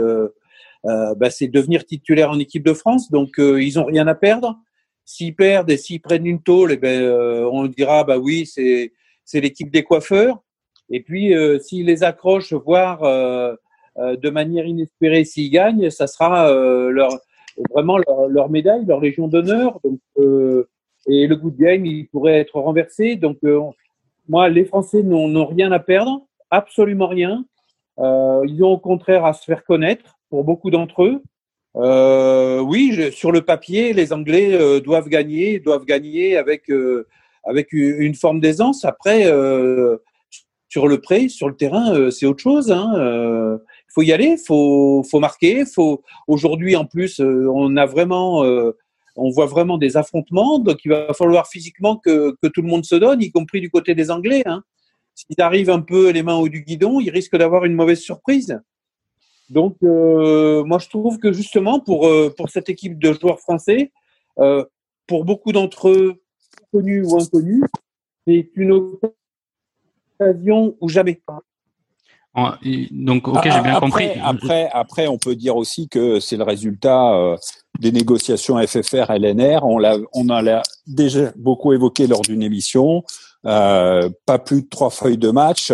bah, 0.84 1.30
devenir 1.42 1.86
titulaire 1.86 2.30
en 2.30 2.40
équipe 2.40 2.64
de 2.64 2.74
France. 2.74 3.10
Donc, 3.10 3.36
ils 3.38 3.80
ont 3.80 3.86
rien 3.86 4.08
à 4.08 4.16
perdre. 4.16 4.60
S'ils 5.06 5.36
perdent 5.36 5.70
et 5.70 5.78
s'ils 5.78 6.02
prennent 6.02 6.26
une 6.26 6.42
tôle, 6.42 6.72
eh 6.72 6.78
ben, 6.78 7.00
euh, 7.00 7.48
on 7.52 7.68
dira 7.68 8.04
bah 8.04 8.18
oui, 8.18 8.48
c'est 8.48 8.92
c'est 9.24 9.40
l'équipe 9.40 9.70
des 9.72 9.84
coiffeurs. 9.84 10.40
Et 10.90 11.02
puis, 11.02 11.36
euh, 11.36 11.60
s'ils 11.60 11.86
les 11.86 12.04
accrochent, 12.04 12.54
voire 12.54 13.04
euh, 13.04 13.56
de 13.98 14.30
manière 14.30 14.66
inespérée, 14.66 15.24
s'ils 15.24 15.52
gagnent, 15.52 15.90
ça 15.92 16.08
sera 16.08 16.52
leur 16.92 17.20
vraiment 17.72 17.98
leur, 17.98 18.50
médaille, 18.50 18.86
leur 18.86 19.00
légion 19.00 19.28
d'honneur. 19.28 19.80
Et 21.08 21.28
le 21.28 21.36
good 21.36 21.56
game, 21.56 21.86
il 21.86 22.08
pourrait 22.10 22.40
être 22.40 22.60
renversé. 22.60 23.16
Donc, 23.16 23.38
moi, 24.28 24.50
les 24.50 24.66
Français 24.66 25.02
n'ont 25.02 25.46
rien 25.46 25.72
à 25.72 25.80
perdre, 25.80 26.28
absolument 26.52 27.08
rien. 27.08 27.46
Ils 27.98 28.60
ont 28.62 28.72
au 28.72 28.78
contraire 28.78 29.24
à 29.24 29.34
se 29.34 29.46
faire 29.46 29.64
connaître 29.64 30.18
pour 30.30 30.44
beaucoup 30.44 30.70
d'entre 30.70 31.04
eux. 31.04 31.22
Euh, 31.78 32.60
oui, 32.62 32.92
je- 32.94 33.12
sur 33.12 33.32
le 33.32 33.42
papier, 33.42 33.94
les 33.94 34.14
Anglais 34.14 34.54
euh, 34.54 34.80
doivent 34.80 35.10
gagner, 35.10 35.60
doivent 35.60 35.86
gagner 35.86 36.38
avec 36.38 36.70
euh, 36.70 37.08
avec 37.44 37.74
une 37.74 38.16
forme 38.16 38.40
d'aisance. 38.40 38.86
Après, 38.86 39.26
euh, 39.28 39.98
sur 40.70 40.88
le 40.88 41.00
pré, 41.00 41.30
sur 41.30 41.48
le 41.50 41.56
terrain, 41.56 41.94
euh, 41.94 42.12
c'est 42.12 42.26
autre 42.26 42.42
chose. 42.42 42.68
Il 42.70 42.74
hein. 42.74 42.94
euh, 42.98 43.58
faut 43.94 44.02
y 44.02 44.12
aller, 44.14 44.38
faut 44.38 45.04
faut 45.10 45.20
marquer. 45.20 45.66
Faut 45.66 46.02
aujourd'hui 46.28 46.76
en 46.76 46.86
plus, 46.86 47.20
on 47.20 47.76
a 47.78 47.86
vraiment, 47.86 48.42
on 49.18 49.30
voit 49.32 49.46
vraiment 49.46 49.78
des 49.78 49.98
affrontements. 49.98 50.60
Donc 50.60 50.78
il 50.86 50.90
va 50.92 51.14
falloir 51.14 51.48
physiquement 51.48 51.98
que 51.98 52.36
que 52.42 52.48
tout 52.48 52.62
le 52.62 52.68
monde 52.70 52.86
se 52.86 52.96
donne, 52.96 53.22
y 53.22 53.32
compris 53.32 53.62
du 53.62 53.70
côté 53.70 53.96
des 53.96 54.12
Anglais. 54.12 54.44
Hein. 54.46 54.64
S'ils 55.14 55.42
arrivent 55.42 55.70
un 55.70 55.82
peu 55.82 56.10
les 56.12 56.24
mains 56.24 56.36
au 56.36 56.50
du 56.50 56.62
guidon, 56.62 57.00
ils 57.00 57.10
risquent 57.10 57.38
d'avoir 57.38 57.66
une 57.66 57.74
mauvaise 57.74 58.00
surprise. 58.02 58.60
Donc, 59.50 59.78
euh, 59.84 60.64
moi, 60.64 60.80
je 60.80 60.90
trouve 60.90 61.20
que 61.20 61.32
justement, 61.32 61.80
pour, 61.80 62.08
euh, 62.08 62.34
pour 62.36 62.50
cette 62.50 62.70
équipe 62.70 62.98
de 63.00 63.14
joueurs 63.14 63.40
français, 63.40 63.92
euh, 64.40 64.66
pour 65.08 65.26
beaucoup 65.26 65.52
d'entre 65.52 65.90
eux, 65.90 66.22
connus 66.72 67.06
ou 67.06 67.20
inconnus, 67.20 67.64
c'est 68.28 68.50
une 68.56 68.98
occasion 70.20 70.76
ou 70.82 70.90
jamais. 70.90 71.22
Donc, 72.92 73.28
ok, 73.28 73.40
j'ai 73.44 73.50
Ah, 73.52 73.62
bien 73.62 73.76
après, 73.76 73.80
compris. 73.80 74.10
Après, 74.22 74.70
après, 74.74 75.08
on 75.08 75.18
peut 75.18 75.36
dire 75.36 75.56
aussi 75.56 75.88
que 75.88 76.20
c'est 76.20 76.36
le 76.36 76.44
résultat 76.44 77.14
euh, 77.14 77.38
des 77.80 77.92
négociations 77.92 78.58
FFR-LNR. 78.58 79.64
On 79.64 79.78
l'a, 79.78 79.98
on 80.14 80.30
en 80.30 80.46
a 80.46 80.62
déjà 80.86 81.32
beaucoup 81.38 81.72
évoqué 81.72 82.08
lors 82.08 82.22
d'une 82.22 82.42
émission. 82.42 83.04
Euh, 83.46 84.10
pas 84.26 84.40
plus 84.40 84.64
de 84.64 84.68
trois 84.68 84.90
feuilles 84.90 85.18
de 85.18 85.30
match. 85.30 85.72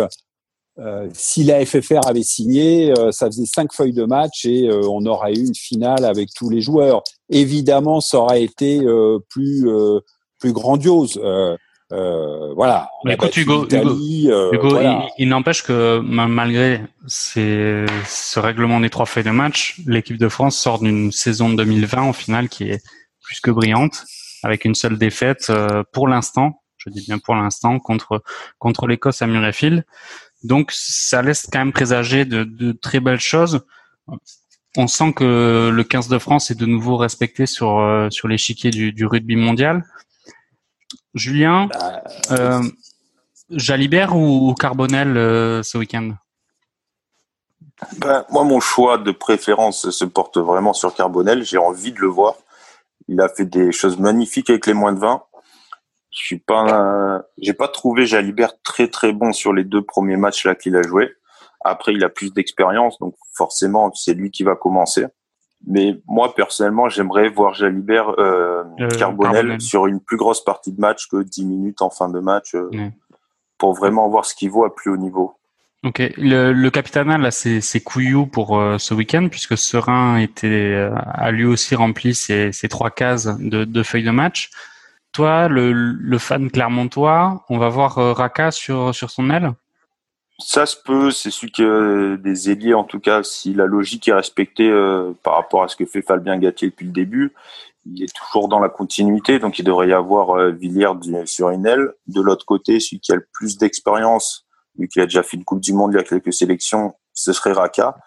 Euh, 0.78 1.06
si 1.12 1.44
la 1.44 1.64
FFR 1.66 2.06
avait 2.06 2.22
signé, 2.22 2.92
euh, 2.98 3.12
ça 3.12 3.26
faisait 3.26 3.44
cinq 3.46 3.72
feuilles 3.74 3.92
de 3.92 4.04
match 4.04 4.46
et 4.46 4.68
euh, 4.68 4.80
on 4.88 5.04
aurait 5.04 5.34
eu 5.34 5.46
une 5.46 5.54
finale 5.54 6.04
avec 6.04 6.30
tous 6.34 6.48
les 6.48 6.62
joueurs. 6.62 7.02
Évidemment, 7.28 8.00
ça 8.00 8.18
aurait 8.18 8.42
été 8.42 8.80
euh, 8.82 9.18
plus 9.28 9.68
euh, 9.68 10.00
plus 10.40 10.52
grandiose. 10.52 11.20
Euh, 11.22 11.56
euh, 11.92 12.54
voilà. 12.54 12.88
On 13.04 13.08
Mais 13.08 13.14
écoute, 13.14 13.36
Hugo, 13.36 13.62
l'Italie, 13.64 14.30
Hugo, 14.52 14.70
voilà. 14.70 15.06
il, 15.18 15.24
il 15.24 15.28
n'empêche 15.28 15.62
que 15.62 15.98
ma- 15.98 16.26
malgré 16.26 16.80
ces, 17.06 17.84
ce 18.08 18.40
règlement 18.40 18.80
des 18.80 18.88
trois 18.88 19.04
feuilles 19.04 19.24
de 19.24 19.30
match, 19.30 19.78
l'équipe 19.86 20.16
de 20.16 20.28
France 20.30 20.56
sort 20.56 20.78
d'une 20.78 21.12
saison 21.12 21.50
de 21.50 21.56
2020 21.56 22.08
au 22.08 22.12
final 22.14 22.48
qui 22.48 22.70
est 22.70 22.82
plus 23.22 23.40
que 23.40 23.50
brillante, 23.50 24.04
avec 24.42 24.64
une 24.64 24.74
seule 24.74 24.96
défaite 24.96 25.48
euh, 25.50 25.82
pour 25.92 26.08
l'instant, 26.08 26.62
je 26.78 26.88
dis 26.88 27.02
bien 27.06 27.18
pour 27.18 27.34
l'instant, 27.34 27.78
contre 27.78 28.22
contre 28.58 28.86
l'Écosse 28.86 29.20
à 29.20 29.26
Murrayfield. 29.26 29.84
Donc 30.44 30.70
ça 30.72 31.22
laisse 31.22 31.46
quand 31.50 31.58
même 31.60 31.72
présager 31.72 32.24
de, 32.24 32.44
de 32.44 32.72
très 32.72 33.00
belles 33.00 33.20
choses. 33.20 33.64
On 34.76 34.86
sent 34.86 35.12
que 35.12 35.70
le 35.72 35.84
15 35.84 36.08
de 36.08 36.18
France 36.18 36.50
est 36.50 36.54
de 36.54 36.66
nouveau 36.66 36.96
respecté 36.96 37.46
sur 37.46 37.78
euh, 37.78 38.08
sur 38.10 38.26
l'échiquier 38.28 38.70
du, 38.70 38.92
du 38.92 39.06
rugby 39.06 39.36
mondial. 39.36 39.84
Julien, 41.14 41.66
Bah, 41.66 42.02
euh, 42.30 42.62
Jalibert 43.50 44.16
ou, 44.16 44.48
ou 44.50 44.54
Carbonel 44.54 45.16
euh, 45.16 45.62
ce 45.62 45.76
week-end? 45.76 46.12
Ben, 47.98 48.24
moi, 48.30 48.44
mon 48.44 48.60
choix 48.60 48.96
de 48.98 49.10
préférence 49.10 49.90
se 49.90 50.04
porte 50.04 50.38
vraiment 50.38 50.72
sur 50.72 50.94
Carbonel. 50.94 51.44
J'ai 51.44 51.58
envie 51.58 51.92
de 51.92 51.98
le 52.00 52.06
voir. 52.06 52.34
Il 53.08 53.20
a 53.20 53.28
fait 53.28 53.44
des 53.44 53.72
choses 53.72 53.98
magnifiques 53.98 54.48
avec 54.50 54.66
les 54.66 54.74
moins 54.74 54.92
de 54.92 55.00
20. 55.00 55.22
Je 56.12 56.20
suis 56.20 56.38
pas, 56.38 57.22
j'ai 57.38 57.54
pas 57.54 57.68
trouvé 57.68 58.06
Jalibert 58.06 58.60
très 58.62 58.88
très 58.88 59.12
bon 59.12 59.32
sur 59.32 59.52
les 59.52 59.64
deux 59.64 59.82
premiers 59.82 60.16
matchs 60.16 60.44
là 60.44 60.54
qu'il 60.54 60.76
a 60.76 60.82
joué. 60.82 61.10
Après, 61.64 61.94
il 61.94 62.04
a 62.04 62.08
plus 62.08 62.32
d'expérience, 62.32 62.98
donc 62.98 63.14
forcément, 63.34 63.92
c'est 63.94 64.14
lui 64.14 64.30
qui 64.30 64.42
va 64.42 64.56
commencer. 64.56 65.06
Mais 65.66 65.96
moi, 66.06 66.34
personnellement, 66.34 66.88
j'aimerais 66.88 67.28
voir 67.28 67.54
Jalibert 67.54 68.18
euh, 68.18 68.64
Carbonel, 68.98 69.60
sur 69.60 69.86
une 69.86 70.00
plus 70.00 70.16
grosse 70.16 70.44
partie 70.44 70.72
de 70.72 70.80
match 70.80 71.08
que 71.08 71.22
10 71.22 71.46
minutes 71.46 71.82
en 71.82 71.90
fin 71.90 72.08
de 72.08 72.18
match 72.18 72.54
pour 73.58 73.74
vraiment 73.74 74.08
voir 74.08 74.24
ce 74.24 74.34
qu'il 74.34 74.50
vaut 74.50 74.64
à 74.64 74.74
plus 74.74 74.90
haut 74.90 74.96
niveau. 74.96 75.36
Ok, 75.84 76.00
le, 76.16 76.52
le 76.52 76.70
capitana 76.70 77.16
là 77.18 77.30
c'est 77.30 77.80
Couillou 77.80 78.26
pour 78.26 78.58
euh, 78.58 78.78
ce 78.78 78.92
week-end 78.92 79.28
puisque 79.28 79.56
Serein 79.56 80.16
était 80.18 80.46
euh, 80.48 80.94
a 80.94 81.30
lui 81.32 81.44
aussi 81.44 81.74
rempli 81.74 82.14
ses, 82.14 82.52
ses 82.52 82.68
trois 82.68 82.90
cases 82.90 83.26
de, 83.38 83.64
de 83.64 83.82
feuilles 83.82 84.04
de 84.04 84.10
match. 84.10 84.50
Toi, 85.12 85.48
le, 85.48 85.72
le 85.72 86.18
fan 86.18 86.50
clermontois, 86.50 87.44
on 87.48 87.58
va 87.58 87.68
voir 87.68 87.98
euh, 87.98 88.12
Raka 88.12 88.50
sur 88.50 88.94
sur 88.94 89.10
son 89.10 89.30
aile? 89.30 89.52
Ça 90.38 90.66
se 90.66 90.76
peut, 90.82 91.10
c'est 91.10 91.30
celui 91.30 91.52
que 91.52 92.16
des 92.16 92.50
ailiers 92.50 92.74
en 92.74 92.84
tout 92.84 92.98
cas, 92.98 93.22
si 93.22 93.54
la 93.54 93.66
logique 93.66 94.08
est 94.08 94.14
respectée 94.14 94.70
par 95.22 95.34
rapport 95.34 95.62
à 95.62 95.68
ce 95.68 95.76
que 95.76 95.84
fait 95.84 96.02
Fabien 96.02 96.36
Gatier 96.38 96.70
depuis 96.70 96.86
le 96.86 96.92
début, 96.92 97.32
il 97.84 98.02
est 98.02 98.12
toujours 98.12 98.48
dans 98.48 98.58
la 98.58 98.68
continuité, 98.68 99.38
donc 99.38 99.60
il 99.60 99.64
devrait 99.64 99.88
y 99.88 99.92
avoir 99.92 100.50
Villiers 100.50 101.26
sur 101.26 101.50
une 101.50 101.66
aile. 101.66 101.92
De 102.08 102.20
l'autre 102.20 102.44
côté, 102.44 102.80
celui 102.80 102.98
qui 102.98 103.12
a 103.12 103.16
le 103.16 103.26
plus 103.32 103.56
d'expérience 103.56 104.46
vu 104.78 104.88
qu'il 104.88 105.02
a 105.02 105.06
déjà 105.06 105.22
fait 105.22 105.36
une 105.36 105.44
Coupe 105.44 105.60
du 105.60 105.72
Monde 105.72 105.92
il 105.92 105.96
y 105.96 106.00
a 106.00 106.04
quelques 106.04 106.32
sélections, 106.32 106.94
ce 107.12 107.32
serait 107.32 107.52
Raka. 107.52 107.98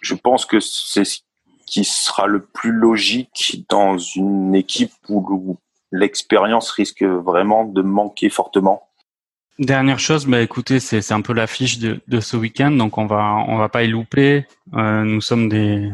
Je 0.00 0.14
pense 0.14 0.44
que 0.44 0.60
c'est 0.60 1.04
ce 1.04 1.20
qui 1.66 1.84
sera 1.84 2.26
le 2.26 2.44
plus 2.44 2.72
logique 2.72 3.64
dans 3.68 3.98
une 3.98 4.54
équipe 4.54 4.92
où 5.08 5.58
l'expérience 5.92 6.70
risque 6.70 7.02
vraiment 7.02 7.64
de 7.64 7.82
manquer 7.82 8.28
fortement. 8.28 8.88
Dernière 9.58 9.98
chose, 9.98 10.26
bah 10.26 10.42
écoutez, 10.42 10.80
c'est 10.80 11.12
un 11.12 11.22
peu 11.22 11.32
l'affiche 11.32 11.78
de, 11.78 12.00
de 12.08 12.20
ce 12.20 12.36
week-end, 12.36 12.72
donc 12.72 12.98
on 12.98 13.06
va 13.06 13.36
on 13.48 13.56
va 13.56 13.70
pas 13.70 13.84
y 13.84 13.88
louper. 13.88 14.46
Euh, 14.74 15.02
nous 15.02 15.22
sommes 15.22 15.48
des, 15.48 15.90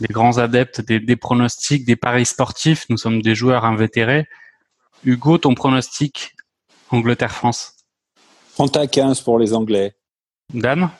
des 0.00 0.12
grands 0.12 0.38
adeptes 0.38 0.80
des, 0.80 0.98
des, 0.98 1.16
pronostics, 1.16 1.84
des 1.84 1.94
paris 1.96 2.26
sportifs. 2.26 2.86
Nous 2.88 2.96
sommes 2.96 3.22
des 3.22 3.36
joueurs 3.36 3.64
invétérés. 3.64 4.26
Hugo, 5.04 5.38
ton 5.38 5.54
pronostic 5.54 6.34
Angleterre-France 6.90 7.74
30 8.54 8.76
à 8.76 8.86
15 8.86 9.20
pour 9.22 9.38
les 9.38 9.52
Anglais. 9.52 9.94
Dan? 10.52 10.90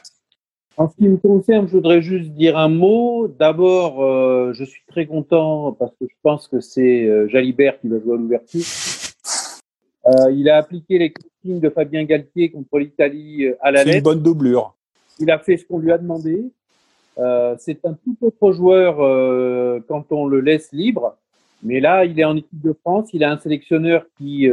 En 0.76 0.88
ce 0.88 0.96
qui 0.96 1.08
me 1.08 1.16
concerne, 1.16 1.68
je 1.68 1.72
voudrais 1.72 2.02
juste 2.02 2.30
dire 2.30 2.58
un 2.58 2.68
mot. 2.68 3.28
D'abord, 3.28 4.02
euh, 4.02 4.52
je 4.54 4.64
suis 4.64 4.82
très 4.88 5.06
content 5.06 5.72
parce 5.72 5.92
que 5.92 6.06
je 6.08 6.14
pense 6.22 6.48
que 6.48 6.60
c'est 6.60 7.04
euh, 7.04 7.28
Jalibert 7.28 7.80
qui 7.80 7.86
va 7.88 8.00
jouer 8.00 8.14
à 8.14 8.16
l'ouverture. 8.16 8.64
Euh, 10.06 10.32
il 10.32 10.50
a 10.50 10.56
appliqué 10.56 10.98
les 10.98 11.12
consignes 11.12 11.60
de 11.60 11.70
Fabien 11.70 12.02
Galtier 12.02 12.50
contre 12.50 12.78
l'Italie 12.78 13.46
à 13.60 13.70
la 13.70 13.84
lettre. 13.84 13.90
C'est 13.92 13.98
une 13.98 14.04
bonne 14.04 14.22
doublure. 14.22 14.74
Il 15.20 15.30
a 15.30 15.38
fait 15.38 15.56
ce 15.56 15.64
qu'on 15.64 15.78
lui 15.78 15.92
a 15.92 15.98
demandé. 15.98 16.44
c'est 17.58 17.84
un 17.84 17.92
tout 17.92 18.16
autre 18.22 18.52
joueur 18.52 18.96
quand 19.86 20.06
on 20.10 20.26
le 20.26 20.40
laisse 20.40 20.72
libre. 20.72 21.16
Mais 21.62 21.78
là, 21.78 22.04
il 22.04 22.18
est 22.18 22.24
en 22.24 22.36
équipe 22.36 22.60
de 22.60 22.72
France. 22.72 23.10
Il 23.12 23.22
a 23.22 23.30
un 23.30 23.38
sélectionneur 23.38 24.04
qui 24.18 24.48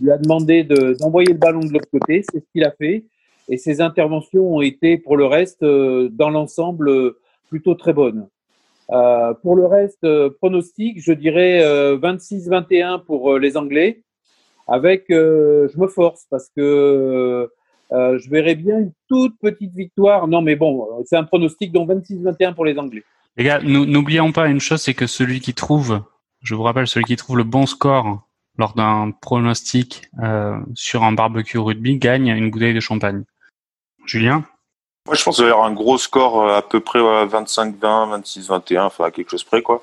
lui 0.00 0.10
a 0.10 0.16
demandé 0.16 0.64
d'envoyer 0.64 1.32
le 1.32 1.38
ballon 1.38 1.60
de 1.60 1.74
l'autre 1.74 1.90
côté. 1.92 2.24
C'est 2.32 2.40
ce 2.40 2.44
qu'il 2.52 2.64
a 2.64 2.70
fait. 2.70 3.04
Et 3.52 3.58
ses 3.58 3.82
interventions 3.82 4.56
ont 4.56 4.62
été, 4.62 4.96
pour 4.96 5.18
le 5.18 5.26
reste, 5.26 5.62
euh, 5.62 6.08
dans 6.10 6.30
l'ensemble, 6.30 6.88
euh, 6.88 7.20
plutôt 7.50 7.74
très 7.74 7.92
bonnes. 7.92 8.26
Euh, 8.90 9.34
pour 9.42 9.56
le 9.56 9.66
reste, 9.66 10.06
pronostic, 10.38 11.02
je 11.02 11.12
dirais 11.12 11.60
26-21 11.98 13.04
pour 13.04 13.38
les 13.38 13.58
Anglais. 13.58 14.04
Avec, 14.66 15.04
je 15.10 15.78
me 15.78 15.86
force 15.86 16.26
parce 16.30 16.48
que 16.56 17.50
je 17.90 18.30
verrais 18.30 18.54
bien 18.54 18.78
une 18.78 18.92
toute 19.08 19.38
petite 19.38 19.74
victoire. 19.74 20.28
Non, 20.28 20.40
mais 20.40 20.56
bon, 20.56 20.88
c'est 21.04 21.16
un 21.16 21.24
pronostic, 21.24 21.72
donc 21.72 21.90
26-21 21.90 22.54
pour 22.54 22.64
les 22.64 22.78
Anglais. 22.78 23.04
Les 23.36 23.44
gars, 23.44 23.60
n'oublions 23.60 24.32
pas 24.32 24.48
une 24.48 24.60
chose, 24.60 24.80
c'est 24.80 24.94
que 24.94 25.06
celui 25.06 25.40
qui 25.40 25.52
trouve, 25.52 26.00
je 26.42 26.54
vous 26.54 26.62
rappelle, 26.62 26.86
celui 26.86 27.04
qui 27.04 27.16
trouve 27.16 27.36
le 27.36 27.44
bon 27.44 27.66
score 27.66 28.26
lors 28.56 28.74
d'un 28.74 29.10
pronostic 29.20 30.10
sur 30.74 31.02
un 31.02 31.12
barbecue 31.12 31.58
rugby 31.58 31.98
gagne 31.98 32.28
une 32.28 32.50
bouteille 32.50 32.74
de 32.74 32.80
champagne. 32.80 33.24
Julien 34.04 34.44
Moi, 35.06 35.14
je 35.14 35.22
pense 35.22 35.36
qu'il 35.36 35.46
y 35.46 35.50
avoir 35.50 35.66
un 35.66 35.72
gros 35.72 35.98
score 35.98 36.42
euh, 36.42 36.58
à 36.58 36.62
peu 36.62 36.80
près 36.80 36.98
25-20, 36.98 38.22
26-21, 38.22 38.80
enfin 38.82 39.10
quelque 39.10 39.30
chose 39.30 39.44
près 39.44 39.62
quoi. 39.62 39.82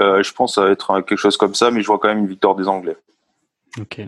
Euh, 0.00 0.22
je 0.22 0.32
pense 0.32 0.52
que 0.52 0.54
ça 0.54 0.64
va 0.64 0.70
être 0.70 1.00
quelque 1.02 1.16
chose 1.16 1.36
comme 1.36 1.54
ça, 1.54 1.70
mais 1.70 1.82
je 1.82 1.86
vois 1.86 1.98
quand 1.98 2.08
même 2.08 2.18
une 2.18 2.28
victoire 2.28 2.54
des 2.54 2.68
Anglais. 2.68 2.96
Ok. 3.80 4.00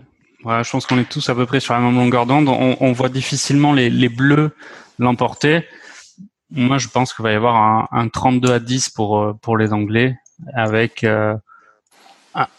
Je 0.47 0.69
pense 0.69 0.85
qu'on 0.85 0.99
est 0.99 1.09
tous 1.09 1.27
à 1.29 1.35
peu 1.35 1.47
près 1.47 1.59
sur 1.59 1.73
la 1.73 1.79
même 1.79 1.95
longueur 1.95 2.27
d'onde. 2.27 2.47
On, 2.47 2.91
voit 2.91 3.09
difficilement 3.09 3.73
les, 3.73 3.89
les 3.89 4.09
Bleus 4.09 4.55
l'emporter. 4.99 5.65
Moi, 6.51 6.77
je 6.77 6.87
pense 6.87 7.13
qu'il 7.13 7.23
va 7.23 7.31
y 7.31 7.35
avoir 7.35 7.55
un, 7.55 7.87
un, 7.91 8.07
32 8.09 8.51
à 8.51 8.59
10 8.59 8.89
pour 8.89 9.33
pour 9.41 9.57
les 9.57 9.73
Anglais, 9.73 10.15
avec 10.53 11.03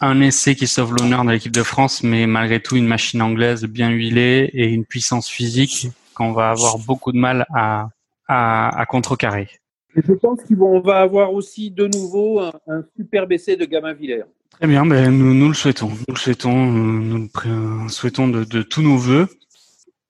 un 0.01 0.21
essai 0.21 0.55
qui 0.55 0.67
sauve 0.67 0.95
l'honneur 0.95 1.23
de 1.23 1.31
l'équipe 1.31 1.51
de 1.51 1.63
France, 1.63 2.03
mais 2.03 2.25
malgré 2.25 2.59
tout 2.59 2.75
une 2.75 2.87
machine 2.87 3.21
anglaise 3.21 3.63
bien 3.65 3.89
huilée 3.89 4.49
et 4.53 4.65
une 4.65 4.85
puissance 4.85 5.29
physique 5.29 5.87
qu'on 6.17 6.33
va 6.33 6.49
avoir 6.51 6.79
beaucoup 6.79 7.11
de 7.11 7.17
mal 7.17 7.45
à, 7.53 7.89
à, 8.27 8.85
contrecarrer. 8.87 9.47
je 9.95 10.13
pense 10.13 10.39
qu'on 10.43 10.79
va 10.81 11.01
avoir 11.01 11.33
aussi 11.33 11.71
de 11.71 11.87
nouveau 11.87 12.39
un, 12.39 12.51
un 12.67 12.83
superbe 12.95 13.31
essai 13.31 13.55
de 13.55 13.65
Gamin 13.65 13.93
Villers. 13.93 14.25
Très 14.51 14.67
bien, 14.67 14.85
ben 14.85 15.11
nous, 15.11 15.35
nous 15.35 15.49
le 15.49 15.53
souhaitons. 15.53 15.89
Nous 15.89 16.15
le 16.15 16.19
souhaitons, 16.19 16.65
nous 16.65 17.29
le 17.45 17.89
souhaitons 17.89 18.27
de, 18.27 18.43
de 18.43 18.63
tous 18.63 18.81
nos 18.81 18.97
voeux. 18.97 19.27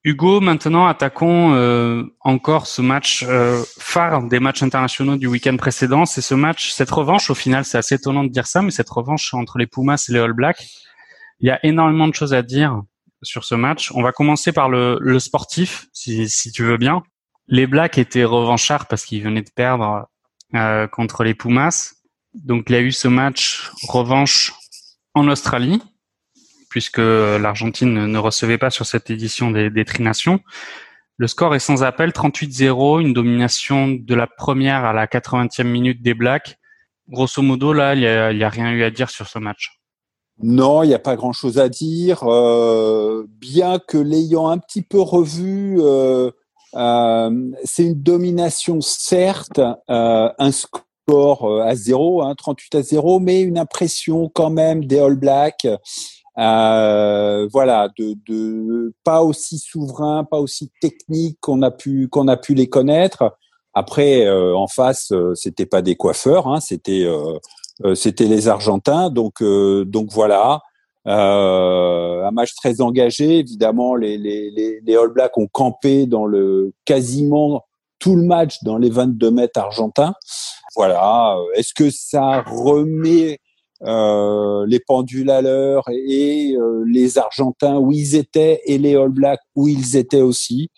Hugo, 0.03 0.39
maintenant 0.39 0.87
attaquons 0.87 1.53
euh, 1.53 2.03
encore 2.21 2.65
ce 2.65 2.81
match 2.81 3.25
euh, 3.27 3.61
phare 3.77 4.23
des 4.23 4.39
matchs 4.39 4.63
internationaux 4.63 5.17
du 5.17 5.27
week-end 5.27 5.57
précédent. 5.57 6.05
C'est 6.05 6.21
ce 6.21 6.33
match, 6.33 6.71
cette 6.71 6.91
revanche. 6.91 7.29
Au 7.29 7.35
final, 7.35 7.65
c'est 7.65 7.77
assez 7.77 7.95
étonnant 7.95 8.23
de 8.23 8.29
dire 8.29 8.47
ça, 8.47 8.61
mais 8.61 8.71
cette 8.71 8.89
revanche 8.89 9.33
entre 9.33 9.57
les 9.57 9.67
Pumas 9.67 10.05
et 10.07 10.13
les 10.13 10.19
All 10.19 10.31
Blacks. 10.31 10.65
Il 11.41 11.47
y 11.47 11.51
a 11.51 11.59
énormément 11.65 12.07
de 12.07 12.13
choses 12.13 12.33
à 12.33 12.41
dire 12.41 12.81
sur 13.21 13.43
ce 13.43 13.55
match. 13.55 13.91
On 13.93 14.03
va 14.03 14.11
commencer 14.11 14.51
par 14.51 14.69
le, 14.69 15.19
sportif, 15.19 15.87
si, 15.93 16.29
si, 16.29 16.51
tu 16.51 16.63
veux 16.63 16.77
bien. 16.77 17.03
Les 17.47 17.67
Blacks 17.67 17.97
étaient 17.97 18.23
revanchards 18.23 18.87
parce 18.87 19.05
qu'ils 19.05 19.23
venaient 19.23 19.41
de 19.41 19.51
perdre 19.55 20.07
euh, 20.55 20.87
contre 20.87 21.23
les 21.23 21.33
Pumas. 21.33 21.93
Donc 22.33 22.65
il 22.69 22.73
y 22.73 22.75
a 22.75 22.81
eu 22.81 22.91
ce 22.91 23.07
match 23.07 23.71
revanche 23.87 24.53
en 25.13 25.27
Australie 25.27 25.81
puisque 26.69 26.97
l'Argentine 26.97 28.05
ne 28.05 28.17
recevait 28.17 28.57
pas 28.57 28.69
sur 28.69 28.85
cette 28.85 29.09
édition 29.09 29.51
des, 29.51 29.69
des 29.69 29.85
Trinations. 29.85 30.41
Le 31.17 31.27
score 31.27 31.55
est 31.55 31.59
sans 31.59 31.83
appel, 31.83 32.11
38-0, 32.11 33.01
une 33.01 33.13
domination 33.13 33.87
de 33.87 34.13
la 34.13 34.27
première 34.27 34.85
à 34.85 34.93
la 34.93 35.07
80e 35.07 35.63
minute 35.63 36.03
des 36.03 36.13
Blacks. 36.13 36.57
Grosso 37.09 37.41
modo, 37.41 37.73
là, 37.73 37.95
il 37.95 38.01
n'y 38.01 38.43
a, 38.43 38.47
a, 38.47 38.49
rien 38.49 38.71
eu 38.71 38.83
à 38.83 38.91
dire 38.91 39.09
sur 39.09 39.27
ce 39.27 39.39
match. 39.39 39.76
Non, 40.41 40.83
il 40.83 40.87
n'y 40.87 40.93
a 40.93 40.99
pas 40.99 41.15
grand-chose 41.15 41.57
à 41.59 41.69
dire. 41.69 42.23
Euh, 42.23 43.25
bien 43.39 43.79
que 43.79 43.97
l'ayant 43.97 44.47
un 44.49 44.57
petit 44.57 44.81
peu 44.81 44.99
revu, 44.99 45.77
euh, 45.79 46.31
euh, 46.75 47.51
c'est 47.63 47.83
une 47.83 48.01
domination 48.01 48.81
certes, 48.81 49.59
euh, 49.89 50.29
un 50.37 50.51
score 50.51 51.61
à 51.63 51.75
0, 51.75 52.21
hein, 52.21 52.35
38 52.35 52.75
à 52.75 52.81
0, 52.81 53.19
mais 53.19 53.41
une 53.41 53.57
impression 53.57 54.29
quand 54.33 54.49
même 54.49 54.85
des 54.85 54.99
All 54.99 55.15
Blacks 55.15 55.67
euh, 56.39 57.47
voilà, 57.51 57.89
de, 57.97 58.15
de 58.27 58.93
pas 59.03 59.23
aussi 59.23 59.57
souverain, 59.57 60.23
pas 60.23 60.39
aussi 60.39 60.71
technique 60.81 61.39
qu'on 61.41 61.61
a 61.63 61.71
pu 61.71 62.07
qu'on 62.09 62.27
a 62.27 62.37
pu 62.37 62.53
les 62.53 62.69
connaître. 62.69 63.35
Après, 63.73 64.25
euh, 64.25 64.55
en 64.55 64.67
face, 64.67 65.11
euh, 65.11 65.33
c'était 65.35 65.65
pas 65.65 65.81
des 65.81 65.95
coiffeurs, 65.95 66.47
hein, 66.47 66.59
c'était 66.59 67.03
euh, 67.05 67.39
c'était 67.95 68.25
les 68.25 68.47
Argentins. 68.47 69.09
Donc 69.09 69.43
donc 69.43 70.11
voilà, 70.11 70.61
un 71.05 72.31
match 72.31 72.53
très 72.55 72.81
engagé. 72.81 73.39
Évidemment, 73.39 73.95
les, 73.95 74.17
les, 74.17 74.51
les, 74.51 74.79
les 74.83 74.95
All 74.95 75.09
Blacks 75.09 75.37
ont 75.37 75.47
campé 75.47 76.05
dans 76.05 76.25
le 76.25 76.73
quasiment 76.85 77.63
tout 77.99 78.15
le 78.15 78.23
match 78.23 78.63
dans 78.63 78.77
les 78.77 78.89
22 78.89 79.31
mètres 79.31 79.59
argentins. 79.59 80.13
Voilà. 80.75 81.37
Est-ce 81.55 81.73
que 81.73 81.89
ça 81.89 82.43
remet 82.45 83.39
euh, 83.83 84.65
les 84.67 84.79
pendules 84.79 85.29
à 85.29 85.41
l'heure 85.41 85.83
et, 85.89 86.55
euh, 86.55 86.83
les 86.87 87.17
Argentins 87.17 87.77
où 87.77 87.91
ils 87.91 88.15
étaient 88.15 88.61
et 88.65 88.77
les 88.77 88.95
All 88.95 89.09
Blacks 89.09 89.41
où 89.55 89.67
ils 89.67 89.95
étaient 89.95 90.21
aussi? 90.21 90.69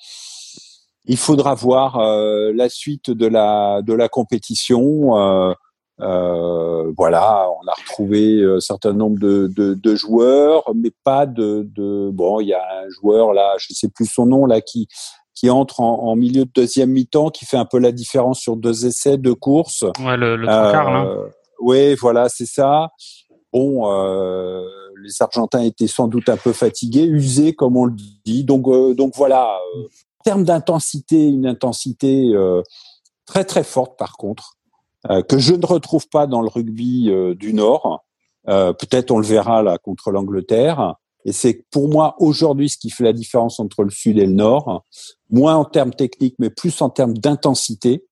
Il 1.06 1.18
faudra 1.18 1.56
voir 1.56 2.00
euh, 2.00 2.52
la 2.54 2.70
suite 2.70 3.10
de 3.10 3.26
la 3.26 3.82
de 3.82 3.94
la 3.94 4.10
compétition. 4.10 5.56
Voilà, 6.00 7.48
on 7.62 7.68
a 7.68 7.74
retrouvé 7.74 8.44
un 8.44 8.60
certain 8.60 8.94
nombre 8.94 9.20
de, 9.20 9.52
de, 9.56 9.74
de 9.74 9.96
joueurs, 9.96 10.64
mais 10.76 10.92
pas 11.04 11.26
de, 11.26 11.68
de 11.76 12.10
bon. 12.12 12.40
Il 12.40 12.48
y 12.48 12.54
a 12.54 12.62
un 12.62 12.90
joueur 12.90 13.34
là, 13.34 13.56
je 13.58 13.74
sais 13.74 13.90
plus 13.90 14.06
son 14.06 14.26
nom 14.26 14.46
là, 14.46 14.62
qui 14.62 14.88
qui 15.36 15.50
entre 15.50 15.80
en, 15.80 16.04
en 16.04 16.16
milieu 16.18 16.44
de 16.44 16.52
deuxième 16.54 16.92
mi-temps, 16.92 17.30
qui 17.30 17.46
fait 17.46 17.56
un 17.56 17.64
peu 17.64 17.80
la 17.80 17.94
différence 17.94 18.40
sur 18.40 18.58
deux 18.58 18.86
essais, 18.86 19.18
deux 19.18 19.36
courses. 19.36 19.86
Ouais, 20.04 20.18
le, 20.18 20.36
le 20.36 20.46
là. 20.46 21.06
Oui, 21.62 21.96
voilà, 21.96 22.28
c'est 22.28 22.46
ça. 22.46 22.90
Bon, 23.54 23.90
euh, 23.90 24.62
les 25.02 25.22
Argentins 25.22 25.62
étaient 25.62 25.88
sans 25.88 26.08
doute 26.08 26.28
un 26.30 26.38
peu 26.38 26.52
fatigués, 26.52 27.06
usés, 27.06 27.54
comme 27.54 27.78
on 27.78 27.86
le 27.86 27.96
dit. 28.26 28.44
Donc, 28.44 28.68
euh, 28.68 28.94
donc 28.94 29.14
voilà. 29.16 29.58
en 29.76 30.24
termes 30.24 30.44
d'intensité, 30.44 31.28
une 31.28 31.46
intensité 31.46 32.32
euh, 32.34 32.62
très 33.26 33.46
très 33.46 33.64
forte, 33.64 33.98
par 33.98 34.18
contre. 34.18 34.58
Que 35.28 35.38
je 35.38 35.54
ne 35.54 35.66
retrouve 35.66 36.08
pas 36.10 36.28
dans 36.28 36.42
le 36.42 36.50
rugby 36.50 37.12
du 37.36 37.54
Nord. 37.54 38.06
Peut-être 38.46 39.12
on 39.12 39.20
le 39.20 39.26
verra 39.26 39.64
là 39.64 39.78
contre 39.78 40.12
l'Angleterre. 40.12 40.96
Et 41.26 41.32
c'est 41.32 41.66
pour 41.72 41.90
moi 41.90 42.16
aujourd'hui 42.20 42.70
ce 42.70 42.78
qui 42.78 42.90
fait 42.90 43.04
la 43.04 43.14
différence 43.14 43.60
entre 43.60 43.84
le 43.84 43.90
Sud 43.90 44.18
et 44.18 44.26
le 44.26 44.34
Nord, 44.34 44.86
moins 45.30 45.56
en 45.56 45.66
termes 45.66 45.94
techniques, 45.94 46.36
mais 46.40 46.50
plus 46.50 46.82
en 46.82 46.90
termes 46.90 47.18
d'intensité. 47.18 48.06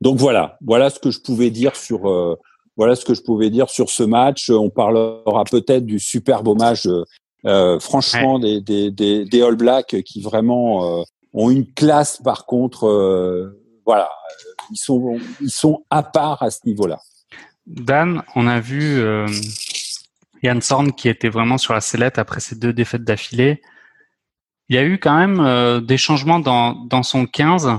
Donc 0.00 0.18
voilà, 0.18 0.58
voilà 0.64 0.90
ce 0.90 0.98
que 0.98 1.10
je 1.10 1.20
pouvais 1.20 1.50
dire 1.50 1.74
sur 1.76 2.08
euh, 2.08 2.36
voilà 2.76 2.94
ce 2.94 3.04
que 3.04 3.14
je 3.14 3.22
pouvais 3.22 3.50
dire 3.50 3.70
sur 3.70 3.88
ce 3.88 4.02
match. 4.02 4.50
On 4.50 4.70
parlera 4.70 5.44
peut-être 5.50 5.86
du 5.86 5.98
superbe 5.98 6.48
hommage, 6.48 6.88
euh, 7.46 7.80
franchement, 7.80 8.38
des, 8.38 8.60
des, 8.60 8.90
des, 8.90 9.24
des, 9.24 9.42
All 9.42 9.56
Blacks 9.56 10.02
qui 10.02 10.20
vraiment 10.20 11.00
euh, 11.00 11.02
ont 11.32 11.50
une 11.50 11.66
classe. 11.72 12.20
Par 12.22 12.46
contre, 12.46 12.86
euh, 12.86 13.58
voilà, 13.86 14.10
ils 14.70 14.76
sont 14.76 15.18
ils 15.40 15.50
sont 15.50 15.84
à 15.90 16.02
part 16.02 16.42
à 16.42 16.50
ce 16.50 16.60
niveau-là. 16.66 16.98
Dan, 17.66 18.22
on 18.34 18.46
a 18.46 18.60
vu 18.60 19.00
Yann 20.42 20.60
Sorn 20.60 20.92
qui 20.92 21.08
était 21.08 21.28
vraiment 21.28 21.58
sur 21.58 21.74
la 21.74 21.80
sellette 21.80 22.18
après 22.18 22.40
ces 22.40 22.56
deux 22.56 22.72
défaites 22.72 23.04
d'affilée. 23.04 23.62
Il 24.68 24.76
y 24.76 24.78
a 24.78 24.84
eu 24.84 24.98
quand 24.98 25.16
même 25.16 25.40
euh, 25.40 25.80
des 25.80 25.96
changements 25.96 26.40
dans, 26.40 26.74
dans 26.74 27.02
son 27.02 27.26
15. 27.26 27.78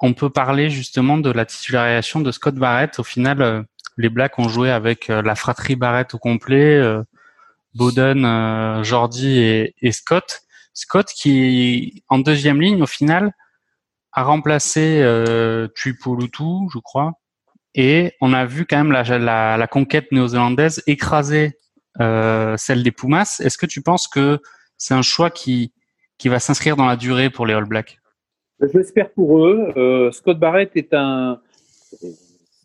On 0.00 0.14
peut 0.14 0.30
parler 0.30 0.70
justement 0.70 1.18
de 1.18 1.30
la 1.30 1.44
titularisation 1.44 2.20
de 2.20 2.30
Scott 2.32 2.54
Barrett. 2.54 2.98
Au 2.98 3.02
final, 3.02 3.42
euh, 3.42 3.62
les 3.98 4.08
Blacks 4.08 4.38
ont 4.38 4.48
joué 4.48 4.70
avec 4.70 5.10
euh, 5.10 5.20
la 5.20 5.34
fratrie 5.34 5.76
Barrett 5.76 6.14
au 6.14 6.18
complet, 6.18 6.80
Bowden, 7.74 8.82
Jordi 8.82 9.38
et, 9.38 9.74
et, 9.82 9.92
Scott. 9.92 10.40
Scott 10.72 11.06
qui, 11.14 12.02
en 12.08 12.18
deuxième 12.18 12.60
ligne, 12.60 12.82
au 12.82 12.86
final, 12.86 13.32
a 14.12 14.24
remplacé 14.24 15.00
euh, 15.02 15.68
Tuipolutu, 15.74 16.68
je 16.72 16.78
crois. 16.78 17.12
Et 17.74 18.12
on 18.20 18.32
a 18.32 18.44
vu 18.44 18.66
quand 18.66 18.78
même 18.78 18.92
la, 18.92 19.02
la, 19.18 19.56
la 19.56 19.66
conquête 19.66 20.10
néo-zélandaise 20.10 20.82
écraser 20.86 21.58
euh, 22.00 22.56
celle 22.56 22.82
des 22.82 22.90
Pumas. 22.90 23.40
Est-ce 23.44 23.58
que 23.58 23.66
tu 23.66 23.82
penses 23.82 24.08
que 24.08 24.40
c'est 24.76 24.94
un 24.94 25.02
choix 25.02 25.30
qui, 25.30 25.72
qui 26.18 26.28
va 26.28 26.40
s'inscrire 26.40 26.74
dans 26.74 26.86
la 26.86 26.96
durée 26.96 27.30
pour 27.30 27.46
les 27.46 27.54
All 27.54 27.66
Blacks? 27.66 27.98
Je 28.60 28.76
l'espère 28.76 29.10
pour 29.12 29.46
eux. 29.46 29.72
Euh, 29.76 30.10
Scott 30.10 30.38
Barrett 30.38 30.70
est 30.74 30.92
un. 30.92 31.40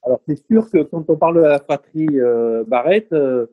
Alors, 0.04 0.20
c'est 0.28 0.46
sûr 0.48 0.70
que 0.70 0.84
quand 0.84 1.10
on 1.10 1.16
parle 1.16 1.36
de 1.36 1.42
la 1.42 1.60
fratrie 1.60 2.20
euh, 2.20 2.64
Barrett, 2.68 3.08
euh, 3.14 3.46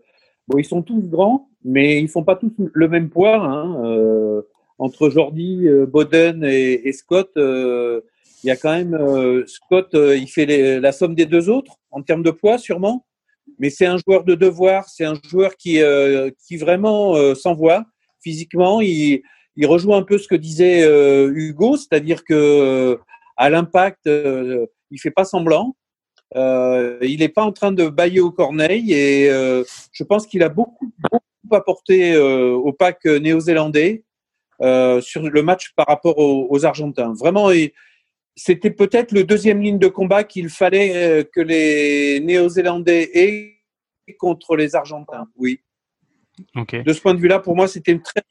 bon, 0.48 0.58
ils 0.58 0.64
sont 0.64 0.82
tous 0.82 1.02
grands, 1.08 1.48
mais 1.64 2.00
ils 2.00 2.08
font 2.08 2.24
pas 2.24 2.36
tous 2.36 2.52
le 2.58 2.88
même 2.88 3.10
poids. 3.10 3.36
Hein. 3.36 4.42
Euh, 4.82 4.86
entre 4.86 5.10
Jordi, 5.10 5.66
Boden 5.88 6.44
et, 6.44 6.88
et 6.88 6.92
Scott, 6.92 7.30
il 7.36 8.02
y 8.44 8.50
a 8.50 8.56
quand 8.56 8.72
même. 8.72 9.44
Scott, 9.46 9.90
il 9.94 10.26
fait 10.28 10.80
la 10.80 10.92
somme 10.92 11.14
des 11.14 11.26
deux 11.26 11.48
autres 11.48 11.76
en 11.90 12.02
termes 12.02 12.22
de 12.22 12.30
poids, 12.30 12.58
sûrement 12.58 13.04
mais 13.58 13.70
c'est 13.70 13.86
un 13.86 13.96
joueur 13.98 14.24
de 14.24 14.34
devoir, 14.34 14.88
c'est 14.88 15.04
un 15.04 15.14
joueur 15.28 15.56
qui, 15.56 15.80
euh, 15.80 16.30
qui 16.46 16.56
vraiment 16.56 17.14
euh, 17.14 17.34
s'envoie 17.34 17.84
physiquement. 18.20 18.80
Il, 18.80 19.22
il 19.56 19.66
rejoint 19.66 19.98
un 19.98 20.02
peu 20.02 20.18
ce 20.18 20.28
que 20.28 20.34
disait 20.34 20.82
euh, 20.82 21.32
Hugo, 21.34 21.76
c'est-à-dire 21.76 22.24
que 22.24 22.98
à 23.36 23.50
l'impact, 23.50 24.06
il 24.06 25.00
fait 25.00 25.10
pas 25.10 25.24
semblant. 25.24 25.74
il 26.34 27.16
n'est 27.18 27.28
pas 27.28 27.44
en 27.44 27.52
train 27.52 27.72
de 27.72 27.88
bailler 27.88 28.20
au 28.20 28.30
corneille 28.30 28.92
et 28.92 29.28
je 29.28 30.04
pense 30.04 30.26
qu'il 30.26 30.42
a 30.42 30.48
beaucoup, 30.48 30.92
beaucoup 31.10 31.56
apporté 31.56 32.16
au 32.16 32.72
pack 32.72 33.04
néo-zélandais 33.04 34.04
sur 35.00 35.22
le 35.22 35.42
match 35.42 35.72
par 35.74 35.86
rapport 35.86 36.18
aux, 36.18 36.46
aux 36.50 36.64
Argentins. 36.64 37.12
Vraiment, 37.18 37.50
c'était 38.34 38.70
peut-être 38.70 39.12
le 39.12 39.24
deuxième 39.24 39.60
ligne 39.60 39.78
de 39.78 39.88
combat 39.88 40.24
qu'il 40.24 40.48
fallait 40.48 40.96
euh, 40.96 41.24
que 41.24 41.40
les 41.40 42.20
Néo-Zélandais 42.20 43.10
aient 43.14 43.58
contre 44.18 44.56
les 44.56 44.74
Argentins. 44.74 45.28
Oui. 45.36 45.60
De 46.54 46.92
ce 46.92 47.00
point 47.00 47.14
de 47.14 47.20
vue-là, 47.20 47.40
pour 47.40 47.54
moi, 47.54 47.68
c'était 47.68 47.92
une 47.92 48.02
très 48.02 48.22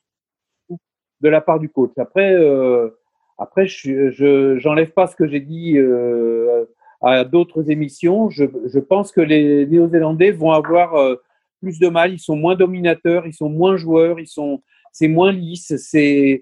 de 0.69 1.29
la 1.29 1.39
part 1.39 1.59
du 1.59 1.69
coach. 1.69 1.91
Après, 1.97 2.33
euh, 2.33 2.89
après, 3.37 3.67
je 3.67 4.57
j'enlève 4.57 4.91
pas 4.91 5.05
ce 5.05 5.15
que 5.15 5.27
j'ai 5.27 5.39
dit 5.39 5.77
euh, 5.77 6.65
à 7.01 7.23
d'autres 7.23 7.69
émissions. 7.69 8.29
Je, 8.31 8.45
je, 8.65 8.79
pense 8.79 9.11
que 9.11 9.21
les 9.21 9.67
Néo-Zélandais 9.67 10.31
vont 10.31 10.51
avoir 10.51 10.95
euh, 10.95 11.21
plus 11.61 11.77
de 11.77 11.89
mal. 11.89 12.11
Ils 12.11 12.19
sont 12.19 12.35
moins 12.35 12.55
dominateurs, 12.55 13.27
ils 13.27 13.33
sont 13.33 13.49
moins 13.49 13.77
joueurs, 13.77 14.19
ils 14.19 14.27
sont 14.27 14.63
c'est 14.91 15.07
moins 15.07 15.31
lisse. 15.31 15.73
C'est 15.77 16.41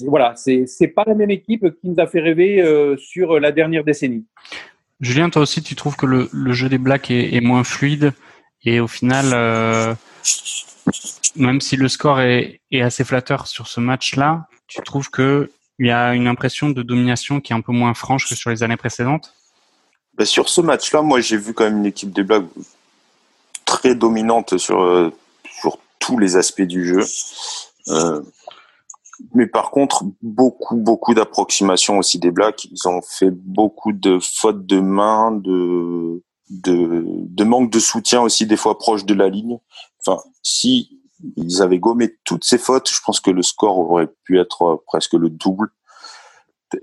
voilà, 0.00 0.34
c'est 0.36 0.88
pas 0.88 1.04
la 1.06 1.14
même 1.14 1.30
équipe 1.30 1.64
qui 1.80 1.88
nous 1.88 1.96
a 1.98 2.06
fait 2.06 2.20
rêver 2.20 2.60
euh, 2.60 2.96
sur 2.96 3.38
la 3.38 3.52
dernière 3.52 3.84
décennie. 3.84 4.26
Julien, 5.00 5.30
toi 5.30 5.42
aussi, 5.42 5.62
tu 5.62 5.74
trouves 5.74 5.96
que 5.96 6.06
le, 6.06 6.52
jeu 6.52 6.68
des 6.68 6.78
Blacks 6.78 7.10
est, 7.10 7.40
moins 7.40 7.64
fluide 7.64 8.12
et 8.64 8.80
au 8.80 8.88
final, 8.88 9.26
euh, 9.32 9.94
même 11.36 11.60
si 11.60 11.76
le 11.76 11.88
score 11.88 12.20
est, 12.20 12.60
assez 12.72 13.04
flatteur 13.04 13.46
sur 13.46 13.68
ce 13.68 13.80
match-là, 13.80 14.46
tu 14.66 14.80
trouves 14.82 15.10
que 15.10 15.50
il 15.78 15.86
y 15.86 15.90
a 15.90 16.14
une 16.14 16.26
impression 16.26 16.70
de 16.70 16.82
domination 16.82 17.40
qui 17.40 17.52
est 17.52 17.56
un 17.56 17.60
peu 17.60 17.72
moins 17.72 17.92
franche 17.92 18.26
que 18.26 18.34
sur 18.34 18.48
les 18.48 18.62
années 18.62 18.78
précédentes? 18.78 19.34
Bah, 20.14 20.24
Sur 20.24 20.48
ce 20.48 20.62
match-là, 20.62 21.02
moi, 21.02 21.20
j'ai 21.20 21.36
vu 21.36 21.52
quand 21.52 21.64
même 21.64 21.78
une 21.78 21.86
équipe 21.86 22.12
des 22.12 22.22
Blacks 22.22 22.46
très 23.66 23.94
dominante 23.94 24.56
sur, 24.56 24.80
euh, 24.80 25.12
sur 25.60 25.78
tous 25.98 26.16
les 26.16 26.36
aspects 26.36 26.62
du 26.62 26.86
jeu 26.86 27.02
mais 29.34 29.46
par 29.46 29.70
contre, 29.70 30.04
beaucoup, 30.22 30.76
beaucoup 30.76 31.14
d'approximations 31.14 31.98
aussi 31.98 32.18
des 32.18 32.30
Blacks. 32.30 32.66
Ils 32.66 32.88
ont 32.88 33.00
fait 33.02 33.30
beaucoup 33.30 33.92
de 33.92 34.18
fautes 34.20 34.66
de 34.66 34.80
main, 34.80 35.32
de, 35.32 36.22
de, 36.50 37.02
de 37.04 37.44
manque 37.44 37.70
de 37.70 37.78
soutien 37.78 38.20
aussi 38.20 38.46
des 38.46 38.56
fois 38.56 38.78
proche 38.78 39.04
de 39.04 39.14
la 39.14 39.28
ligne. 39.28 39.58
Enfin, 40.00 40.20
si 40.42 41.00
ils 41.36 41.62
avaient 41.62 41.78
gommé 41.78 42.16
toutes 42.24 42.44
ces 42.44 42.58
fautes, 42.58 42.90
je 42.90 43.00
pense 43.04 43.20
que 43.20 43.30
le 43.30 43.42
score 43.42 43.78
aurait 43.78 44.08
pu 44.24 44.38
être 44.38 44.82
presque 44.86 45.14
le 45.14 45.30
double. 45.30 45.70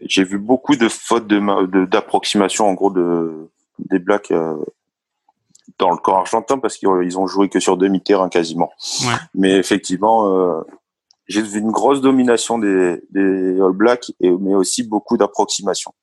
J'ai 0.01 0.23
vu 0.23 0.39
beaucoup 0.39 0.75
de 0.75 0.89
fautes 0.89 1.27
de 1.27 1.85
d'approximation 1.85 2.67
en 2.67 2.73
gros 2.73 2.89
de 2.89 3.49
des 3.79 3.99
Blacks 3.99 4.31
euh, 4.31 4.55
dans 5.77 5.91
le 5.91 5.97
corps 5.97 6.17
argentin 6.17 6.57
parce 6.57 6.77
qu'ils 6.77 7.17
ont 7.17 7.27
joué 7.27 7.49
que 7.49 7.59
sur 7.59 7.77
demi-terrain 7.77 8.29
quasiment. 8.29 8.71
Ouais. 9.05 9.13
Mais 9.35 9.57
effectivement, 9.57 10.35
euh, 10.35 10.61
j'ai 11.27 11.41
vu 11.41 11.59
une 11.59 11.71
grosse 11.71 12.01
domination 12.01 12.57
des, 12.57 13.01
All 13.15 13.73
Blacks, 13.73 14.11
mais 14.21 14.55
aussi 14.55 14.83
beaucoup 14.83 15.17
d'approximations. 15.17 15.93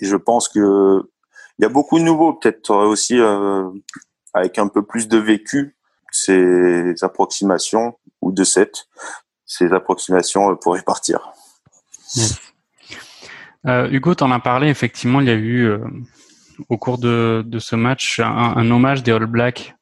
Je 0.00 0.16
pense 0.16 0.48
que 0.48 1.02
il 1.58 1.62
y 1.62 1.66
a 1.66 1.68
beaucoup 1.68 1.98
de 1.98 2.04
nouveaux, 2.04 2.34
peut-être 2.34 2.72
aussi 2.72 3.18
euh, 3.18 3.68
avec 4.32 4.58
un 4.58 4.68
peu 4.68 4.82
plus 4.82 5.08
de 5.08 5.18
vécu, 5.18 5.76
ces 6.12 6.94
approximations 7.02 7.98
ou 8.20 8.32
de 8.32 8.44
set, 8.44 8.86
ces 9.44 9.72
approximations 9.72 10.50
euh, 10.50 10.54
pourraient 10.54 10.82
partir. 10.82 11.32
Euh, 13.66 13.88
Hugo, 13.90 14.14
t'en 14.14 14.30
as 14.30 14.38
parlé. 14.38 14.68
Effectivement, 14.68 15.20
il 15.20 15.26
y 15.26 15.30
a 15.30 15.34
eu 15.34 15.64
euh, 15.64 15.78
au 16.68 16.78
cours 16.78 16.98
de, 16.98 17.44
ce 17.58 17.76
match 17.76 18.20
un, 18.20 18.54
un, 18.56 18.70
hommage 18.70 19.02
des 19.02 19.12
All 19.12 19.26
Blacks 19.26 19.74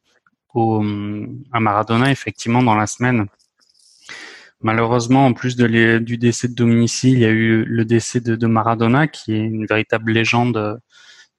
au, 0.55 0.83
à 1.53 1.61
Maradona, 1.61 2.11
effectivement, 2.11 2.63
dans 2.63 2.75
la 2.75 2.87
semaine. 2.87 3.27
Malheureusement, 4.63 5.27
en 5.27 5.33
plus 5.35 5.57
du 5.57 6.19
décès 6.19 6.49
de 6.49 6.55
Dominici, 6.55 7.13
il 7.13 7.19
y 7.19 7.27
a 7.27 7.31
eu 7.31 7.65
le 7.65 7.85
décès 7.85 8.21
de, 8.21 8.47
Maradona, 8.47 9.07
qui 9.07 9.35
est 9.35 9.45
une 9.45 9.67
véritable 9.67 10.13
légende 10.13 10.57
euh, 10.57 10.77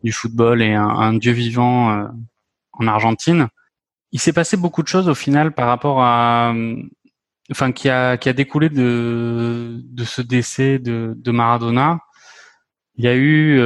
du 0.03 0.11
football 0.11 0.61
et 0.61 0.73
un, 0.73 1.13
dieu 1.13 1.31
vivant 1.31 1.91
euh, 1.91 2.07
en 2.73 2.87
Argentine. 2.87 3.47
Il 4.11 4.19
s'est 4.19 4.33
passé 4.33 4.55
beaucoup 4.55 4.83
de 4.83 4.87
choses 4.87 5.09
au 5.09 5.15
final 5.15 5.51
par 5.51 5.67
rapport 5.67 6.01
à, 6.03 6.53
euh, 6.53 6.75
enfin, 7.51 7.71
qui 7.71 7.89
a, 7.89 8.17
qui 8.17 8.29
a 8.29 8.33
découlé 8.33 8.69
de, 8.69 9.81
ce 10.05 10.21
décès 10.21 10.77
de, 10.77 11.13
de 11.17 11.31
Maradona. 11.31 11.99
Il 12.97 13.05
y 13.05 13.07
a 13.07 13.15
eu, 13.15 13.61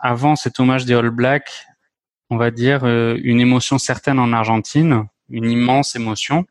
avant 0.00 0.34
cet 0.34 0.60
hommage 0.60 0.86
des 0.86 0.94
All 0.94 1.10
Blacks, 1.10 1.66
on 2.30 2.38
va 2.38 2.50
dire, 2.50 2.86
une 2.86 3.38
émotion 3.38 3.76
certaine 3.76 4.18
en 4.18 4.32
Argentine, 4.32 5.04
une 5.28 5.50
immense 5.50 5.94
émotion. 5.94 6.46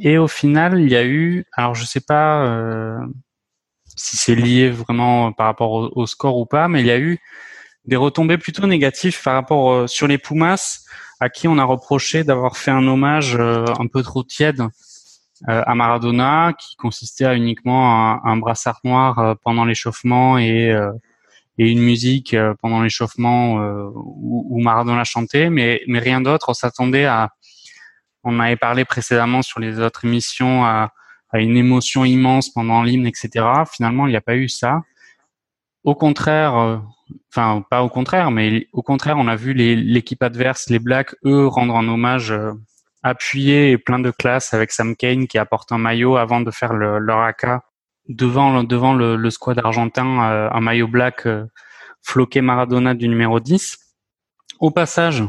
Et 0.00 0.18
au 0.18 0.28
final, 0.28 0.80
il 0.80 0.88
y 0.88 0.96
a 0.96 1.04
eu, 1.04 1.44
alors 1.52 1.74
je 1.74 1.84
sais 1.84 2.00
pas 2.00 2.44
euh, 2.44 2.98
si 3.96 4.16
c'est 4.16 4.34
lié 4.34 4.70
vraiment 4.70 5.32
par 5.32 5.46
rapport 5.46 5.96
au, 5.96 6.06
score 6.06 6.36
ou 6.36 6.46
pas, 6.46 6.68
mais 6.68 6.80
il 6.80 6.86
y 6.86 6.90
a 6.90 6.98
eu 6.98 7.18
des 7.84 7.96
retombées 7.96 8.38
plutôt 8.38 8.66
négatives 8.66 9.20
par 9.22 9.34
rapport 9.34 9.72
euh, 9.72 9.86
sur 9.86 10.06
les 10.06 10.18
Pumas, 10.18 10.80
à 11.20 11.28
qui 11.30 11.48
on 11.48 11.58
a 11.58 11.64
reproché 11.64 12.22
d'avoir 12.22 12.56
fait 12.56 12.70
un 12.70 12.86
hommage 12.86 13.36
euh, 13.36 13.64
un 13.78 13.86
peu 13.86 14.02
trop 14.02 14.22
tiède 14.22 14.62
à 15.46 15.76
Maradona, 15.76 16.52
qui 16.58 16.74
consistait 16.74 17.24
à 17.24 17.36
uniquement 17.36 18.12
un, 18.12 18.20
un 18.24 18.36
brassard 18.36 18.80
noir 18.82 19.36
pendant 19.44 19.64
l'échauffement 19.64 20.36
et, 20.36 20.76
et 21.58 21.70
une 21.70 21.78
musique 21.78 22.34
pendant 22.60 22.82
l'échauffement 22.82 23.54
où, 23.94 24.46
où, 24.50 24.60
Maradona 24.60 25.04
chantait, 25.04 25.48
mais, 25.48 25.80
mais 25.86 26.00
rien 26.00 26.20
d'autre. 26.20 26.48
On 26.48 26.54
s'attendait 26.54 27.04
à 27.04 27.30
on 28.28 28.40
avait 28.40 28.56
parlé 28.56 28.84
précédemment 28.84 29.42
sur 29.42 29.60
les 29.60 29.80
autres 29.80 30.04
émissions 30.04 30.64
à, 30.64 30.92
une 31.34 31.56
émotion 31.56 32.04
immense 32.04 32.50
pendant 32.50 32.82
l'hymne, 32.82 33.06
etc. 33.06 33.44
Finalement, 33.70 34.06
il 34.06 34.10
n'y 34.10 34.16
a 34.16 34.22
pas 34.22 34.36
eu 34.36 34.48
ça. 34.48 34.80
au 35.84 35.94
contraire, 35.94 36.80
enfin 37.30 37.62
pas 37.70 37.82
au 37.82 37.90
contraire, 37.90 38.30
mais 38.30 38.66
au 38.72 38.82
contraire, 38.82 39.16
on 39.18 39.28
a 39.28 39.36
vu 39.36 39.52
l'équipe 39.52 40.22
adverse, 40.22 40.70
les 40.70 40.78
Blacks, 40.78 41.14
eux, 41.26 41.46
rendre 41.46 41.76
un 41.76 41.86
hommage 41.86 42.34
appuyé 43.02 43.72
et 43.72 43.78
plein 43.78 43.98
de 43.98 44.10
classe 44.10 44.54
avec 44.54 44.72
Sam 44.72 44.96
Kane 44.96 45.26
qui 45.26 45.36
apporte 45.36 45.70
un 45.70 45.78
maillot 45.78 46.16
avant 46.16 46.40
de 46.40 46.50
faire 46.50 46.72
le, 46.72 46.98
leur 46.98 47.20
AK 47.20 47.46
devant 48.08 48.64
devant 48.64 48.94
le, 48.94 49.16
le 49.16 49.30
squad 49.30 49.58
argentin, 49.58 50.50
un 50.50 50.60
maillot 50.60 50.88
black 50.88 51.26
floqué 52.02 52.40
Maradona 52.40 52.94
du 52.94 53.08
numéro 53.08 53.40
10. 53.40 53.78
Au 54.60 54.70
passage, 54.70 55.22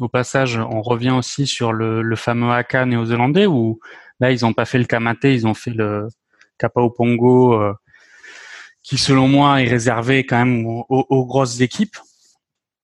au 0.00 0.08
passage, 0.08 0.56
on 0.56 0.82
revient 0.82 1.10
aussi 1.10 1.46
sur 1.46 1.72
le, 1.72 2.16
fameux 2.16 2.50
AK 2.50 2.74
néo-zélandais 2.86 3.46
où 3.46 3.80
là 4.18 4.32
ils 4.32 4.42
n'ont 4.42 4.52
pas 4.52 4.64
fait 4.64 4.78
le 4.78 4.84
Kamate, 4.84 5.24
ils 5.24 5.46
ont 5.46 5.54
fait 5.54 5.70
le 5.70 6.08
Kapao 6.58 6.90
Pongo, 6.90 7.54
euh, 7.54 7.74
qui 8.82 8.98
selon 8.98 9.28
moi 9.28 9.62
est 9.62 9.68
réservé 9.68 10.24
quand 10.24 10.38
même 10.38 10.64
aux, 10.66 11.26
grosses 11.26 11.60
équipes. 11.60 11.96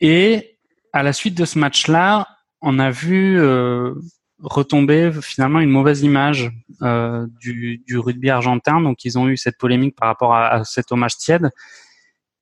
Et 0.00 0.58
à 0.92 1.02
la 1.02 1.12
suite 1.12 1.36
de 1.36 1.44
ce 1.44 1.58
match-là, 1.58 2.28
on 2.60 2.78
a 2.78 2.90
vu 2.90 3.38
euh, 3.40 3.94
retomber 4.42 5.10
finalement 5.22 5.60
une 5.60 5.70
mauvaise 5.70 6.02
image 6.02 6.50
euh, 6.82 7.26
du, 7.40 7.82
rugby 7.96 8.30
argentin. 8.30 8.80
Donc 8.80 9.04
ils 9.04 9.18
ont 9.18 9.28
eu 9.28 9.36
cette 9.36 9.58
polémique 9.58 9.96
par 9.96 10.08
rapport 10.08 10.34
à, 10.34 10.48
à 10.48 10.64
cet 10.64 10.92
hommage 10.92 11.16
tiède. 11.16 11.50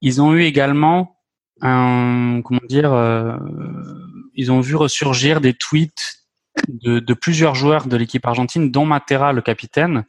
Ils 0.00 0.20
ont 0.20 0.34
eu 0.34 0.42
également 0.42 1.16
un 1.60 2.42
comment 2.44 2.60
dire, 2.68 2.92
ils 4.35 4.53
ont 4.53 4.61
vu 4.61 4.76
ressurgir 4.76 5.41
des 5.41 5.55
tweets 5.55 6.24
de, 6.68 6.99
de 6.99 7.14
plusieurs 7.14 7.55
joueurs 7.55 7.87
de 7.87 7.97
l'équipe 7.97 8.26
argentine, 8.26 8.70
dont 8.70 8.87
Matera, 8.87 9.32
le 9.32 9.43
capitaine. 9.43 10.05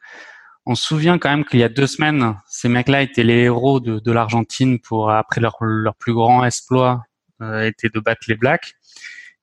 On 0.66 0.76
se 0.76 0.84
souvient 0.84 1.18
quand 1.20 1.30
même 1.30 1.46
qu'il 1.46 1.60
y 1.60 1.64
a 1.64 1.70
deux 1.70 1.88
semaines, 1.88 2.36
ces 2.48 2.70
mecs-là 2.70 3.04
étaient 3.04 3.24
les 3.24 3.44
héros 3.44 3.80
de, 3.80 4.00
de 4.00 4.12
l'Argentine 4.12 4.80
pour 4.80 5.12
après 5.12 5.40
leur, 5.40 5.58
leur 5.62 5.96
plus 5.96 6.14
grand 6.14 6.44
exploit 6.44 7.04
euh, 7.42 7.68
était 7.68 7.90
de 7.90 8.00
battre 8.00 8.22
les 8.28 8.36
Blacks. 8.36 8.74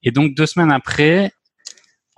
Et 0.03 0.11
donc 0.11 0.35
deux 0.35 0.47
semaines 0.47 0.73
après, 0.73 1.31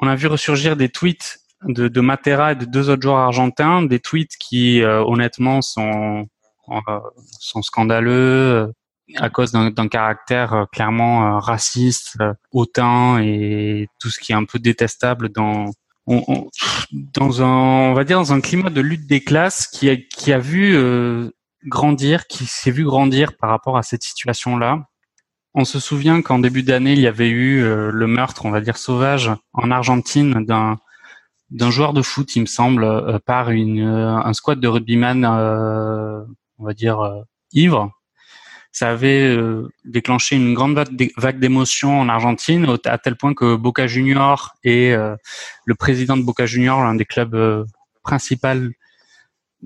on 0.01 0.09
a 0.09 0.15
vu 0.15 0.27
ressurgir 0.27 0.77
des 0.77 0.89
tweets 0.89 1.41
de, 1.65 1.89
de 1.89 2.01
Matera 2.01 2.53
et 2.53 2.55
de 2.57 2.65
deux 2.65 2.89
autres 2.89 3.03
joueurs 3.03 3.19
argentins, 3.19 3.83
des 3.83 4.01
tweets 4.01 4.37
qui 4.39 4.83
euh, 4.83 5.03
honnêtement 5.05 5.61
sont 5.61 6.27
euh, 6.71 7.01
sont 7.41 7.61
scandaleux, 7.61 8.73
à 9.17 9.31
cause 9.31 9.53
d'un 9.53 9.89
caractère 9.89 10.55
euh, 10.55 10.65
clairement 10.67 11.37
euh, 11.37 11.39
raciste, 11.39 12.17
euh, 12.21 12.33
hautain 12.53 13.19
et 13.23 13.89
tout 14.01 14.11
ce 14.11 14.19
qui 14.19 14.33
est 14.33 14.35
un 14.35 14.45
peu 14.45 14.59
détestable 14.59 15.29
dans 15.29 15.67
on, 16.07 16.23
on, 16.29 16.51
dans 16.93 17.43
un 17.43 17.91
on 17.91 17.95
va 17.95 18.05
dire 18.05 18.19
dans 18.19 18.33
un 18.33 18.41
climat 18.41 18.71
de 18.71 18.81
lutte 18.81 19.07
des 19.07 19.21
classes 19.21 19.67
qui 19.67 19.89
a 19.91 19.97
qui 19.97 20.33
a 20.33 20.39
vu 20.39 20.75
euh, 20.77 21.31
grandir, 21.67 22.27
qui 22.27 22.47
s'est 22.47 22.71
vu 22.71 22.85
grandir 22.85 23.37
par 23.37 23.51
rapport 23.51 23.77
à 23.77 23.83
cette 23.83 24.03
situation-là. 24.03 24.87
On 25.55 25.65
se 25.65 25.79
souvient 25.79 26.21
qu'en 26.21 26.41
début 26.41 26.63
d'année, 26.65 26.95
il 26.95 27.01
y 27.01 27.07
avait 27.07 27.29
eu 27.29 27.63
euh, 27.63 27.91
le 27.93 28.07
meurtre, 28.07 28.45
on 28.45 28.51
va 28.51 28.61
dire 28.61 28.77
sauvage, 28.77 29.31
en 29.53 29.71
Argentine 29.71 30.45
d'un 30.45 30.79
d'un 31.51 31.71
joueur 31.71 31.93
de 31.93 32.03
foot, 32.03 32.35
il 32.37 32.41
me 32.41 32.47
semble, 32.47 32.85
euh, 32.85 33.19
par 33.25 33.51
une 33.51 33.83
un 33.83 34.33
squad 34.33 34.61
de 34.61 34.69
rugbyman, 34.69 35.25
on 36.59 36.65
va 36.65 36.75
dire 36.75 37.25
ivre, 37.53 37.93
ça 38.75 38.91
avait 38.91 39.25
euh, 39.25 39.69
déclenché 39.85 40.35
une 40.35 40.53
grande 40.53 40.77
vague 41.17 41.39
d'émotions 41.39 42.01
en 42.01 42.09
Argentine, 42.09 42.67
à 42.85 42.99
tel 42.99 43.15
point 43.15 43.33
que 43.33 43.55
Boca 43.55 43.87
Junior 43.87 44.57
et 44.65 44.93
euh, 44.93 45.15
le 45.65 45.77
président 45.77 46.17
de 46.17 46.23
Boca 46.25 46.45
Junior, 46.45 46.83
l'un 46.83 46.97
des 46.97 47.05
clubs 47.05 47.37
euh, 47.37 47.65
principaux 48.03 48.73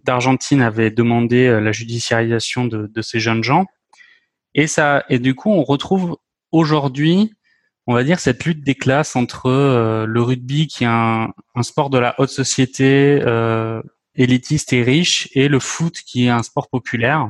d'Argentine, 0.04 0.60
avait 0.60 0.90
demandé 0.90 1.48
la 1.58 1.72
judiciarisation 1.72 2.66
de, 2.66 2.86
de, 2.86 3.02
ces 3.02 3.18
jeunes 3.18 3.42
gens. 3.42 3.64
Et 4.54 4.66
ça, 4.66 5.04
et 5.08 5.18
du 5.18 5.34
coup, 5.34 5.50
on 5.50 5.64
retrouve 5.64 6.18
aujourd'hui, 6.52 7.32
on 7.86 7.94
va 7.94 8.04
dire, 8.04 8.20
cette 8.20 8.44
lutte 8.44 8.62
des 8.62 8.74
classes 8.74 9.16
entre 9.16 10.04
le 10.06 10.22
rugby, 10.22 10.66
qui 10.66 10.84
est 10.84 10.88
un, 10.88 11.32
un, 11.54 11.62
sport 11.62 11.88
de 11.88 11.98
la 11.98 12.14
haute 12.18 12.28
société, 12.28 13.20
élitiste 14.14 14.72
et 14.74 14.82
riche, 14.82 15.30
et 15.32 15.48
le 15.48 15.58
foot, 15.58 15.96
qui 16.06 16.26
est 16.26 16.30
un 16.30 16.42
sport 16.42 16.68
populaire 16.68 17.28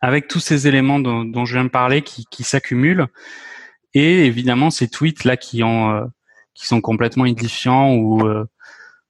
avec 0.00 0.28
tous 0.28 0.40
ces 0.40 0.68
éléments 0.68 0.98
dont, 0.98 1.24
dont 1.24 1.44
je 1.44 1.54
viens 1.54 1.64
de 1.64 1.70
parler 1.70 2.02
qui, 2.02 2.24
qui 2.30 2.42
s'accumulent. 2.42 3.06
Et 3.94 4.26
évidemment 4.26 4.70
ces 4.70 4.88
tweets 4.88 5.24
là 5.24 5.36
qui 5.36 5.62
ont 5.62 5.90
euh, 5.90 6.04
qui 6.54 6.66
sont 6.66 6.80
complètement 6.80 7.26
édifiants 7.26 7.94
ou 7.94 8.26
euh, 8.26 8.44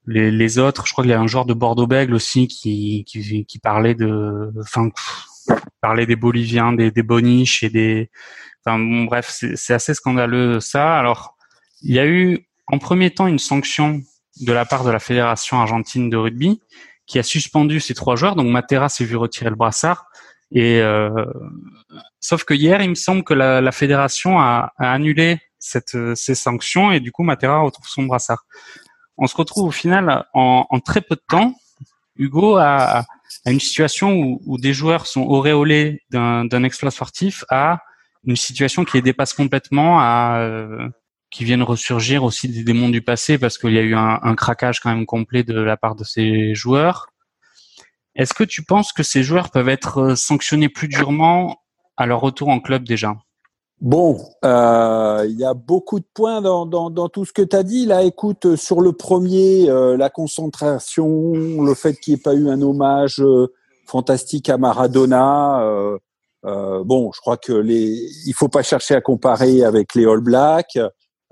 les, 0.07 0.31
les, 0.31 0.59
autres. 0.59 0.87
Je 0.87 0.93
crois 0.93 1.03
qu'il 1.03 1.11
y 1.11 1.15
a 1.15 1.21
un 1.21 1.27
joueur 1.27 1.45
de 1.45 1.55
Bordeaux 1.55 1.87
Bègle 1.87 2.15
aussi 2.15 2.49
qui, 2.49 3.05
qui, 3.07 3.45
qui 3.45 3.59
parlait 3.59 3.95
de 3.95 4.53
enfin 4.61 4.91
parlait 5.81 6.07
des 6.07 6.17
Boliviens 6.17 6.73
des, 6.73 6.91
des 6.91 7.03
boniches 7.03 7.63
et 7.63 7.71
des 7.71 8.11
enfin 8.65 8.79
bon, 8.79 9.05
bref 9.05 9.29
c'est 9.31 9.75
assez 9.75 9.95
scandaleux 9.95 10.61
ça. 10.61 10.99
Alors 10.99 11.37
il 11.83 11.95
y 11.95 11.99
a 11.99 12.07
eu 12.07 12.47
en 12.69 12.79
premier 12.79 13.11
temps 13.11 13.27
une 13.27 13.39
sanction 13.39 14.01
de 14.41 14.53
la 14.53 14.65
part 14.65 14.85
de 14.85 14.91
la 14.91 14.99
fédération 14.99 15.61
argentine 15.61 16.11
de 16.11 16.17
rugby 16.17 16.61
qui 17.07 17.19
a 17.19 17.23
suspendu 17.23 17.81
ces 17.81 17.95
trois 17.95 18.17
joueurs. 18.17 18.37
Donc 18.37 18.49
Matera 18.49 18.89
s'est 18.89 19.05
vu 19.05 19.17
retirer 19.17 19.51
le 19.51 19.57
brassard 19.57 20.06
et 20.53 20.81
euh, 20.81 21.25
sauf 22.21 22.45
que 22.45 22.55
hier, 22.55 22.81
il 22.83 22.91
me 22.91 22.95
semble 22.95 23.25
que 23.25 23.35
la, 23.35 23.61
la 23.61 23.73
fédération 23.73 24.39
a, 24.39 24.73
a, 24.79 24.93
annulé 24.93 25.41
cette, 25.59 25.97
ces 26.15 26.35
sanctions 26.35 26.93
et 26.93 27.01
du 27.01 27.13
coup, 27.13 27.23
Matera 27.23 27.59
retrouve 27.61 27.87
son 27.89 28.05
brassard. 28.05 28.45
On 29.19 29.27
se 29.27 29.37
retrouve 29.37 29.69
au 29.69 29.73
final 29.73 30.27
en, 30.35 30.67
en 30.69 30.81
très 30.81 31.01
peu 31.01 31.17
de 31.17 31.23
temps. 31.29 31.55
Hugo 32.17 32.57
a, 32.57 33.05
a 33.45 33.51
une 33.51 33.61
situation 33.61 34.13
où, 34.15 34.41
où, 34.47 34.59
des 34.59 34.73
joueurs 34.73 35.07
sont 35.07 35.23
auréolés 35.23 36.03
d'un 36.11 36.63
exploit 36.63 36.91
sportif 36.91 37.45
à 37.51 37.81
une 38.25 38.37
situation 38.37 38.85
qui 38.85 38.97
les 38.97 39.03
dépasse 39.03 39.33
complètement, 39.33 40.01
à 40.01 40.39
euh, 40.41 40.89
qui 41.31 41.45
viennent 41.45 41.63
ressurgir 41.63 42.25
aussi 42.25 42.49
des 42.49 42.65
démons 42.65 42.89
du 42.89 43.03
passé 43.03 43.39
parce 43.39 43.59
qu'il 43.59 43.73
y 43.73 43.79
a 43.79 43.83
eu 43.83 43.95
un, 43.95 44.19
un, 44.23 44.35
craquage 44.35 44.81
quand 44.81 44.95
même 44.95 45.07
complet 45.07 45.43
de 45.43 45.59
la 45.59 45.77
part 45.77 45.95
de 45.95 46.05
ces 46.05 46.55
joueurs. 46.55 47.09
Est-ce 48.17 48.35
que 48.35 48.45
tu 48.45 48.65
penses 48.65 48.93
que 48.93 49.03
ces 49.03 49.23
joueurs 49.23 49.51
peuvent 49.51 49.69
être 49.69 49.99
euh, 49.99 50.17
sanctionnés 50.17 50.69
plus 50.69 50.89
durement 50.89 51.57
à 51.97 52.07
leur 52.07 52.21
retour 52.21 52.49
en 52.49 52.61
club 52.61 52.85
déjà? 52.85 53.15
Bon, 53.81 54.19
euh, 54.43 55.27
il 55.29 55.39
y 55.39 55.45
a 55.45 55.53
beaucoup 55.53 56.01
de 56.01 56.07
points 56.15 56.41
dans, 56.41 56.65
dans, 56.65 56.89
dans 56.89 57.11
tout 57.11 57.27
ce 57.27 57.33
que 57.35 57.43
tu 57.43 57.55
as 57.55 57.63
dit. 57.63 57.85
Là, 57.85 58.05
écoute, 58.05 58.47
euh, 58.47 58.57
sur 58.57 58.81
le 58.81 58.93
premier, 58.93 59.69
euh, 59.69 59.99
la 59.99 60.09
concentration, 60.09 61.63
le 61.63 61.75
fait 61.75 61.95
qu'il 61.95 62.15
n'y 62.15 62.19
ait 62.19 62.23
pas 62.23 62.33
eu 62.33 62.49
un 62.49 62.63
hommage 62.63 63.23
fantastique 63.87 64.49
à 64.49 64.57
Maradona. 64.57 65.63
Bon, 66.43 67.11
je 67.13 67.21
crois 67.21 67.37
que 67.37 67.53
les, 67.53 68.09
il 68.27 68.33
faut 68.33 68.49
pas 68.49 68.63
chercher 68.63 68.95
à 68.95 69.01
comparer 69.01 69.63
avec 69.63 69.95
les 69.95 70.07
All 70.07 70.21
Blacks. 70.21 70.79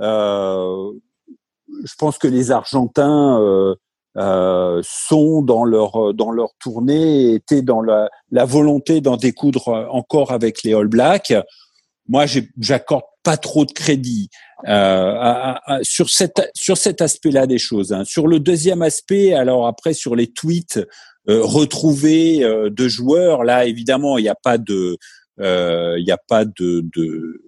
je 0.01 1.95
pense 1.99 2.19
que 2.19 2.29
les 2.29 2.51
Argentins 2.51 3.75
euh, 4.17 4.81
sont 4.85 5.43
dans 5.43 5.65
leur 5.65 6.15
dans 6.15 6.31
leur 6.31 6.51
tournée 6.61 7.35
étaient 7.35 7.63
dans 7.63 7.83
la, 7.83 8.09
la 8.31 8.45
volonté 8.45 9.01
d'en 9.01 9.17
découdre 9.17 9.89
encore 9.91 10.31
avec 10.33 10.63
les 10.63 10.75
All 10.75 10.89
Blacks. 10.89 11.35
Moi, 12.07 12.27
j'accorde 12.59 13.05
pas 13.23 13.39
trop 13.39 13.65
de 13.65 13.73
crédit 13.73 14.29
euh, 14.69 15.55
sur 15.83 16.11
cet 16.11 16.51
sur 16.55 16.77
cet 16.77 17.01
aspect-là 17.01 17.47
des 17.47 17.59
choses. 17.59 17.93
Hein. 17.93 18.05
Sur 18.05 18.29
le 18.29 18.39
deuxième 18.39 18.83
aspect, 18.83 19.33
alors 19.33 19.67
après 19.67 19.95
sur 19.95 20.15
les 20.15 20.31
tweets 20.31 20.79
euh, 21.29 21.43
retrouvés 21.43 22.45
euh, 22.45 22.69
de 22.69 22.87
joueurs, 22.87 23.45
là 23.45 23.65
évidemment 23.65 24.19
il 24.19 24.23
n'y 24.23 24.29
a 24.29 24.35
pas 24.35 24.59
de 24.59 24.99
euh, 25.41 25.97
il 25.99 26.05
n'y 26.05 26.13
a 26.13 26.19
pas 26.29 26.45
de, 26.45 26.85
de 26.95 27.41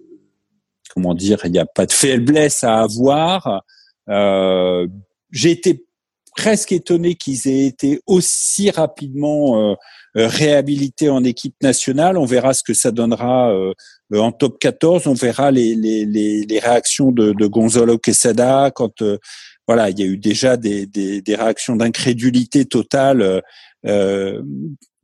comment 0.93 1.13
dire, 1.13 1.39
il 1.45 1.51
n'y 1.51 1.59
a 1.59 1.65
pas 1.67 1.85
de 1.85 1.91
faiblesse 1.91 2.63
à 2.63 2.79
avoir. 2.79 3.61
Euh, 4.09 4.87
j'ai 5.31 5.51
été 5.51 5.85
presque 6.37 6.71
étonné 6.71 7.15
qu'ils 7.15 7.47
aient 7.47 7.65
été 7.65 7.99
aussi 8.05 8.69
rapidement 8.69 9.71
euh, 9.71 9.75
euh, 10.15 10.27
réhabilités 10.27 11.09
en 11.09 11.23
équipe 11.23 11.55
nationale. 11.61 12.17
On 12.17 12.25
verra 12.25 12.53
ce 12.53 12.63
que 12.63 12.73
ça 12.73 12.91
donnera 12.91 13.51
euh, 13.51 13.73
en 14.13 14.31
top 14.31 14.59
14. 14.59 15.07
On 15.07 15.13
verra 15.13 15.51
les, 15.51 15.75
les, 15.75 16.05
les, 16.05 16.45
les 16.45 16.59
réactions 16.59 17.11
de, 17.11 17.33
de, 17.33 17.47
Gonzalo 17.47 17.97
Quesada 17.97 18.71
quand 18.73 19.03
voilà, 19.67 19.89
il 19.89 19.99
y 19.99 20.03
a 20.03 20.05
eu 20.05 20.17
déjà 20.17 20.55
des, 20.55 20.85
des, 20.85 21.21
des 21.21 21.35
réactions 21.35 21.75
d'incrédulité 21.75 22.63
totale 22.63 23.41
euh, 23.85 24.41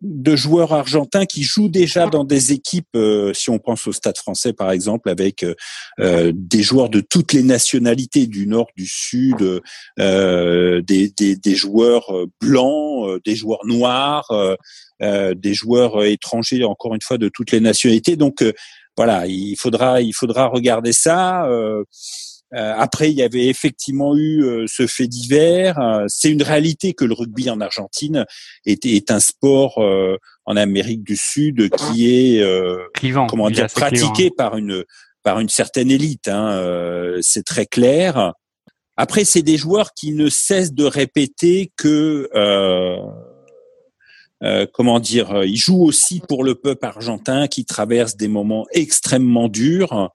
de 0.04 0.36
joueurs 0.36 0.74
argentins 0.74 1.26
qui 1.26 1.44
jouent 1.44 1.70
déjà 1.70 2.08
dans 2.08 2.26
des 2.26 2.52
équipes, 2.52 2.96
euh, 2.96 3.34
si 3.34 3.50
on 3.50 3.58
pense 3.58 3.88
au 3.88 3.94
Stade 3.94 4.18
français 4.18 4.52
par 4.52 4.72
exemple, 4.72 5.10
avec 5.10 5.44
euh, 5.44 5.56
euh 6.00 6.34
des 6.36 6.62
joueurs 6.62 6.90
de 6.90 7.00
toutes 7.00 7.32
les 7.32 7.44
nationalités 7.44 8.28
du 8.28 8.46
nord, 8.46 8.68
du 8.76 8.86
sud, 8.86 9.62
euh, 10.00 10.82
des, 10.82 11.10
des, 11.18 11.38
des, 11.38 11.56
joueurs 11.56 12.12
blancs, 12.42 13.08
euh, 13.08 13.20
des 13.26 13.36
joueurs 13.36 13.66
noirs, 13.66 14.30
des 15.00 15.54
joueurs 15.54 16.04
étrangers, 16.04 16.64
encore 16.64 16.96
une 16.96 17.02
fois 17.02 17.18
de 17.18 17.30
toutes 17.30 17.52
les 17.52 17.60
nationalités. 17.60 18.16
Donc 18.16 18.44
voilà, 18.96 19.26
il 19.28 19.56
faudra 19.56 20.02
il 20.02 20.14
faudra 20.14 20.48
regarder 20.48 20.94
ça. 20.94 21.48
Euh, 22.54 22.74
après, 22.78 23.12
il 23.12 23.18
y 23.18 23.24
avait 23.24 23.48
effectivement 23.48 24.16
eu 24.16 24.44
euh, 24.44 24.66
ce 24.68 24.86
fait 24.86 25.08
divers. 25.08 25.80
Euh, 25.80 26.06
c'est 26.08 26.30
une 26.30 26.44
réalité 26.44 26.94
que 26.94 27.06
le 27.06 27.14
rugby 27.14 27.50
en 27.50 27.60
Argentine 27.62 28.26
est, 28.66 28.86
est 28.86 29.10
un 29.12 29.20
sport 29.20 29.80
en 30.46 30.58
Amérique 30.58 31.04
du 31.04 31.16
Sud 31.16 31.70
qui 31.70 32.10
est 32.10 32.44
clivant, 32.94 33.28
comment 33.28 33.50
dire 33.50 33.68
pratiqué 33.68 34.30
par 34.30 34.58
une 34.58 34.84
par 35.24 35.40
une 35.40 35.50
certaine 35.50 35.90
élite. 35.90 36.28
Hein, 36.28 37.18
c'est 37.22 37.46
très 37.46 37.66
clair. 37.66 38.34
Après, 38.98 39.26
c'est 39.26 39.42
des 39.42 39.58
joueurs 39.58 39.94
qui 39.94 40.12
ne 40.12 40.30
cessent 40.30 40.74
de 40.74 40.84
répéter 40.84 41.72
que 41.78 42.30
comment 44.74 45.00
dire, 45.00 45.44
ils 45.44 45.58
jouent 45.58 45.84
aussi 45.84 46.22
pour 46.28 46.44
le 46.44 46.56
peuple 46.56 46.86
argentin 46.86 47.48
qui 47.48 47.66
traverse 47.66 48.18
des 48.18 48.28
moments 48.28 48.66
extrêmement 48.74 49.48
durs 49.48 50.12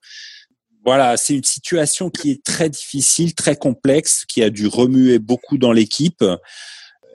voilà, 0.84 1.16
c'est 1.16 1.34
une 1.34 1.44
situation 1.44 2.08
qui 2.10 2.30
est 2.30 2.44
très 2.44 2.70
difficile, 2.70 3.34
très 3.34 3.56
complexe, 3.56 4.24
qui 4.26 4.42
a 4.42 4.50
dû 4.50 4.66
remuer 4.66 5.18
beaucoup 5.18 5.58
dans 5.58 5.72
l'équipe. 5.72 6.24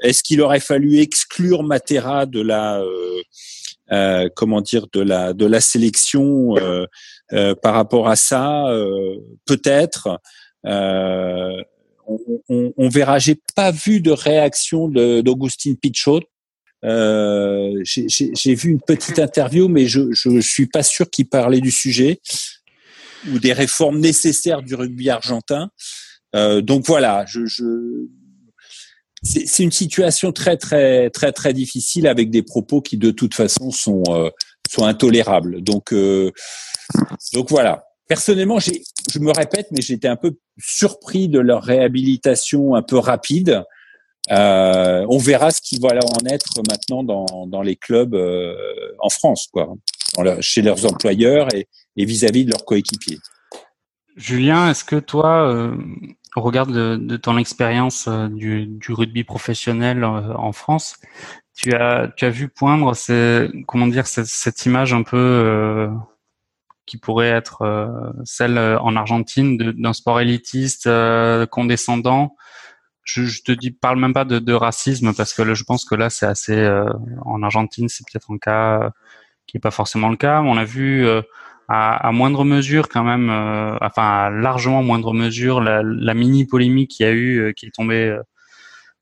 Est-ce 0.03 0.21
qu'il 0.21 0.41
aurait 0.41 0.59
fallu 0.59 0.99
exclure 0.99 1.63
Matera 1.63 2.25
de 2.25 2.41
la 2.41 2.81
euh, 2.81 3.21
euh, 3.91 4.29
comment 4.35 4.61
dire 4.61 4.87
de 4.93 4.99
la 5.01 5.33
de 5.33 5.45
la 5.45 5.61
sélection 5.61 6.55
euh, 6.57 7.55
par 7.61 7.73
rapport 7.73 8.09
à 8.09 8.15
ça 8.15 8.65
Peut-être. 9.45 10.19
On, 10.65 12.19
on, 12.49 12.73
on, 12.75 12.89
verra. 12.89 13.17
J'ai 13.17 13.39
pas 13.55 13.71
vu 13.71 14.01
de 14.01 14.11
réaction 14.11 14.89
d'Augustine 14.89 15.77
Pichot. 15.77 16.19
J'ai 16.83 18.55
vu 18.55 18.71
une 18.71 18.81
petite 18.81 19.19
interview, 19.19 19.69
mais 19.69 19.87
je 19.87 20.11
je 20.11 20.39
suis 20.41 20.67
pas 20.67 20.83
sûr 20.83 21.09
qu'il 21.09 21.29
parlait 21.29 21.61
du 21.61 21.71
sujet 21.71 22.19
ou 23.31 23.39
des 23.39 23.53
réformes 23.53 23.99
nécessaires 23.99 24.61
du 24.61 24.75
rugby 24.75 25.09
argentin. 25.09 25.69
Euh, 26.35 26.61
donc 26.61 26.85
voilà, 26.85 27.25
je, 27.27 27.45
je 27.45 27.63
c'est 29.23 29.63
une 29.63 29.71
situation 29.71 30.33
très 30.33 30.57
très 30.57 31.09
très 31.09 31.31
très 31.31 31.53
difficile 31.53 32.07
avec 32.07 32.29
des 32.29 32.43
propos 32.43 32.81
qui 32.81 32.97
de 32.97 33.09
toute 33.11 33.33
façon 33.33 33.71
sont 33.71 34.03
euh, 34.09 34.29
sont 34.69 34.85
intolérables. 34.85 35.61
Donc 35.61 35.93
euh, 35.93 36.31
donc 37.33 37.49
voilà. 37.49 37.85
Personnellement, 38.09 38.59
je 38.59 39.19
me 39.19 39.31
répète, 39.31 39.67
mais 39.71 39.81
j'étais 39.81 40.09
un 40.09 40.17
peu 40.17 40.35
surpris 40.59 41.29
de 41.29 41.39
leur 41.39 41.63
réhabilitation 41.63 42.75
un 42.75 42.81
peu 42.81 42.97
rapide. 42.97 43.63
Euh, 44.31 45.05
on 45.09 45.17
verra 45.17 45.51
ce 45.51 45.61
qui 45.61 45.79
va 45.79 45.89
en 45.89 46.25
être 46.25 46.61
maintenant 46.69 47.03
dans, 47.03 47.47
dans 47.47 47.61
les 47.61 47.75
clubs 47.75 48.13
euh, 48.13 48.55
en 48.99 49.09
France, 49.09 49.47
quoi, 49.51 49.73
chez 50.41 50.61
leurs 50.61 50.85
employeurs 50.85 51.47
et, 51.55 51.67
et 51.97 52.05
vis-à-vis 52.05 52.45
de 52.45 52.51
leurs 52.51 52.65
coéquipiers. 52.65 53.19
Julien, 54.15 54.69
est-ce 54.69 54.83
que 54.83 54.97
toi, 54.97 55.47
euh, 55.49 55.75
au 56.35 56.41
regard 56.41 56.67
de, 56.67 57.17
ton 57.17 57.37
expérience 57.37 58.07
euh, 58.07 58.27
du, 58.27 58.79
rugby 58.89 59.23
professionnel 59.23 60.03
euh, 60.03 60.33
en 60.35 60.51
France, 60.51 60.97
tu 61.55 61.73
as, 61.73 62.11
vu 62.21 62.49
poindre 62.49 62.93
comment 63.67 63.87
dire, 63.87 64.07
cette, 64.07 64.65
image 64.65 64.93
un 64.93 65.03
peu 65.03 65.89
qui 66.87 66.97
pourrait 66.97 67.29
être 67.29 68.11
celle 68.25 68.57
en 68.57 68.95
Argentine 68.95 69.57
d'un 69.57 69.93
sport 69.93 70.19
élitiste, 70.19 70.89
condescendant? 71.51 72.35
Je, 73.03 73.43
te 73.43 73.51
dis, 73.51 73.69
parle 73.69 73.99
même 73.99 74.13
pas 74.13 74.25
de, 74.25 74.53
racisme 74.53 75.13
parce 75.13 75.33
que 75.33 75.53
je 75.53 75.63
pense 75.63 75.85
que 75.85 75.93
là, 75.93 76.09
c'est 76.09 76.25
assez. 76.25 76.67
en 77.23 77.43
Argentine, 77.43 77.87
c'est 77.87 78.03
peut-être 78.11 78.31
un 78.31 78.39
cas 78.39 78.91
qui 79.45 79.57
est 79.57 79.59
pas 79.59 79.69
forcément 79.69 80.09
le 80.09 80.17
cas. 80.17 80.41
On 80.41 80.57
a 80.57 80.65
vu 80.65 81.05
à, 81.67 82.11
moindre 82.11 82.43
mesure 82.43 82.89
quand 82.89 83.03
même, 83.03 83.29
euh, 83.29 83.77
enfin 83.81 84.25
à 84.25 84.29
largement 84.29 84.83
moindre 84.83 85.13
mesure, 85.13 85.61
la, 85.61 86.13
mini 86.13 86.45
polémique 86.45 86.91
qu'il 86.91 87.05
y 87.05 87.09
a 87.09 87.11
eu, 87.11 87.39
euh, 87.39 87.51
qui 87.53 87.71
euh, 87.79 88.21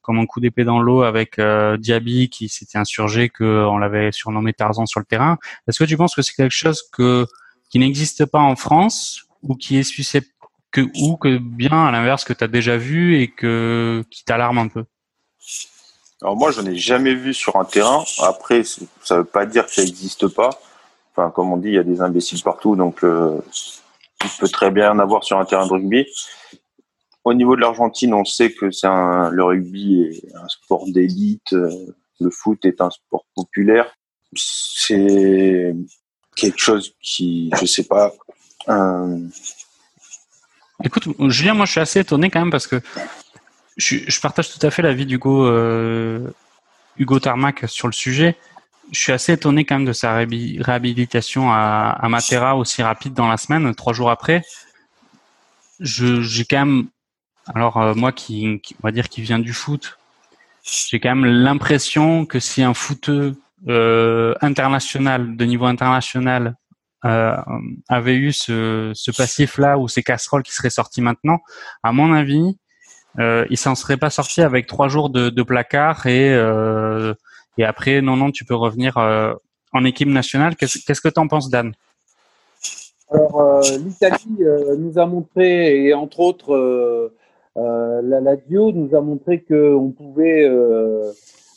comme 0.01 0.19
un 0.19 0.25
coup 0.25 0.39
d'épée 0.39 0.63
dans 0.63 0.79
l'eau 0.79 1.03
avec 1.03 1.39
Diaby 1.39 2.29
qui 2.29 2.49
s'était 2.49 2.77
insurgé 2.77 3.29
qu'on 3.29 3.77
l'avait 3.77 4.11
surnommé 4.11 4.53
Tarzan 4.53 4.85
sur 4.85 4.99
le 4.99 5.05
terrain. 5.05 5.37
Est-ce 5.67 5.77
que 5.77 5.87
tu 5.87 5.95
penses 5.95 6.15
que 6.15 6.21
c'est 6.21 6.33
quelque 6.33 6.51
chose 6.51 6.81
que 6.91 7.27
qui 7.69 7.79
n'existe 7.79 8.25
pas 8.25 8.39
en 8.39 8.55
France 8.55 9.25
ou 9.43 9.55
qui 9.55 9.77
est 9.77 9.83
susceptible 9.83 10.33
que 10.71 10.81
ou 10.99 11.17
que 11.17 11.37
bien 11.37 11.85
à 11.85 11.91
l'inverse 11.91 12.23
que 12.23 12.33
tu 12.33 12.43
as 12.43 12.47
déjà 12.47 12.77
vu 12.77 13.21
et 13.21 13.29
que 13.29 14.03
qui 14.09 14.23
t'alarme 14.23 14.57
un 14.57 14.67
peu? 14.69 14.85
Alors 16.21 16.35
moi, 16.35 16.51
je 16.51 16.61
n'ai 16.61 16.77
jamais 16.77 17.15
vu 17.15 17.33
sur 17.33 17.55
un 17.55 17.65
terrain. 17.65 18.03
Après, 18.19 18.63
ça 18.63 19.17
veut 19.17 19.23
pas 19.23 19.45
dire 19.45 19.65
que 19.65 19.73
ça 19.73 19.83
n'existe 19.83 20.27
pas. 20.27 20.51
Comme 21.29 21.51
on 21.51 21.57
dit, 21.57 21.69
il 21.69 21.73
y 21.75 21.79
a 21.79 21.83
des 21.83 22.01
imbéciles 22.01 22.41
partout, 22.41 22.75
donc 22.75 23.03
euh, 23.03 23.39
il 24.23 24.29
peut 24.39 24.47
très 24.47 24.71
bien 24.71 24.91
en 24.91 24.99
avoir 24.99 25.23
sur 25.23 25.37
un 25.37 25.45
terrain 25.45 25.65
de 25.65 25.71
rugby. 25.71 26.05
Au 27.23 27.33
niveau 27.33 27.55
de 27.55 27.61
l'Argentine, 27.61 28.13
on 28.13 28.25
sait 28.25 28.51
que 28.51 28.71
c'est 28.71 28.87
le 28.87 29.43
rugby 29.43 30.03
est 30.03 30.35
un 30.35 30.47
sport 30.47 30.85
d'élite, 30.87 31.53
euh, 31.53 31.69
le 32.19 32.29
foot 32.31 32.65
est 32.65 32.81
un 32.81 32.89
sport 32.89 33.25
populaire. 33.35 33.93
C'est 34.35 35.75
quelque 36.35 36.59
chose 36.59 36.95
qui, 37.01 37.51
je 37.59 37.65
sais 37.65 37.83
pas. 37.83 38.11
Écoute, 40.83 41.07
Julien, 41.29 41.53
moi 41.53 41.65
je 41.65 41.71
suis 41.71 41.79
assez 41.79 41.99
étonné 41.99 42.29
quand 42.29 42.39
même 42.39 42.51
parce 42.51 42.67
que 42.67 42.81
je, 43.77 43.97
je 44.07 44.21
partage 44.21 44.51
tout 44.51 44.65
à 44.65 44.71
fait 44.71 44.81
l'avis 44.81 45.05
d'Hugo 45.05 45.45
euh, 45.45 46.27
Hugo 46.97 47.19
Tarmac 47.19 47.65
sur 47.67 47.87
le 47.87 47.93
sujet 47.93 48.37
je 48.91 48.99
suis 48.99 49.11
assez 49.11 49.33
étonné 49.33 49.65
quand 49.65 49.75
même 49.75 49.85
de 49.85 49.93
sa 49.93 50.13
réhabilitation 50.15 51.51
à, 51.51 52.05
Matera 52.09 52.55
aussi 52.57 52.83
rapide 52.83 53.13
dans 53.13 53.27
la 53.27 53.37
semaine, 53.37 53.73
trois 53.73 53.93
jours 53.93 54.11
après. 54.11 54.43
J'ai 55.79 56.45
quand 56.45 56.65
même, 56.65 56.87
alors 57.47 57.77
euh, 57.77 57.95
moi 57.95 58.11
qui, 58.11 58.59
qui, 58.61 58.75
on 58.83 58.87
va 58.87 58.91
dire 58.91 59.09
qui 59.09 59.21
vient 59.21 59.39
du 59.39 59.53
foot, 59.53 59.97
j'ai 60.63 60.99
quand 60.99 61.15
même 61.15 61.25
l'impression 61.25 62.25
que 62.25 62.39
si 62.39 62.61
un 62.61 62.73
footeux 62.73 63.35
euh, 63.67 64.35
international, 64.41 65.35
de 65.35 65.45
niveau 65.45 65.65
international, 65.65 66.55
euh, 67.03 67.35
avait 67.89 68.15
eu 68.15 68.31
ce, 68.31 68.91
ce 68.93 69.09
passif-là 69.09 69.79
ou 69.79 69.87
ces 69.87 70.03
casseroles 70.03 70.43
qui 70.43 70.53
seraient 70.53 70.69
sorties 70.69 71.01
maintenant, 71.01 71.39
à 71.81 71.91
mon 71.91 72.13
avis, 72.13 72.57
euh, 73.19 73.45
il 73.49 73.57
s'en 73.57 73.73
serait 73.73 73.97
pas 73.97 74.09
sorti 74.09 74.41
avec 74.41 74.67
trois 74.67 74.87
jours 74.87 75.09
de, 75.09 75.29
de 75.29 75.43
placard 75.43 76.05
et 76.05 76.31
euh, 76.31 77.13
et 77.57 77.63
après, 77.63 78.01
non, 78.01 78.15
non, 78.15 78.31
tu 78.31 78.45
peux 78.45 78.55
revenir 78.55 78.97
euh, 78.97 79.33
en 79.73 79.83
équipe 79.85 80.07
nationale. 80.07 80.55
Qu'est-ce 80.55 81.01
que 81.01 81.09
tu 81.09 81.19
en 81.19 81.27
penses, 81.27 81.49
Dan? 81.49 81.73
Alors, 83.11 83.41
euh, 83.41 83.61
l'Italie 83.77 84.37
euh, 84.41 84.75
nous 84.77 84.97
a 84.97 85.05
montré, 85.05 85.85
et 85.85 85.93
entre 85.93 86.19
autres, 86.19 87.11
la 87.55 88.21
Lazio 88.21 88.71
nous 88.71 88.95
a 88.95 89.01
montré 89.01 89.43
qu'on 89.43 89.93
pouvait 89.95 90.49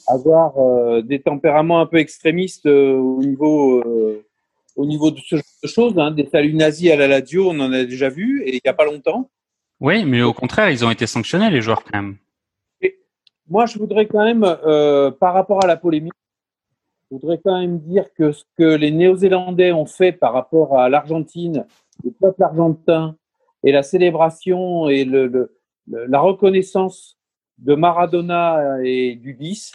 avoir 0.08 1.02
des 1.02 1.20
tempéraments 1.20 1.80
un 1.80 1.86
peu 1.86 1.98
extrémistes 1.98 2.66
au 2.66 3.20
niveau 3.22 3.82
au 4.76 4.86
niveau 4.86 5.10
de 5.10 5.20
ce 5.20 5.36
genre 5.36 5.44
de 5.62 5.68
choses, 5.68 5.98
hein, 5.98 6.10
des 6.10 6.26
saluts 6.26 6.54
nazis 6.54 6.90
à 6.90 6.96
la 6.96 7.06
Lazio, 7.06 7.48
on 7.48 7.60
en 7.60 7.72
a 7.72 7.84
déjà 7.84 8.08
vu, 8.08 8.42
et 8.42 8.56
il 8.56 8.60
n'y 8.64 8.68
a 8.68 8.74
pas 8.74 8.84
longtemps. 8.84 9.30
Oui, 9.80 10.04
mais 10.04 10.22
au 10.22 10.32
contraire, 10.32 10.70
ils 10.70 10.84
ont 10.84 10.90
été 10.90 11.06
sanctionnés, 11.06 11.50
les 11.50 11.60
joueurs, 11.60 11.84
quand 11.84 11.96
même. 11.96 12.16
Moi, 13.48 13.66
je 13.66 13.78
voudrais 13.78 14.06
quand 14.06 14.24
même, 14.24 14.44
euh, 14.44 15.10
par 15.10 15.34
rapport 15.34 15.62
à 15.62 15.66
la 15.66 15.76
polémique, 15.76 16.12
je 17.10 17.16
voudrais 17.16 17.38
quand 17.44 17.58
même 17.58 17.78
dire 17.78 18.12
que 18.14 18.32
ce 18.32 18.44
que 18.56 18.64
les 18.64 18.90
Néo-Zélandais 18.90 19.72
ont 19.72 19.86
fait 19.86 20.12
par 20.12 20.32
rapport 20.32 20.78
à 20.78 20.88
l'Argentine, 20.88 21.66
le 22.02 22.10
peuple 22.10 22.42
argentin, 22.42 23.16
et 23.62 23.72
la 23.72 23.82
célébration 23.82 24.88
et 24.88 25.04
le, 25.04 25.26
le, 25.26 25.56
la 25.86 26.20
reconnaissance 26.20 27.18
de 27.58 27.74
Maradona 27.74 28.78
et 28.82 29.16
du 29.16 29.34
10, 29.34 29.72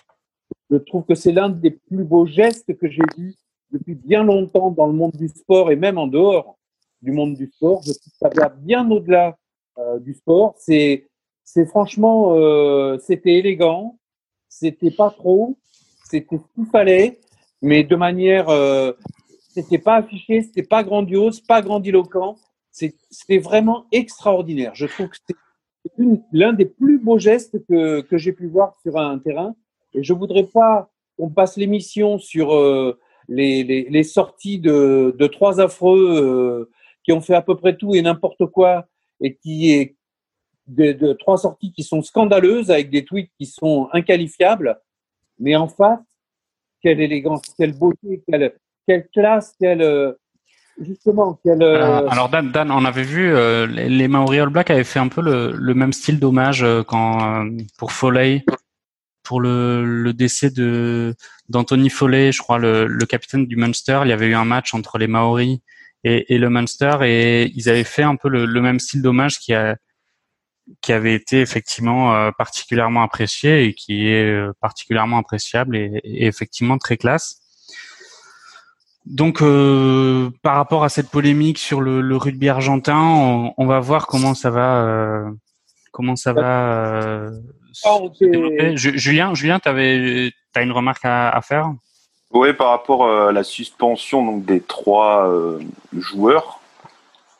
je 0.69 0.77
trouve 0.77 1.03
que 1.05 1.15
c'est 1.15 1.31
l'un 1.31 1.49
des 1.49 1.71
plus 1.71 2.03
beaux 2.03 2.25
gestes 2.25 2.77
que 2.77 2.87
j'ai 2.87 3.01
vus 3.17 3.35
depuis 3.71 3.95
bien 3.95 4.23
longtemps 4.23 4.71
dans 4.71 4.85
le 4.85 4.93
monde 4.93 5.15
du 5.15 5.27
sport 5.27 5.71
et 5.71 5.75
même 5.75 5.97
en 5.97 6.07
dehors 6.07 6.57
du 7.01 7.11
monde 7.11 7.35
du 7.35 7.47
sport. 7.47 7.81
Je 7.83 7.93
trouve 7.93 8.11
que 8.11 8.17
ça 8.19 8.29
va 8.29 8.49
bien 8.49 8.89
au-delà 8.89 9.37
euh, 9.77 9.99
du 9.99 10.13
sport. 10.13 10.55
C'est 10.57 11.08
c'est 11.51 11.65
franchement, 11.65 12.35
euh, 12.35 12.99
c'était 12.99 13.39
élégant, 13.39 13.97
c'était 14.49 14.91
pas 14.91 15.09
trop, 15.09 15.57
c'était 16.05 16.37
ce 16.37 16.43
qu'il 16.53 16.69
fallait, 16.71 17.19
mais 17.63 17.83
de 17.83 17.95
manière, 17.95 18.49
euh, 18.49 18.91
c'était 19.49 19.79
pas 19.79 19.95
affiché, 19.95 20.43
c'était 20.43 20.61
pas 20.61 20.83
grandiose, 20.83 21.41
pas 21.41 21.63
grandiloquent, 21.63 22.35
c'était 22.71 23.39
vraiment 23.39 23.85
extraordinaire. 23.91 24.75
Je 24.75 24.85
trouve 24.85 25.07
que 25.07 25.17
c'est 25.25 25.35
l'un 26.31 26.53
des 26.53 26.65
plus 26.65 26.99
beaux 26.99 27.17
gestes 27.17 27.65
que, 27.65 28.01
que 28.01 28.19
j'ai 28.19 28.31
pu 28.31 28.45
voir 28.45 28.75
sur 28.83 28.97
un 28.97 29.17
terrain. 29.17 29.55
Et 29.95 30.03
je 30.03 30.13
voudrais 30.13 30.45
pas 30.45 30.91
qu'on 31.17 31.31
passe 31.31 31.57
l'émission 31.57 32.19
sur 32.19 32.53
euh, 32.53 32.99
les, 33.27 34.03
sorties 34.03 34.59
de, 34.59 35.15
de 35.17 35.25
trois 35.25 35.59
affreux 35.59 36.15
euh, 36.15 36.69
qui 37.03 37.11
ont 37.11 37.21
fait 37.21 37.33
à 37.33 37.41
peu 37.41 37.55
près 37.55 37.75
tout 37.75 37.95
et 37.95 38.03
n'importe 38.03 38.45
quoi 38.45 38.85
et 39.19 39.35
qui, 39.35 39.71
est, 39.71 39.95
de, 40.69 41.13
trois 41.13 41.37
sorties 41.37 41.71
qui 41.71 41.83
sont 41.83 42.01
scandaleuses 42.01 42.71
avec 42.71 42.89
des 42.89 43.05
tweets 43.05 43.31
qui 43.37 43.45
sont 43.45 43.89
inqualifiables, 43.93 44.79
mais 45.39 45.55
en 45.55 45.67
face, 45.67 45.99
quelle 46.81 47.01
élégance, 47.01 47.41
quelle 47.57 47.77
beauté, 47.77 48.23
quelle, 48.27 48.53
quelle 48.87 49.07
classe, 49.09 49.55
quelle, 49.59 50.15
justement, 50.81 51.39
quel, 51.43 51.61
euh, 51.61 52.07
Alors 52.07 52.29
Dan, 52.29 52.51
Dan, 52.51 52.71
on 52.71 52.85
avait 52.85 53.03
vu 53.03 53.33
euh, 53.33 53.67
les, 53.67 53.89
les 53.89 54.07
Maori 54.07 54.39
All 54.39 54.49
Black 54.49 54.69
avaient 54.69 54.83
fait 54.83 54.99
un 54.99 55.07
peu 55.07 55.21
le, 55.21 55.73
même 55.73 55.93
style 55.93 56.19
d'hommage 56.19 56.63
euh, 56.63 56.83
quand 56.83 57.43
euh, 57.43 57.49
pour 57.77 57.91
Foley 57.91 58.43
pour 59.23 59.41
le, 59.41 59.85
le 59.85 60.13
décès 60.13 60.49
de 60.49 61.13
d'Anthony 61.49 61.89
Foley, 61.89 62.31
je 62.31 62.39
crois 62.39 62.57
le, 62.57 62.87
le 62.87 63.05
capitaine 63.05 63.45
du 63.45 63.55
Munster. 63.57 63.99
Il 64.03 64.09
y 64.09 64.13
avait 64.13 64.27
eu 64.27 64.33
un 64.33 64.45
match 64.45 64.73
entre 64.73 64.97
les 64.97 65.07
Maoris 65.07 65.59
et, 66.03 66.33
et 66.33 66.37
le 66.39 66.49
Munster 66.49 66.97
et 67.03 67.51
ils 67.53 67.69
avaient 67.69 67.83
fait 67.83 68.03
un 68.03 68.15
peu 68.15 68.29
le 68.29 68.61
même 68.61 68.79
style 68.79 69.01
d'hommage 69.01 69.39
qui 69.39 69.53
a 69.53 69.75
qui 70.81 70.93
avait 70.93 71.13
été 71.13 71.41
effectivement 71.41 72.15
euh, 72.15 72.31
particulièrement 72.37 73.03
apprécié 73.03 73.65
et 73.65 73.73
qui 73.73 74.07
est 74.07 74.25
euh, 74.25 74.53
particulièrement 74.61 75.17
appréciable 75.17 75.75
et, 75.75 75.99
et 76.03 76.27
effectivement 76.27 76.77
très 76.77 76.97
classe. 76.97 77.41
Donc, 79.05 79.41
euh, 79.41 80.29
par 80.43 80.55
rapport 80.55 80.83
à 80.83 80.89
cette 80.89 81.09
polémique 81.09 81.57
sur 81.57 81.81
le, 81.81 82.01
le 82.01 82.15
rugby 82.15 82.47
argentin, 82.47 82.99
on, 83.01 83.53
on, 83.57 83.65
va 83.65 83.79
voir 83.79 84.05
comment 84.05 84.35
ça 84.35 84.51
va, 84.51 84.85
euh, 84.85 85.29
comment 85.91 86.15
ça 86.15 86.31
va 86.33 86.73
euh, 86.73 87.31
Oh, 87.85 88.11
se 88.13 88.25
développer. 88.25 88.77
Julien, 88.77 89.33
Julien, 89.33 89.59
t'avais, 89.59 90.31
t'as 90.53 90.61
une 90.63 90.71
remarque 90.71 91.05
à, 91.05 91.29
à 91.29 91.41
faire? 91.41 91.73
Oui, 92.31 92.53
par 92.53 92.69
rapport 92.69 93.09
à 93.09 93.31
la 93.31 93.43
suspension 93.43 94.23
donc 94.23 94.45
des 94.45 94.61
trois 94.61 95.27
euh, 95.27 95.59
joueurs, 95.97 96.58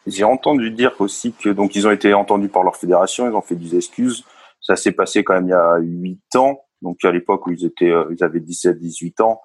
j'ai 0.07 0.23
entendu 0.23 0.71
dire 0.71 0.93
aussi 0.99 1.33
que 1.33 1.49
donc 1.49 1.75
ils 1.75 1.87
ont 1.87 1.91
été 1.91 2.13
entendus 2.13 2.49
par 2.49 2.63
leur 2.63 2.75
fédération, 2.75 3.29
ils 3.29 3.35
ont 3.35 3.41
fait 3.41 3.55
des 3.55 3.75
excuses. 3.75 4.23
Ça 4.61 4.75
s'est 4.75 4.91
passé 4.91 5.23
quand 5.23 5.33
même 5.33 5.47
il 5.47 5.51
y 5.51 5.53
a 5.53 5.77
huit 5.79 6.35
ans, 6.35 6.61
donc 6.81 7.03
à 7.03 7.11
l'époque 7.11 7.47
où 7.47 7.51
ils 7.51 7.65
étaient, 7.65 7.89
euh, 7.89 8.05
ils 8.11 8.23
avaient 8.23 8.39
17-18 8.39 9.21
ans. 9.21 9.41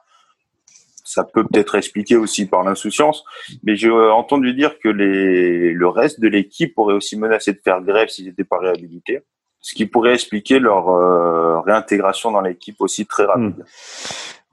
Ça 1.04 1.22
peut 1.22 1.44
peut-être 1.44 1.74
expliquer 1.74 2.16
aussi 2.16 2.46
par 2.46 2.64
l'insouciance, 2.64 3.24
mais 3.62 3.76
j'ai 3.76 3.88
euh, 3.88 4.12
entendu 4.12 4.54
dire 4.54 4.78
que 4.78 4.88
les, 4.88 5.72
le 5.72 5.88
reste 5.88 6.20
de 6.20 6.28
l'équipe 6.28 6.72
aurait 6.78 6.94
aussi 6.94 7.16
menacé 7.16 7.52
de 7.52 7.60
faire 7.62 7.82
grève 7.82 8.08
s'ils 8.08 8.26
n'étaient 8.26 8.44
pas 8.44 8.58
réhabilités, 8.58 9.20
ce 9.60 9.74
qui 9.74 9.86
pourrait 9.86 10.14
expliquer 10.14 10.58
leur 10.58 10.88
euh, 10.88 11.60
réintégration 11.60 12.32
dans 12.32 12.40
l'équipe 12.40 12.80
aussi 12.80 13.06
très 13.06 13.24
rapide. 13.24 13.64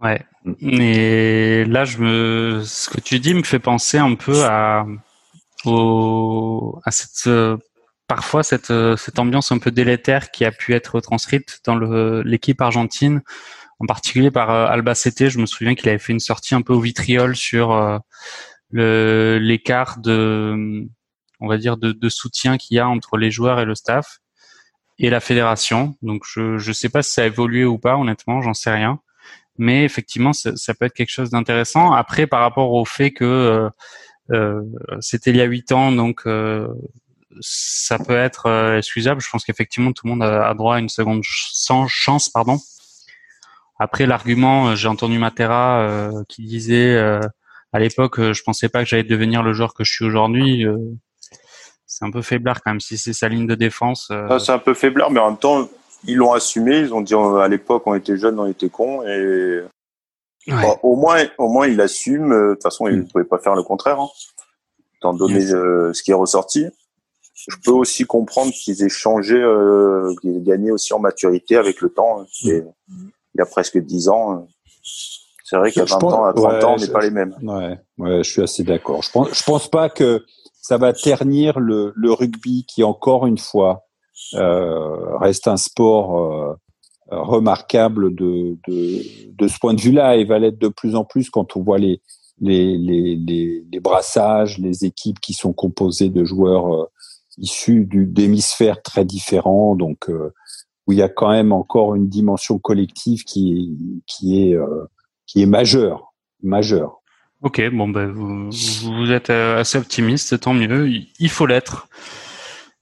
Ouais. 0.02 0.20
Et 0.62 1.64
là, 1.66 1.86
je 1.86 2.00
me, 2.00 2.62
ce 2.64 2.90
que 2.90 3.00
tu 3.00 3.20
dis 3.20 3.34
me 3.34 3.44
fait 3.44 3.60
penser 3.60 3.98
un 3.98 4.16
peu 4.16 4.44
à, 4.44 4.86
au, 5.66 6.80
à 6.86 6.92
cette, 6.92 7.28
euh, 7.28 7.58
parfois 8.08 8.44
cette, 8.44 8.72
euh, 8.72 8.98
cette 8.98 9.20
ambiance 9.20 9.52
un 9.52 9.60
peu 9.60 9.72
délétère 9.72 10.32
qui 10.32 10.46
a 10.46 10.52
pu 10.52 10.74
être 10.74 11.00
transcrite 11.00 11.60
dans 11.66 11.76
l'équipe 12.24 12.62
argentine, 12.62 13.22
en 13.80 13.86
particulier 13.86 14.32
par 14.32 14.50
euh, 14.50 14.68
Albacete. 14.68 15.30
Je 15.30 15.40
me 15.40 15.46
souviens 15.46 15.76
qu'il 15.76 15.90
avait 15.90 16.00
fait 16.00 16.14
une 16.14 16.20
sortie 16.20 16.56
un 16.56 16.62
peu 16.62 16.74
au 16.74 16.82
vitriol 16.82 17.36
sur 17.36 18.00
l'écart 18.72 20.00
de, 20.00 20.88
on 21.40 21.48
va 21.48 21.58
dire, 21.58 21.78
de, 21.78 21.92
de 21.92 22.10
soutien 22.10 22.58
qu'il 22.58 22.78
y 22.78 22.80
a 22.80 22.88
entre 22.88 23.18
les 23.18 23.32
joueurs 23.32 23.60
et 23.60 23.66
le 23.66 23.76
staff 23.76 24.20
et 25.00 25.10
la 25.10 25.20
fédération. 25.20 25.96
Donc, 26.02 26.24
je, 26.28 26.58
je 26.58 26.72
sais 26.72 26.90
pas 26.90 27.02
si 27.02 27.14
ça 27.14 27.24
a 27.24 27.26
évolué 27.26 27.66
ou 27.66 27.80
pas, 27.80 27.96
honnêtement, 27.98 28.42
j'en 28.42 28.54
sais 28.54 28.72
rien 28.72 29.00
mais 29.58 29.84
effectivement 29.84 30.34
ça, 30.34 30.56
ça 30.56 30.74
peut 30.74 30.86
être 30.86 30.94
quelque 30.94 31.12
chose 31.12 31.30
d'intéressant. 31.30 31.92
Après, 31.92 32.28
par 32.28 32.42
rapport 32.42 32.74
au 32.74 32.84
fait 32.84 33.12
que 33.12 33.24
euh, 33.24 33.70
c'était 35.00 35.32
il 35.32 35.38
y 35.38 35.42
a 35.42 35.46
huit 35.46 35.72
ans, 35.72 35.92
donc 35.92 36.22
euh, 36.26 36.68
ça 37.40 37.98
peut 37.98 38.18
être 38.18 38.46
euh, 38.48 38.78
excusable. 38.78 39.22
Je 39.22 39.30
pense 39.30 39.44
qu'effectivement 39.46 39.92
tout 39.94 40.06
le 40.06 40.12
monde 40.12 40.24
a, 40.24 40.54
droit 40.54 40.76
à 40.76 40.80
une 40.80 40.90
seconde 40.90 41.22
chance, 41.24 42.30
pardon. 42.30 42.60
Après 43.80 44.06
l'argument, 44.06 44.70
euh, 44.70 44.76
j'ai 44.76 44.88
entendu 44.88 45.18
Matera 45.18 45.82
euh, 45.82 46.12
qui 46.28 46.44
disait 46.46 46.96
euh, 46.96 47.20
à 47.74 47.80
l'époque, 47.80 48.20
euh, 48.20 48.34
je 48.34 48.44
pensais 48.44 48.70
pas 48.70 48.84
que 48.84 48.90
j'allais 48.90 49.04
devenir 49.04 49.42
le 49.44 49.54
joueur 49.54 49.74
que 49.74 49.84
je 49.84 49.92
suis 49.92 50.06
aujourd'hui. 50.06 50.66
euh, 50.66 50.78
c'est 51.88 52.06
un 52.06 52.12
peu 52.12 52.22
faiblard 52.22 52.62
quand 52.62 52.72
même 52.72 52.80
si 52.80 52.98
c'est 52.98 53.12
sa 53.14 53.28
ligne 53.28 53.48
de 53.48 53.56
défense. 53.56 54.10
euh, 54.12 54.28
Ça, 54.30 54.40
c'est 54.40 54.52
un 54.54 54.60
peu 54.60 54.74
faiblard, 54.74 55.12
mais 55.12 55.20
en 55.20 55.32
même 55.32 55.38
temps, 55.40 55.68
ils 56.06 56.16
l'ont 56.16 56.32
assumé. 56.32 56.80
Ils 56.80 56.94
ont 56.94 57.02
dit 57.02 57.14
euh, 57.14 57.38
à 57.40 57.48
l'époque, 57.48 57.84
on 57.86 57.96
était 57.96 58.18
jeunes, 58.18 58.40
on 58.40 58.46
était 58.48 58.70
cons. 58.70 59.04
Et 59.04 59.62
ouais. 60.48 60.62
bon, 60.62 60.78
au 60.84 60.96
moins, 60.96 61.24
au 61.38 61.50
moins, 61.50 61.68
il 61.68 61.80
assume. 61.82 62.32
Euh, 62.32 62.50
De 62.50 62.54
toute 62.56 62.64
façon, 62.64 62.88
il 62.88 62.98
ne 62.98 63.02
Mm. 63.02 63.08
pouvait 63.08 63.24
pas 63.26 63.40
faire 63.40 63.56
le 63.56 63.64
contraire, 63.64 64.00
hein, 64.00 64.10
étant 64.98 65.14
donné 65.14 65.40
Yes. 65.40 65.54
euh, 65.54 65.94
ce 65.94 66.04
qui 66.04 66.12
est 66.12 66.16
ressorti. 66.16 66.66
Je 67.50 67.56
peux 67.64 67.72
aussi 67.72 68.06
comprendre 68.06 68.52
qu'ils 68.54 68.84
aient 68.84 68.90
changé, 68.90 69.36
euh, 69.36 70.14
qu'ils 70.22 70.38
aient 70.38 70.42
gagné 70.42 70.70
aussi 70.72 70.94
en 70.94 71.00
maturité 71.00 71.56
avec 71.58 71.82
le 71.82 71.90
temps. 71.90 72.24
Et 72.46 72.62
Il 73.34 73.38
y 73.38 73.42
a 73.42 73.46
presque 73.46 73.78
10 73.80 74.10
ans. 74.10 74.34
euh, 74.34 74.38
C'est 75.44 75.58
vrai 75.58 75.72
qu'à 75.72 75.86
Je 75.86 75.92
20 75.94 76.00
pense- 76.00 76.14
ans, 76.14 76.24
à 76.26 76.34
30 76.34 76.46
ouais, 76.54 76.64
ans, 76.66 76.76
on 76.76 76.78
n'est 76.78 76.88
pas 76.92 77.02
les 77.02 77.10
mêmes. 77.12 77.36
Ouais, 77.44 77.78
ouais, 77.98 78.24
je 78.24 78.30
suis 78.32 78.42
assez 78.42 78.64
d'accord. 78.64 79.02
Je 79.04 79.12
pense, 79.12 79.34
je 79.34 79.44
pense 79.44 79.68
pas 79.70 79.90
que 79.90 80.24
ça 80.62 80.78
va 80.78 80.94
ternir 80.94 81.60
le, 81.60 81.92
le 81.96 82.14
rugby 82.14 82.66
qui, 82.68 82.84
encore 82.84 83.26
une 83.26 83.38
fois, 83.38 83.84
euh, 84.36 85.18
reste 85.18 85.48
un 85.48 85.58
sport 85.58 86.20
euh, 86.20 86.56
remarquable 87.12 88.16
de, 88.16 88.58
de, 88.68 89.02
de 89.36 89.48
ce 89.48 89.60
point 89.60 89.74
de 89.74 89.82
vue-là 89.82 90.16
et 90.16 90.24
va 90.24 90.40
l'être 90.40 90.60
de 90.60 90.70
plus 90.70 90.96
en 90.96 91.04
plus 91.04 91.30
quand 91.30 91.56
on 91.58 91.62
voit 91.62 91.78
les, 91.78 92.02
les, 92.40 92.78
les, 92.78 93.16
les, 93.16 93.66
les 93.72 93.80
brassages, 93.80 94.58
les 94.58 94.86
équipes 94.86 95.20
qui 95.20 95.34
sont 95.34 95.54
composées 95.54 96.10
de 96.10 96.24
joueurs 96.24 96.74
euh, 96.74 96.86
issus 97.38 97.88
d'hémisphères 97.88 98.82
très 98.82 99.06
différents, 99.06 99.76
donc 99.76 100.10
euh, 100.10 100.34
où 100.88 100.94
il 100.94 101.00
y 101.00 101.04
a 101.04 101.10
quand 101.10 101.32
même 101.32 101.52
encore 101.52 101.96
une 101.96 102.10
dimension 102.10 102.60
collective 102.60 103.24
qui 103.24 104.02
qui 104.08 104.42
est, 104.42 104.56
euh, 104.56 104.86
qui 105.28 105.42
est 105.42 105.46
majeure, 105.46 106.14
majeure. 106.42 107.02
Ok, 107.42 107.62
bon 107.72 107.88
ben 107.90 108.12
vous, 108.12 108.50
vous 108.50 109.12
êtes 109.12 109.30
assez 109.30 109.78
optimiste, 109.78 110.40
tant 110.40 110.54
mieux. 110.54 110.90
Il 111.20 111.30
faut 111.30 111.48
l'être. 111.48 111.88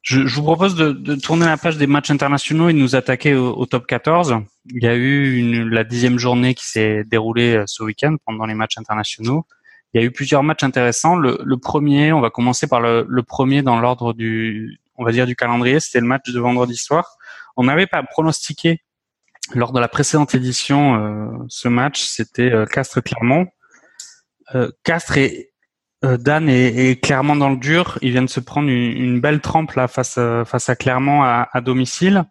Je, 0.09 0.25
je 0.25 0.35
vous 0.37 0.41
propose 0.41 0.73
de, 0.73 0.91
de 0.91 1.13
tourner 1.13 1.45
la 1.45 1.55
page 1.55 1.77
des 1.77 1.85
matchs 1.85 2.09
internationaux 2.09 2.67
et 2.67 2.73
de 2.73 2.79
nous 2.79 2.95
attaquer 2.95 3.35
au, 3.35 3.53
au 3.55 3.67
top 3.67 3.85
14. 3.85 4.37
Il 4.73 4.81
y 4.81 4.87
a 4.87 4.95
eu 4.95 5.37
une, 5.37 5.69
la 5.69 5.83
dixième 5.83 6.17
journée 6.17 6.55
qui 6.55 6.65
s'est 6.65 7.03
déroulée 7.03 7.57
euh, 7.57 7.65
ce 7.67 7.83
week-end 7.83 8.15
pendant 8.25 8.47
les 8.47 8.55
matchs 8.55 8.79
internationaux. 8.79 9.45
Il 9.93 10.01
y 10.01 10.03
a 10.03 10.07
eu 10.07 10.09
plusieurs 10.09 10.41
matchs 10.41 10.63
intéressants. 10.63 11.15
Le, 11.15 11.37
le 11.43 11.57
premier, 11.57 12.11
on 12.11 12.21
va 12.21 12.31
commencer 12.31 12.65
par 12.65 12.81
le, 12.81 13.05
le 13.07 13.21
premier 13.21 13.61
dans 13.61 13.79
l'ordre 13.79 14.13
du, 14.13 14.79
on 14.95 15.05
va 15.05 15.11
dire 15.11 15.27
du 15.27 15.35
calendrier. 15.35 15.79
C'était 15.79 15.99
le 15.99 16.07
match 16.07 16.27
de 16.31 16.39
vendredi 16.39 16.75
soir. 16.75 17.17
On 17.55 17.65
n'avait 17.65 17.85
pas 17.85 18.01
pronostiqué 18.01 18.81
lors 19.53 19.73
de 19.73 19.79
la 19.79 19.89
précédente 19.89 20.33
édition 20.33 20.95
euh, 20.95 21.45
ce 21.49 21.67
match. 21.67 22.01
C'était 22.01 22.51
euh, 22.51 22.65
Castres-Clermont. 22.65 23.45
Euh, 24.55 24.71
Castres 24.83 25.19
et 25.19 25.51
euh, 26.03 26.17
Dan 26.17 26.49
est, 26.49 26.91
est 26.91 27.03
clairement 27.03 27.35
dans 27.35 27.49
le 27.49 27.57
dur. 27.57 27.97
Ils 28.01 28.11
viennent 28.11 28.27
se 28.27 28.39
prendre 28.39 28.69
une, 28.69 29.19
belle 29.19 29.41
trempe 29.41 29.73
là 29.73 29.87
face 29.87 30.17
à, 30.17 30.45
face 30.45 30.69
à 30.69 30.75
Clermont 30.75 31.21
à, 31.23 31.61
domicile. 31.61 32.25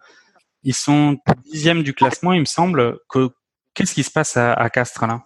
Ils 0.62 0.74
sont 0.74 1.18
dixième 1.50 1.82
du 1.82 1.94
classement, 1.94 2.32
il 2.32 2.40
me 2.40 2.46
semble. 2.46 2.98
Que 3.08 3.30
qu'est-ce 3.74 3.94
qui 3.94 4.02
se 4.02 4.10
passe 4.10 4.36
à, 4.36 4.68
Castres 4.70 5.06
là? 5.06 5.22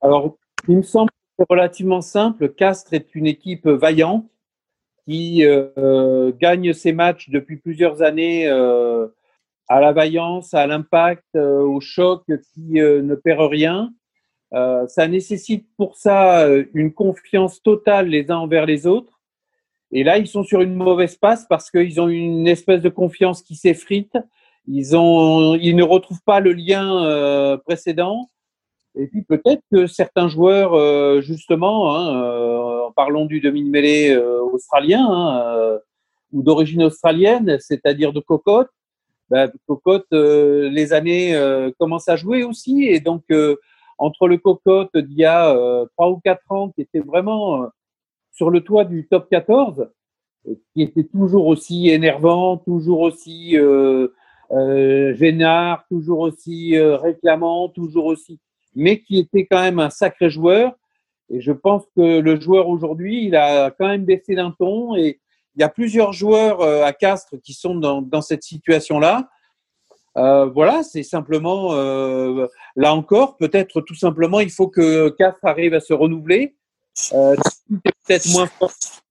Alors, 0.00 0.36
il 0.68 0.76
me 0.76 0.82
semble 0.82 1.10
que 1.10 1.16
c'est 1.38 1.46
relativement 1.48 2.00
simple. 2.00 2.50
Castres 2.50 2.94
est 2.94 3.14
une 3.14 3.26
équipe 3.26 3.66
vaillante 3.66 4.26
qui 5.06 5.44
euh, 5.44 6.32
gagne 6.38 6.72
ses 6.74 6.92
matchs 6.92 7.30
depuis 7.30 7.56
plusieurs 7.56 8.02
années 8.02 8.46
euh, 8.46 9.08
à 9.68 9.80
la 9.80 9.92
vaillance, 9.92 10.54
à 10.54 10.66
l'impact, 10.66 11.24
euh, 11.36 11.60
au 11.60 11.80
choc, 11.80 12.24
qui 12.54 12.80
euh, 12.80 13.02
ne 13.02 13.14
perd 13.14 13.40
rien. 13.50 13.92
Euh, 14.54 14.86
ça 14.88 15.06
nécessite 15.08 15.66
pour 15.76 15.96
ça 15.96 16.40
euh, 16.40 16.64
une 16.72 16.92
confiance 16.92 17.62
totale 17.62 18.08
les 18.08 18.30
uns 18.30 18.38
envers 18.38 18.66
les 18.66 18.86
autres. 18.86 19.18
Et 19.90 20.04
là, 20.04 20.18
ils 20.18 20.26
sont 20.26 20.42
sur 20.42 20.60
une 20.60 20.74
mauvaise 20.74 21.16
passe 21.16 21.46
parce 21.48 21.70
qu'ils 21.70 22.00
ont 22.00 22.08
une 22.08 22.46
espèce 22.46 22.82
de 22.82 22.88
confiance 22.88 23.42
qui 23.42 23.54
s'effrite. 23.54 24.12
Ils, 24.66 24.96
ont, 24.96 25.54
ils 25.54 25.74
ne 25.74 25.82
retrouvent 25.82 26.22
pas 26.24 26.40
le 26.40 26.52
lien 26.52 27.04
euh, 27.04 27.56
précédent. 27.56 28.28
Et 28.94 29.06
puis 29.06 29.22
peut-être 29.22 29.62
que 29.72 29.86
certains 29.86 30.28
joueurs, 30.28 30.74
euh, 30.74 31.20
justement, 31.20 31.94
hein, 31.94 32.22
euh, 32.22 32.90
parlons 32.96 33.24
du 33.24 33.40
demi-mêlée 33.40 34.16
australien 34.16 35.06
hein, 35.08 35.78
ou 36.32 36.42
d'origine 36.42 36.82
australienne, 36.82 37.58
c'est-à-dire 37.60 38.12
de 38.12 38.20
Cocotte, 38.20 38.70
ben, 39.30 39.50
Cocotte, 39.66 40.10
les 40.10 40.92
années 40.92 41.38
commencent 41.78 42.08
à 42.08 42.16
jouer 42.16 42.44
aussi. 42.44 42.84
Et 42.84 42.98
donc, 42.98 43.22
entre 43.98 44.28
le 44.28 44.38
Cocotte 44.38 44.96
d'il 44.96 45.18
y 45.18 45.24
a 45.24 45.54
euh, 45.54 45.86
trois 45.96 46.10
ou 46.10 46.20
quatre 46.24 46.50
ans, 46.50 46.70
qui 46.70 46.82
était 46.82 47.00
vraiment 47.00 47.62
euh, 47.62 47.66
sur 48.32 48.50
le 48.50 48.60
toit 48.60 48.84
du 48.84 49.06
top 49.08 49.28
14, 49.30 49.88
et 50.46 50.58
qui 50.72 50.82
était 50.82 51.04
toujours 51.04 51.46
aussi 51.46 51.90
énervant, 51.90 52.56
toujours 52.56 53.00
aussi 53.00 53.56
euh, 53.56 54.08
euh, 54.50 55.14
gênard, 55.14 55.84
toujours 55.88 56.20
aussi 56.20 56.74
euh, 56.76 56.96
réclamant, 56.96 57.68
toujours 57.68 58.06
aussi, 58.06 58.40
mais 58.74 59.00
qui 59.00 59.18
était 59.18 59.44
quand 59.44 59.60
même 59.60 59.78
un 59.78 59.90
sacré 59.90 60.30
joueur. 60.30 60.72
Et 61.28 61.40
je 61.42 61.52
pense 61.52 61.84
que 61.94 62.20
le 62.20 62.40
joueur 62.40 62.68
aujourd'hui, 62.68 63.26
il 63.26 63.36
a 63.36 63.70
quand 63.70 63.86
même 63.86 64.04
baissé 64.04 64.34
d'un 64.34 64.52
ton. 64.52 64.96
Et 64.96 65.20
il 65.54 65.60
y 65.60 65.64
a 65.64 65.68
plusieurs 65.68 66.14
joueurs 66.14 66.62
euh, 66.62 66.82
à 66.82 66.94
Castres 66.94 67.36
qui 67.42 67.52
sont 67.52 67.74
dans, 67.74 68.00
dans 68.00 68.22
cette 68.22 68.42
situation-là. 68.42 69.28
Voilà, 70.14 70.82
c'est 70.82 71.04
simplement, 71.04 71.68
là 72.78 72.94
encore, 72.94 73.36
peut-être 73.36 73.80
tout 73.80 73.96
simplement, 73.96 74.38
il 74.38 74.50
faut 74.50 74.68
que 74.68 75.08
Castres 75.10 75.44
arrive 75.44 75.74
à 75.74 75.80
se 75.80 75.92
renouveler. 75.92 76.54
Euh, 77.12 77.34
peut-être 77.68 78.30
moins 78.32 78.46
forte. 78.46 79.02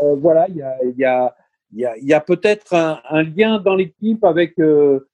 Euh, 0.00 0.16
voilà, 0.16 0.46
il 0.48 0.56
y 0.56 0.62
a, 0.62 1.34
y 1.76 1.84
a, 1.84 1.96
y 1.98 2.12
a, 2.14 2.20
peut-être 2.20 2.74
un, 2.74 3.22
lien 3.22 3.60
dans 3.60 3.74
l'équipe 3.74 4.24
avec 4.24 4.58
euh, 4.58 5.06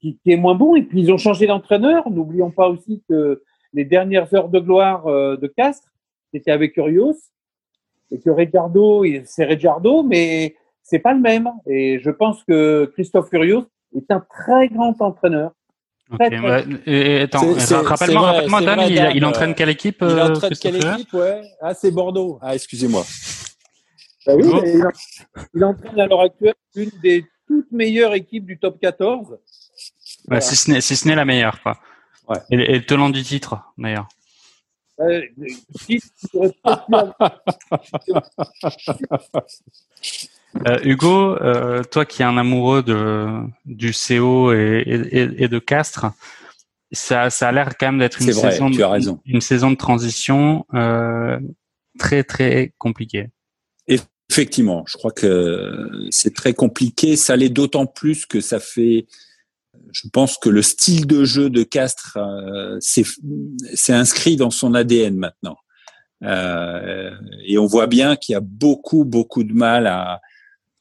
qui, 0.00 0.18
est 0.26 0.36
moins 0.36 0.54
bon. 0.54 0.76
Et 0.76 0.82
puis 0.82 1.02
ils 1.02 1.12
ont 1.12 1.18
changé 1.18 1.46
d'entraîneur. 1.46 2.10
N'oublions 2.10 2.50
pas 2.50 2.68
aussi 2.68 3.02
que 3.08 3.42
les 3.74 3.84
dernières 3.84 4.32
heures 4.34 4.48
de 4.48 4.58
gloire 4.58 5.06
euh, 5.06 5.36
de 5.36 5.46
Castres, 5.46 5.92
c'était 6.32 6.52
avec 6.52 6.74
Urios 6.78 7.16
et 8.10 8.18
que 8.18 8.30
Ricardo, 8.30 9.04
c'est 9.24 9.44
Ricardo, 9.44 10.02
mais 10.02 10.56
c'est 10.82 11.00
pas 11.00 11.12
le 11.12 11.20
même. 11.20 11.50
Et 11.66 11.98
je 12.00 12.10
pense 12.10 12.42
que 12.44 12.90
Christophe 12.94 13.30
Urios 13.32 13.66
est 13.94 14.10
un 14.10 14.20
très 14.20 14.68
grand 14.68 15.00
entraîneur. 15.02 15.52
Okay, 16.14 16.80
et, 16.86 17.20
attends, 17.22 17.54
rappelle-moi, 17.82 18.32
rappelle 18.32 18.64
Dan, 18.64 18.80
il, 18.88 19.16
il, 19.16 19.24
entraîne 19.24 19.54
quelle 19.54 19.68
équipe 19.68 19.98
Il 20.00 20.20
entraîne 20.20 20.54
quelle 20.60 20.76
équipe, 20.76 21.12
ouais 21.12 21.42
Ah, 21.60 21.74
c'est 21.74 21.90
Bordeaux. 21.90 22.38
Ah, 22.42 22.54
excusez-moi. 22.54 23.04
Bah 24.26 24.34
oui, 24.36 24.44
il, 24.46 24.84
il, 25.54 25.64
entraîne 25.64 26.00
à 26.00 26.06
l'heure 26.06 26.22
actuelle 26.22 26.54
une 26.74 26.90
des 27.02 27.26
toutes 27.46 27.70
meilleures 27.72 28.14
équipes 28.14 28.46
du 28.46 28.58
top 28.58 28.80
14. 28.80 29.28
Bah, 29.28 29.36
voilà. 30.26 30.40
si 30.40 30.56
ce 30.56 30.70
n'est 30.70 30.80
si 30.80 31.08
la 31.08 31.24
meilleure, 31.24 31.62
quoi. 31.62 31.78
Ouais. 32.28 32.38
Et, 32.50 32.56
et, 32.56 32.78
le 32.78 32.86
tenant 32.86 33.10
du 33.10 33.22
titre, 33.22 33.56
d'ailleurs. 33.76 34.08
Euh, 35.00 35.22
euh, 40.66 40.78
Hugo, 40.84 41.36
euh, 41.36 41.82
toi 41.84 42.04
qui 42.04 42.22
es 42.22 42.24
un 42.24 42.36
amoureux 42.36 42.82
de, 42.82 43.26
du 43.64 43.92
CO 43.92 44.52
et, 44.52 44.82
et, 44.86 45.44
et 45.44 45.48
de 45.48 45.58
Castres, 45.58 46.06
ça, 46.92 47.30
ça 47.30 47.48
a 47.48 47.52
l'air 47.52 47.76
quand 47.78 47.86
même 47.86 47.98
d'être 47.98 48.20
une, 48.22 48.30
vrai, 48.30 48.52
saison 48.52 48.68
une 49.26 49.72
de 49.72 49.76
transition 49.76 50.64
euh, 50.74 51.38
très 51.98 52.22
très 52.22 52.72
compliquée. 52.78 53.30
Effectivement, 54.30 54.84
je 54.86 54.96
crois 54.96 55.10
que 55.10 56.06
c'est 56.10 56.34
très 56.34 56.54
compliqué. 56.54 57.16
Ça 57.16 57.36
l'est 57.36 57.50
d'autant 57.50 57.86
plus 57.86 58.26
que 58.26 58.40
ça 58.40 58.58
fait 58.58 59.06
je 59.92 60.08
pense 60.08 60.38
que 60.38 60.48
le 60.48 60.62
style 60.62 61.06
de 61.06 61.24
jeu 61.24 61.50
de 61.50 61.62
Castres 61.62 62.16
euh, 62.16 62.78
s'est 62.80 63.92
inscrit 63.92 64.36
dans 64.36 64.50
son 64.50 64.74
ADN 64.74 65.16
maintenant. 65.16 65.56
Euh, 66.22 67.10
et 67.44 67.58
on 67.58 67.66
voit 67.66 67.86
bien 67.86 68.16
qu'il 68.16 68.32
y 68.32 68.36
a 68.36 68.40
beaucoup, 68.40 69.04
beaucoup 69.04 69.44
de 69.44 69.52
mal 69.52 69.86
à, 69.86 70.20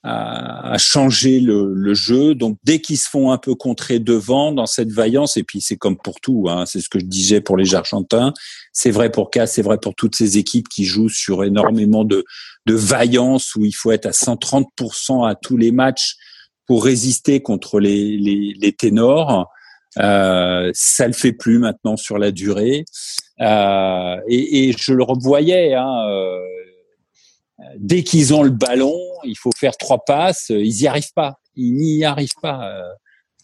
à, 0.03 0.73
à 0.73 0.77
changer 0.77 1.39
le, 1.39 1.73
le, 1.73 1.93
jeu. 1.93 2.35
Donc 2.35 2.57
dès 2.63 2.79
qu'ils 2.79 2.97
se 2.97 3.09
font 3.09 3.31
un 3.31 3.37
peu 3.37 3.55
contrer 3.55 3.99
devant 3.99 4.51
dans 4.51 4.65
cette 4.65 4.91
vaillance, 4.91 5.37
et 5.37 5.43
puis 5.43 5.61
c'est 5.61 5.77
comme 5.77 5.97
pour 5.97 6.19
tout, 6.19 6.47
hein, 6.49 6.65
c'est 6.65 6.81
ce 6.81 6.89
que 6.89 6.99
je 6.99 7.05
disais 7.05 7.41
pour 7.41 7.57
les 7.57 7.73
Argentins, 7.73 8.33
c'est 8.73 8.91
vrai 8.91 9.09
pour 9.09 9.31
Castres, 9.31 9.55
c'est 9.55 9.61
vrai 9.61 9.77
pour 9.77 9.95
toutes 9.95 10.15
ces 10.15 10.37
équipes 10.37 10.67
qui 10.67 10.83
jouent 10.83 11.09
sur 11.09 11.43
énormément 11.43 12.03
de, 12.03 12.25
de 12.65 12.73
vaillance 12.73 13.55
où 13.55 13.63
il 13.65 13.73
faut 13.73 13.91
être 13.91 14.05
à 14.05 14.11
130% 14.11 15.27
à 15.27 15.35
tous 15.35 15.57
les 15.57 15.71
matchs 15.71 16.15
pour 16.67 16.83
résister 16.83 17.41
contre 17.41 17.79
les, 17.79 18.17
les, 18.17 18.53
les 18.59 18.71
ténors. 18.73 19.49
Euh, 19.99 20.71
ça 20.73 21.07
le 21.07 21.13
fait 21.13 21.33
plus 21.33 21.59
maintenant 21.59 21.97
sur 21.97 22.17
la 22.17 22.31
durée. 22.31 22.85
Euh, 23.41 24.15
et, 24.27 24.69
et, 24.69 24.75
je 24.77 24.93
le 24.93 25.03
revoyais. 25.03 25.75
Hein, 25.75 26.07
euh, 26.09 26.39
dès 27.78 28.03
qu'ils 28.03 28.34
ont 28.34 28.43
le 28.43 28.49
ballon, 28.49 28.97
il 29.24 29.38
faut 29.38 29.51
faire 29.57 29.78
trois 29.78 30.03
passes. 30.05 30.47
Ils 30.49 30.82
y 30.82 30.88
arrivent 30.88 31.14
pas. 31.16 31.39
Ils 31.55 31.74
n'y 31.74 32.03
arrivent 32.03 32.39
pas. 32.41 32.70
Euh, 32.70 32.93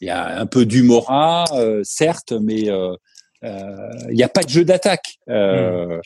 il 0.02 0.08
y 0.08 0.12
a 0.12 0.40
un 0.40 0.46
peu 0.46 0.66
d'humorat, 0.66 1.46
euh, 1.54 1.82
certes, 1.84 2.32
mais 2.32 2.70
euh, 2.70 2.96
il 3.44 4.16
n'y 4.16 4.24
a 4.24 4.30
pas 4.30 4.44
de 4.44 4.50
jeu 4.50 4.64
d'attaque. 4.64 5.18
Mmh. 5.28 6.00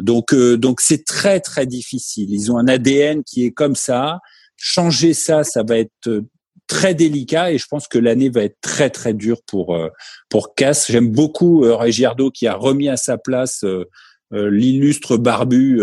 donc, 0.00 0.34
donc 0.34 0.80
c'est 0.80 1.04
très 1.04 1.40
très 1.40 1.66
difficile. 1.66 2.32
Ils 2.32 2.50
ont 2.50 2.58
un 2.58 2.68
ADN 2.68 3.22
qui 3.24 3.44
est 3.44 3.52
comme 3.52 3.76
ça 3.76 4.18
changer 4.62 5.12
ça, 5.12 5.42
ça 5.42 5.62
va 5.62 5.78
être 5.78 5.90
euh, 6.06 6.22
très 6.68 6.94
délicat 6.94 7.52
et 7.52 7.58
je 7.58 7.66
pense 7.68 7.88
que 7.88 7.98
l'année 7.98 8.30
va 8.30 8.44
être 8.44 8.56
très 8.62 8.88
très 8.90 9.12
dure 9.12 9.42
pour 9.46 9.74
euh, 9.74 9.88
pour 10.30 10.54
Cass. 10.54 10.90
J'aime 10.90 11.10
beaucoup 11.10 11.64
euh, 11.64 11.74
Regiardo 11.74 12.30
qui 12.30 12.46
a 12.46 12.54
remis 12.54 12.88
à 12.88 12.96
sa 12.96 13.18
place 13.18 13.64
l'illustre 14.34 15.18
barbu 15.18 15.82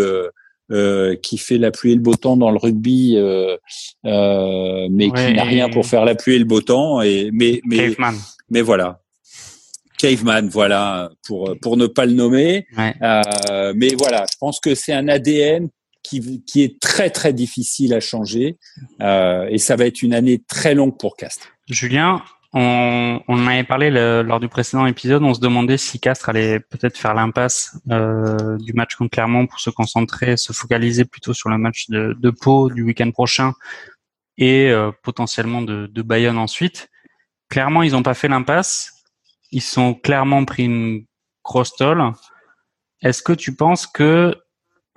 qui 1.21 1.37
fait 1.37 1.57
la 1.57 1.71
pluie 1.71 1.91
et 1.91 1.95
le 1.95 2.01
beau 2.01 2.15
temps 2.15 2.37
dans 2.37 2.51
le 2.51 2.57
rugby, 2.57 3.17
mais 4.03 5.11
qui 5.11 5.33
n'a 5.33 5.43
rien 5.43 5.69
pour 5.69 5.85
faire 5.85 6.05
la 6.05 6.15
pluie 6.15 6.35
et 6.35 6.39
le 6.39 6.45
beau 6.45 6.61
temps. 6.61 7.01
Et 7.01 7.29
mais 7.33 7.61
mais 7.65 7.89
Caveman. 7.89 8.15
mais 8.49 8.61
voilà. 8.61 9.01
Caveman, 9.97 10.47
voilà, 10.47 11.09
pour 11.27 11.55
pour 11.61 11.75
ne 11.75 11.87
pas 11.87 12.05
le 12.05 12.13
nommer. 12.13 12.65
Ouais. 12.77 12.93
mais 13.75 13.95
voilà, 13.97 14.25
je 14.31 14.37
pense 14.39 14.59
que 14.59 14.75
c'est 14.75 14.93
un 14.93 15.07
ADN 15.07 15.69
qui, 16.03 16.43
qui 16.45 16.63
est 16.63 16.79
très 16.79 17.09
très 17.09 17.33
difficile 17.33 17.93
à 17.93 17.99
changer 17.99 18.57
euh, 19.01 19.47
et 19.49 19.57
ça 19.57 19.75
va 19.75 19.85
être 19.85 20.01
une 20.01 20.13
année 20.13 20.41
très 20.47 20.73
longue 20.73 20.97
pour 20.97 21.15
Castres. 21.15 21.49
Julien, 21.67 22.21
on, 22.53 23.21
on 23.27 23.43
en 23.43 23.47
avait 23.47 23.63
parlé 23.63 23.91
lors 23.91 24.39
du 24.39 24.47
précédent 24.47 24.85
épisode, 24.87 25.21
on 25.21 25.33
se 25.33 25.39
demandait 25.39 25.77
si 25.77 25.99
Castres 25.99 26.29
allait 26.29 26.59
peut-être 26.59 26.97
faire 26.97 27.13
l'impasse 27.13 27.77
euh, 27.91 28.57
du 28.57 28.73
match 28.73 28.95
contre 28.95 29.11
Clermont 29.11 29.45
pour 29.45 29.59
se 29.59 29.69
concentrer, 29.69 30.35
se 30.35 30.51
focaliser 30.51 31.05
plutôt 31.05 31.33
sur 31.33 31.49
le 31.49 31.57
match 31.57 31.89
de, 31.89 32.29
Pau 32.31 32.69
du 32.69 32.81
week-end 32.81 33.11
prochain 33.11 33.53
et 34.37 34.69
euh, 34.71 34.91
potentiellement 35.03 35.61
de, 35.61 36.01
Bayonne 36.01 36.37
ensuite. 36.37 36.89
Clairement, 37.49 37.83
ils 37.83 37.91
n'ont 37.91 38.03
pas 38.03 38.13
fait 38.13 38.27
l'impasse. 38.27 39.03
Ils 39.51 39.61
sont 39.61 39.93
clairement 39.93 40.45
pris 40.45 40.65
une 40.65 41.05
grosse. 41.43 41.73
Est-ce 43.01 43.21
que 43.21 43.33
tu 43.33 43.55
penses 43.55 43.85
que 43.85 44.35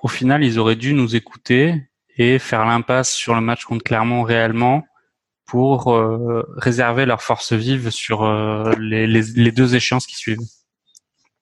au 0.03 0.09
final, 0.09 0.43
ils 0.43 0.59
auraient 0.59 0.77
dû 0.77 0.95
nous 0.95 1.17
écouter 1.17 1.81
et 2.17 2.39
faire 2.39 2.65
l'impasse 2.65 3.15
sur 3.15 3.35
le 3.35 3.41
match 3.41 3.65
contre 3.65 3.85
Clermont 3.85 4.23
réellement 4.23 4.85
pour 5.53 5.93
euh, 5.93 6.49
réserver 6.57 7.05
leur 7.05 7.21
force 7.21 7.53
vive 7.53 7.91
sur 7.91 8.25
euh, 8.25 8.73
les, 8.79 9.07
les, 9.07 9.21
les, 9.21 9.53
deux 9.53 9.75
échéances 9.75 10.07
qui 10.07 10.17
suivent. 10.17 10.41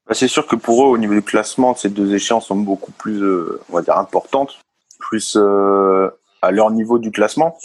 Bah, 0.04 0.14
c'est 0.14 0.26
sûr 0.26 0.48
que 0.48 0.56
pour 0.56 0.82
eux, 0.82 0.88
au 0.88 0.98
niveau 0.98 1.14
du 1.14 1.22
classement, 1.22 1.76
ces 1.76 1.90
deux 1.90 2.12
échéances 2.12 2.46
sont 2.46 2.56
beaucoup 2.56 2.90
plus, 2.90 3.22
euh, 3.22 3.61
on 3.68 3.74
va 3.76 3.82
dire, 3.82 3.96
importantes, 3.96 4.58
plus 4.98 5.36
à 5.36 6.50
leur 6.50 6.72
niveau 6.72 6.98
du 6.98 7.12
classement. 7.12 7.56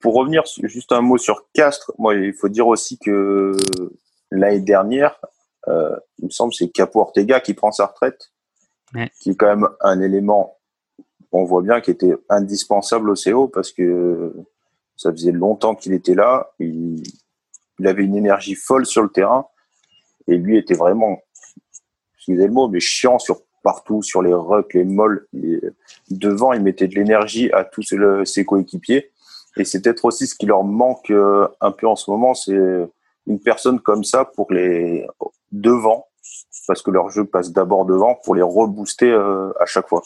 Pour 0.00 0.14
revenir 0.14 0.42
juste 0.64 0.90
un 0.90 1.00
mot 1.00 1.16
sur 1.16 1.44
Castres, 1.54 1.92
moi, 1.96 2.16
il 2.16 2.34
faut 2.34 2.48
dire 2.48 2.66
aussi 2.66 2.98
que 2.98 3.56
l'année 4.32 4.58
dernière, 4.58 5.20
il 5.68 6.24
me 6.24 6.30
semble, 6.30 6.52
c'est 6.52 6.70
Capo 6.70 7.00
Ortega 7.00 7.38
qui 7.38 7.54
prend 7.54 7.70
sa 7.70 7.86
retraite 7.86 8.32
Ouais. 8.94 9.10
qui 9.22 9.30
est 9.30 9.36
quand 9.36 9.46
même 9.46 9.68
un 9.80 10.00
élément, 10.00 10.58
on 11.30 11.44
voit 11.44 11.62
bien, 11.62 11.80
qui 11.80 11.90
était 11.92 12.14
indispensable 12.28 13.08
au 13.08 13.14
CO 13.14 13.48
parce 13.48 13.72
que 13.72 14.34
ça 15.02 15.12
faisait 15.12 15.32
longtemps 15.32 15.74
qu'il 15.74 15.92
était 15.92 16.14
là. 16.14 16.52
Il, 16.58 17.02
avait 17.84 18.04
une 18.04 18.14
énergie 18.14 18.54
folle 18.54 18.86
sur 18.86 19.02
le 19.02 19.08
terrain 19.08 19.46
et 20.28 20.36
lui 20.36 20.56
était 20.56 20.74
vraiment, 20.74 21.20
excusez 22.14 22.46
le 22.46 22.52
mot, 22.52 22.68
mais 22.68 22.78
chiant 22.78 23.18
sur 23.18 23.40
partout, 23.64 24.02
sur 24.02 24.22
les 24.22 24.32
rucks, 24.32 24.74
les 24.74 24.84
molles. 24.84 25.26
devant, 26.10 26.52
il 26.52 26.62
mettait 26.62 26.86
de 26.86 26.94
l'énergie 26.94 27.50
à 27.52 27.64
tous 27.64 27.94
ses 28.24 28.44
coéquipiers. 28.44 29.10
Et 29.56 29.64
c'est 29.64 29.82
peut-être 29.82 30.04
aussi 30.04 30.28
ce 30.28 30.36
qui 30.36 30.46
leur 30.46 30.62
manque 30.62 31.10
euh, 31.10 31.48
un 31.60 31.72
peu 31.72 31.88
en 31.88 31.96
ce 31.96 32.10
moment, 32.10 32.34
c'est 32.34 32.56
une 33.26 33.40
personne 33.40 33.80
comme 33.80 34.04
ça 34.04 34.24
pour 34.24 34.52
les 34.52 35.06
devant 35.50 36.06
parce 36.66 36.82
que 36.82 36.90
leur 36.90 37.10
jeu 37.10 37.24
passe 37.24 37.50
d'abord 37.50 37.84
devant 37.84 38.14
pour 38.24 38.34
les 38.34 38.42
rebooster 38.42 39.10
euh, 39.10 39.52
à 39.60 39.66
chaque 39.66 39.88
fois. 39.88 40.02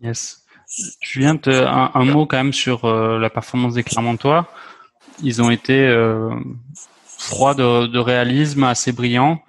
Yes. 0.00 0.45
Julien, 1.00 1.38
un, 1.46 1.90
un 1.94 2.04
mot 2.04 2.26
quand 2.26 2.36
même 2.36 2.52
sur 2.52 2.84
euh, 2.84 3.18
la 3.18 3.30
performance 3.30 3.74
des 3.74 3.82
Clermontois. 3.82 4.48
Ils 5.22 5.40
ont 5.40 5.50
été 5.50 5.86
euh, 5.86 6.30
froids 7.04 7.54
de, 7.54 7.98
réalisme, 7.98 8.64
assez 8.64 8.92
brillants. 8.92 9.40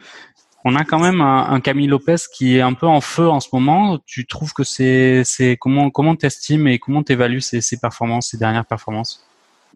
On 0.63 0.75
a 0.75 0.83
quand 0.83 0.99
même 0.99 1.21
un, 1.21 1.49
un, 1.49 1.59
Camille 1.59 1.87
Lopez 1.87 2.15
qui 2.33 2.57
est 2.57 2.61
un 2.61 2.73
peu 2.73 2.87
en 2.87 3.01
feu 3.01 3.27
en 3.27 3.39
ce 3.39 3.49
moment. 3.53 3.99
Tu 4.05 4.25
trouves 4.25 4.53
que 4.53 4.63
c'est 4.63 5.23
comment 5.59 5.89
comment 5.89 6.15
t'estimes 6.15 6.67
et 6.67 6.79
comment 6.79 7.03
t'évalues 7.03 7.41
ces, 7.41 7.61
ces 7.61 7.77
performances, 7.77 8.29
ces 8.31 8.37
dernières 8.37 8.65
performances? 8.65 9.25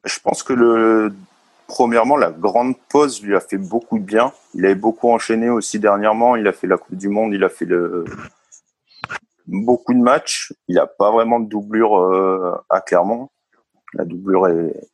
Je 0.03 0.19
pense 0.19 0.43
que 0.43 1.11
premièrement, 1.67 2.17
la 2.17 2.31
grande 2.31 2.75
pause 2.89 3.21
lui 3.23 3.35
a 3.35 3.39
fait 3.39 3.57
beaucoup 3.57 3.97
de 3.97 4.03
bien. 4.03 4.33
Il 4.53 4.65
avait 4.65 4.75
beaucoup 4.75 5.09
enchaîné 5.09 5.49
aussi 5.49 5.79
dernièrement. 5.79 6.35
Il 6.35 6.47
a 6.47 6.53
fait 6.53 6.67
la 6.67 6.77
Coupe 6.77 6.97
du 6.97 7.07
Monde, 7.07 7.33
il 7.33 7.43
a 7.43 7.49
fait 7.49 7.65
le... 7.65 8.05
beaucoup 9.51 9.93
de 9.93 9.99
matchs. 9.99 10.53
Il 10.67 10.75
n'a 10.75 10.87
pas 10.87 11.11
vraiment 11.11 11.39
de 11.39 11.47
doublure 11.47 11.99
euh, 11.99 12.55
à 12.69 12.81
Clermont. 12.81 13.29
La 13.93 14.05
doublure 14.05 14.47
est... 14.47 14.89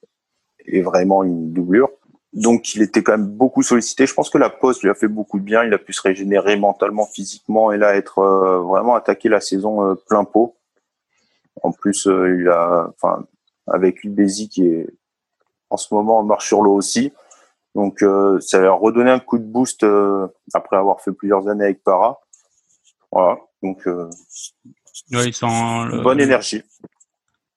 est, 0.66 0.82
vraiment 0.82 1.24
une 1.24 1.54
doublure. 1.54 1.90
Donc, 2.34 2.76
il 2.76 2.82
était 2.82 3.04
quand 3.04 3.14
même 3.14 3.28
beaucoup 3.28 3.64
sollicité. 3.64 4.06
Je 4.06 4.14
pense 4.14 4.30
que 4.30 4.38
la 4.38 4.50
pause 4.50 4.82
lui 4.84 4.90
a 4.90 4.96
fait 4.96 5.08
beaucoup 5.08 5.40
de 5.40 5.44
bien. 5.44 5.64
Il 5.64 5.74
a 5.74 5.78
pu 5.78 5.94
se 5.94 6.02
régénérer 6.02 6.58
mentalement, 6.58 7.06
physiquement 7.06 7.72
et 7.72 7.78
là 7.78 7.96
être 7.96 8.20
euh, 8.20 8.60
vraiment 8.60 8.96
attaqué 8.96 9.30
la 9.30 9.40
saison 9.40 9.84
euh, 9.84 9.96
plein 9.96 10.24
pot. 10.24 10.56
En 11.64 11.72
plus, 11.72 12.08
euh, 12.08 12.38
il 12.40 12.48
a, 12.50 12.90
enfin, 12.90 13.26
avec 13.68 14.04
Ubezi 14.04 14.50
qui 14.50 14.68
est 14.68 14.88
en 15.70 15.78
ce 15.78 15.94
moment 15.94 16.20
on 16.20 16.24
marche 16.24 16.48
sur 16.48 16.62
l'eau 16.62 16.74
aussi. 16.74 17.12
Donc 17.76 18.02
euh, 18.02 18.40
ça 18.40 18.60
leur 18.60 18.80
redonné 18.80 19.12
un 19.12 19.20
coup 19.20 19.38
de 19.38 19.44
boost 19.44 19.84
euh, 19.84 20.28
après 20.54 20.78
avoir 20.78 21.02
fait 21.02 21.12
plusieurs 21.12 21.48
années 21.48 21.66
avec 21.66 21.84
Para. 21.84 22.20
Voilà. 23.12 23.38
Donc, 23.64 23.86
euh, 23.88 24.10
Ouais, 25.12 25.28
ils 25.28 25.34
sont 25.34 25.86
le- 25.86 26.02
bonne 26.02 26.20
énergie. 26.20 26.62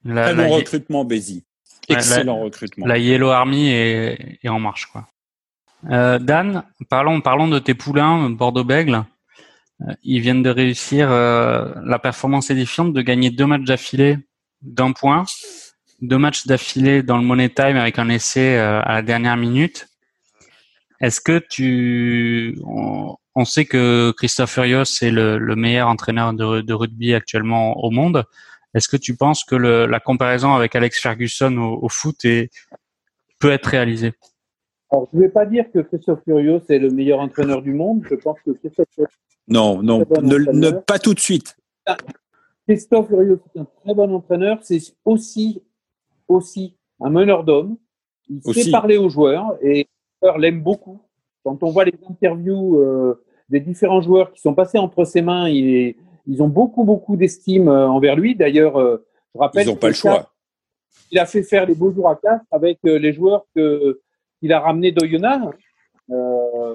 La, 0.04 0.24
Très 0.24 0.34
la, 0.34 0.44
bon 0.48 0.54
recrutement, 0.56 1.04
Bézi. 1.04 1.44
Excellent 1.88 2.40
recrutement. 2.40 2.86
la 2.86 2.98
Yellow 2.98 3.30
Army 3.30 3.68
est, 3.70 4.38
est 4.42 4.48
en 4.48 4.60
marche, 4.60 4.86
quoi. 4.86 5.08
Euh, 5.90 6.18
Dan, 6.18 6.62
parlons, 6.88 7.20
parlons 7.20 7.48
de 7.48 7.58
tes 7.58 7.74
poulains, 7.74 8.30
Bordeaux-Bègle. 8.30 9.04
Euh, 9.82 9.94
Ils 10.02 10.20
viennent 10.20 10.42
de 10.42 10.50
réussir 10.50 11.10
euh, 11.10 11.72
la 11.84 11.98
performance 11.98 12.50
édifiante 12.50 12.92
de 12.92 13.00
gagner 13.02 13.30
deux 13.30 13.46
matchs 13.46 13.64
d'affilée 13.64 14.18
d'un 14.62 14.92
point, 14.92 15.24
deux 16.02 16.18
matchs 16.18 16.46
d'affilée 16.46 17.02
dans 17.02 17.16
le 17.16 17.24
Money 17.24 17.48
Time 17.48 17.76
avec 17.76 17.98
un 17.98 18.08
essai 18.10 18.56
euh, 18.58 18.80
à 18.82 18.92
la 18.94 19.02
dernière 19.02 19.36
minute. 19.38 19.88
Est-ce 21.00 21.20
que 21.20 21.38
tu, 21.38 22.58
on, 22.64 23.16
on 23.34 23.44
sait 23.44 23.64
que 23.64 24.12
Christophe 24.16 24.52
Furios 24.52 24.84
est 25.02 25.10
le, 25.10 25.38
le 25.38 25.56
meilleur 25.56 25.88
entraîneur 25.88 26.32
de, 26.32 26.60
de 26.60 26.72
rugby 26.74 27.14
actuellement 27.14 27.82
au 27.82 27.90
monde. 27.90 28.24
Est-ce 28.74 28.88
que 28.88 28.96
tu 28.96 29.16
penses 29.16 29.44
que 29.44 29.56
le, 29.56 29.86
la 29.86 30.00
comparaison 30.00 30.54
avec 30.54 30.76
Alex 30.76 31.00
Ferguson 31.00 31.56
au, 31.56 31.84
au 31.84 31.88
foot 31.88 32.24
est, 32.24 32.50
peut 33.38 33.50
être 33.50 33.66
réalisée? 33.66 34.12
Alors, 34.90 35.08
je 35.12 35.18
ne 35.18 35.22
vais 35.22 35.28
pas 35.28 35.46
dire 35.46 35.64
que 35.72 35.78
Christophe 35.78 36.20
Furios 36.24 36.62
est 36.68 36.78
le 36.78 36.90
meilleur 36.90 37.20
entraîneur 37.20 37.62
du 37.62 37.72
monde. 37.72 38.04
Je 38.10 38.16
pense 38.16 38.38
que 38.44 38.50
Christophe, 38.50 38.88
Non, 39.48 39.82
non, 39.82 40.00
ne, 40.00 40.70
pas 40.70 40.98
tout 40.98 41.14
de 41.14 41.20
suite. 41.20 41.56
Christophe 42.68 43.08
Furios 43.08 43.40
est 43.54 43.60
un 43.60 43.66
très 43.84 43.94
bon 43.94 44.12
entraîneur. 44.14 44.58
C'est 44.62 44.80
aussi, 45.04 45.62
aussi 46.28 46.76
un 47.00 47.10
meneur 47.10 47.44
d'hommes. 47.44 47.76
Il 48.28 48.40
Aussi. 48.44 48.64
sait 48.64 48.70
parler 48.70 48.96
aux 48.96 49.08
joueurs 49.08 49.56
et 49.62 49.88
joueurs 50.22 50.38
l'aiment 50.38 50.62
beaucoup. 50.62 51.00
Quand 51.44 51.62
on 51.62 51.70
voit 51.70 51.84
les 51.84 51.94
interviews 52.08 52.78
euh, 52.80 53.22
des 53.48 53.60
différents 53.60 54.00
joueurs 54.02 54.32
qui 54.32 54.40
sont 54.40 54.54
passés 54.54 54.78
entre 54.78 55.04
ses 55.04 55.22
mains, 55.22 55.48
il- 55.48 55.96
ils 56.26 56.42
ont 56.42 56.48
beaucoup, 56.48 56.84
beaucoup 56.84 57.16
d'estime 57.16 57.68
euh, 57.68 57.88
envers 57.88 58.16
lui. 58.16 58.34
D'ailleurs, 58.34 58.78
euh, 58.78 59.04
je 59.34 59.38
rappelle 59.40 59.66
Ils 59.66 59.70
n'ont 59.70 59.76
pas 59.76 59.88
le 59.88 59.94
choix. 59.94 60.30
il 61.10 61.18
a 61.18 61.26
fait 61.26 61.42
faire 61.42 61.66
les 61.66 61.74
beaux 61.74 61.90
jours 61.92 62.08
à 62.08 62.16
Castres 62.16 62.46
avec 62.50 62.78
euh, 62.84 62.98
les 62.98 63.12
joueurs 63.12 63.46
que 63.54 64.00
qu'il 64.38 64.52
a 64.52 64.60
ramenés 64.60 64.92
d'Oyonnax. 64.92 65.56
Euh, 66.10 66.74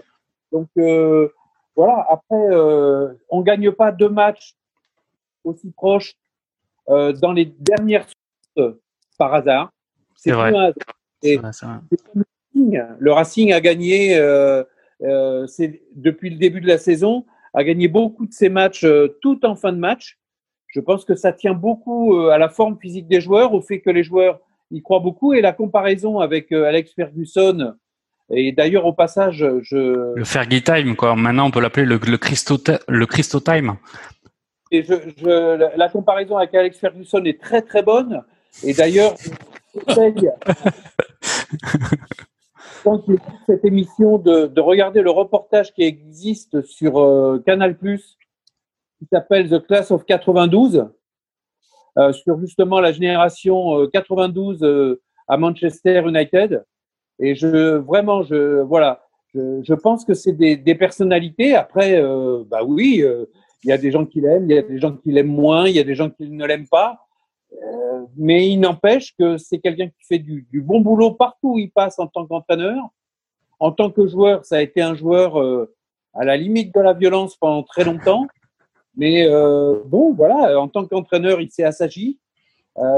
donc 0.51 0.67
euh, 0.77 1.29
voilà. 1.75 2.05
Après, 2.09 2.35
euh, 2.51 3.13
on 3.29 3.41
gagne 3.41 3.71
pas 3.71 3.91
deux 3.91 4.09
matchs 4.09 4.55
aussi 5.43 5.71
proches 5.71 6.15
euh, 6.89 7.11
dans 7.13 7.31
les 7.31 7.45
dernières 7.45 8.07
secondes 8.55 8.77
par 9.17 9.33
hasard. 9.33 9.71
C'est 10.15 10.31
vrai. 10.31 10.49
plus 10.51 10.57
un 10.57 10.63
hasard. 10.63 10.73
Et- 11.23 11.37
Ouais, 11.39 11.51
c'est 11.53 11.65
vrai. 11.65 11.75
c'est 11.91 12.03
comme 12.03 12.21
le 12.21 12.25
Racing. 12.55 12.81
Le 12.99 13.11
Racing 13.11 13.53
a 13.53 13.61
gagné, 13.61 14.15
euh, 14.17 14.63
euh, 15.03 15.45
depuis 15.95 16.29
le 16.29 16.37
début 16.37 16.61
de 16.61 16.67
la 16.67 16.77
saison, 16.77 17.25
a 17.53 17.63
gagné 17.63 17.87
beaucoup 17.87 18.25
de 18.25 18.33
ses 18.33 18.49
matchs 18.49 18.83
euh, 18.83 19.17
tout 19.21 19.45
en 19.45 19.55
fin 19.55 19.71
de 19.73 19.77
match. 19.77 20.17
Je 20.67 20.79
pense 20.81 21.05
que 21.05 21.15
ça 21.15 21.31
tient 21.31 21.53
beaucoup 21.53 22.17
à 22.27 22.37
la 22.37 22.49
forme 22.49 22.77
physique 22.81 23.07
des 23.07 23.21
joueurs, 23.21 23.53
au 23.53 23.61
fait 23.61 23.79
que 23.79 23.89
les 23.89 24.03
joueurs 24.03 24.39
y 24.71 24.81
croient 24.81 24.99
beaucoup. 24.99 25.33
Et 25.33 25.39
la 25.41 25.53
comparaison 25.53 26.19
avec 26.19 26.51
Alex 26.51 26.91
Ferguson, 26.93 27.75
et 28.29 28.51
d'ailleurs 28.51 28.85
au 28.85 28.91
passage, 28.91 29.45
je, 29.61 30.13
Le 30.15 30.23
Fergie 30.25 30.61
Time, 30.63 30.95
quoi. 30.97 31.15
Maintenant, 31.15 31.47
on 31.47 31.51
peut 31.51 31.61
l'appeler 31.61 31.85
le, 31.85 31.97
le, 32.05 32.17
Christo, 32.17 32.57
le 32.89 33.05
Christo 33.05 33.39
Time. 33.39 33.75
et 34.71 34.83
je, 34.83 34.95
je- 35.17 35.55
la- 35.57 35.77
la 35.77 35.87
comparaison 35.89 36.35
avec 36.35 36.53
Alex 36.53 36.77
Ferguson 36.77 37.23
est 37.23 37.39
très 37.39 37.61
très 37.61 37.81
bonne. 37.83 38.21
Et 38.63 38.73
d'ailleurs, 38.73 39.13
je 39.73 39.79
conseille, 39.79 40.29
quand 42.85 43.01
il 43.07 43.15
écoute 43.15 43.33
cette 43.47 43.65
émission, 43.65 44.17
de, 44.17 44.45
de 44.45 44.61
regarder 44.61 45.01
le 45.01 45.09
reportage 45.09 45.73
qui 45.73 45.83
existe 45.83 46.61
sur 46.61 46.99
euh, 46.99 47.43
Canal+, 47.45 47.77
qui 47.77 49.07
s'appelle 49.11 49.49
The 49.49 49.65
Class 49.65 49.91
of 49.91 50.05
92, 50.05 50.87
euh, 51.97 52.13
sur 52.13 52.39
justement 52.39 52.79
la 52.79 52.91
génération 52.91 53.81
euh, 53.81 53.87
92 53.87 54.63
euh, 54.63 55.01
à 55.27 55.37
Manchester 55.37 56.03
United. 56.05 56.63
Et 57.19 57.33
je 57.35 57.77
vraiment, 57.77 58.21
je 58.23 58.61
voilà, 58.61 59.05
je, 59.33 59.73
pense 59.73 60.05
que 60.05 60.13
c'est 60.13 60.33
des, 60.33 60.55
des 60.55 60.75
personnalités. 60.75 61.55
Après, 61.55 61.99
euh, 62.01 62.43
bah 62.47 62.63
oui, 62.63 63.01
euh, 63.01 63.25
il 63.63 63.69
y 63.69 63.73
a 63.73 63.77
des 63.77 63.91
gens 63.91 64.05
qui 64.05 64.21
l'aiment, 64.21 64.49
il 64.49 64.55
y 64.55 64.59
a 64.59 64.61
des 64.61 64.79
gens 64.79 64.95
qui 64.95 65.11
l'aiment 65.11 65.27
moins, 65.27 65.67
il 65.67 65.75
y 65.75 65.79
a 65.79 65.83
des 65.83 65.95
gens 65.95 66.09
qui 66.09 66.29
ne 66.29 66.45
l'aiment 66.45 66.67
pas. 66.67 67.04
Euh, 67.63 68.05
mais 68.17 68.49
il 68.49 68.59
n'empêche 68.59 69.15
que 69.17 69.37
c'est 69.37 69.59
quelqu'un 69.59 69.87
qui 69.87 70.05
fait 70.07 70.19
du, 70.19 70.47
bon 70.61 70.81
boulot 70.81 71.11
partout 71.11 71.53
où 71.53 71.59
il 71.59 71.71
passe 71.71 71.99
en 71.99 72.07
tant 72.07 72.25
qu'entraîneur. 72.25 72.89
En 73.59 73.71
tant 73.71 73.89
que 73.89 74.05
joueur, 74.07 74.43
ça 74.45 74.57
a 74.57 74.61
été 74.61 74.81
un 74.81 74.95
joueur 74.95 75.39
euh, 75.41 75.73
à 76.13 76.25
la 76.25 76.35
limite 76.35 76.73
de 76.73 76.81
la 76.81 76.93
violence 76.93 77.35
pendant 77.35 77.63
très 77.63 77.83
longtemps. 77.83 78.27
Mais 78.97 79.27
euh, 79.27 79.81
bon, 79.85 80.13
voilà, 80.13 80.59
en 80.59 80.67
tant 80.67 80.85
qu'entraîneur, 80.85 81.41
il 81.41 81.51
s'est 81.51 81.63
assagi. 81.63 82.19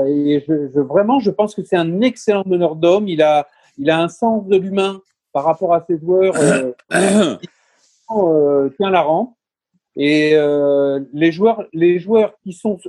Et 0.07 0.43
je, 0.47 0.79
vraiment, 0.79 1.19
je 1.19 1.29
pense 1.29 1.53
que 1.53 1.63
c'est 1.63 1.75
un 1.75 2.01
excellent 2.01 2.43
meneur 2.47 2.75
d'hommes. 2.75 3.07
Il 3.07 3.21
a, 3.21 3.47
il 3.77 3.91
a 3.91 4.01
un 4.01 4.07
sens 4.07 4.47
de 4.47 4.57
l'humain 4.57 5.01
par 5.33 5.43
rapport 5.43 5.75
à 5.75 5.85
ses 5.85 5.99
joueurs. 5.99 6.33
tient 8.77 8.89
la 8.89 9.01
rampe. 9.01 9.35
Et 9.95 10.35
les 11.13 11.31
joueurs, 11.31 11.63
les 11.73 11.99
joueurs 11.99 12.33
qui 12.43 12.53
sont 12.53 12.79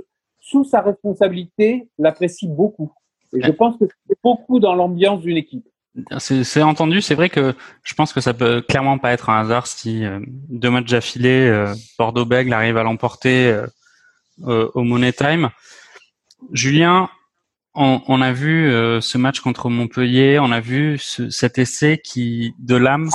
sous 0.49 0.65
sa 0.65 0.81
responsabilité 0.81 1.89
l'apprécient 1.99 2.51
beaucoup. 2.51 2.93
Et 3.35 3.43
je 3.43 3.51
pense 3.51 3.77
que 3.77 3.85
c'est 4.09 4.17
beaucoup 4.23 4.61
dans 4.61 4.75
l'ambiance 4.75 5.21
d'une 5.21 5.37
équipe. 5.37 5.67
C'est 6.19 6.63
entendu. 6.63 7.03
C'est 7.03 7.15
vrai 7.15 7.29
que 7.29 7.55
je 7.83 7.95
pense 7.95 8.13
que 8.13 8.21
ça 8.21 8.33
peut 8.33 8.63
clairement 8.63 8.99
pas 8.99 9.13
être 9.13 9.31
un 9.31 9.41
hasard 9.41 9.67
si 9.67 10.05
euh, 10.05 10.21
deux 10.49 10.71
matchs 10.71 10.91
d'affilée, 10.91 11.49
euh, 11.49 11.75
Bordeaux-Bègle 11.99 12.53
arrive 12.53 12.77
à 12.77 12.83
l'emporter 12.83 13.53
euh, 14.47 14.71
au 14.75 14.83
Money 14.85 15.13
Time. 15.13 15.51
Julien, 16.53 17.11
on, 17.75 18.23
a 18.23 18.33
vu 18.33 18.71
ce 19.01 19.19
match 19.19 19.41
contre 19.41 19.69
Montpellier, 19.71 20.39
on 20.41 20.51
a 20.51 20.59
vu 20.61 20.99
ce- 20.99 21.31
cet 21.31 21.59
essai 21.59 22.01
qui 22.03 22.53
de 22.59 22.75
l'âme 22.75 23.09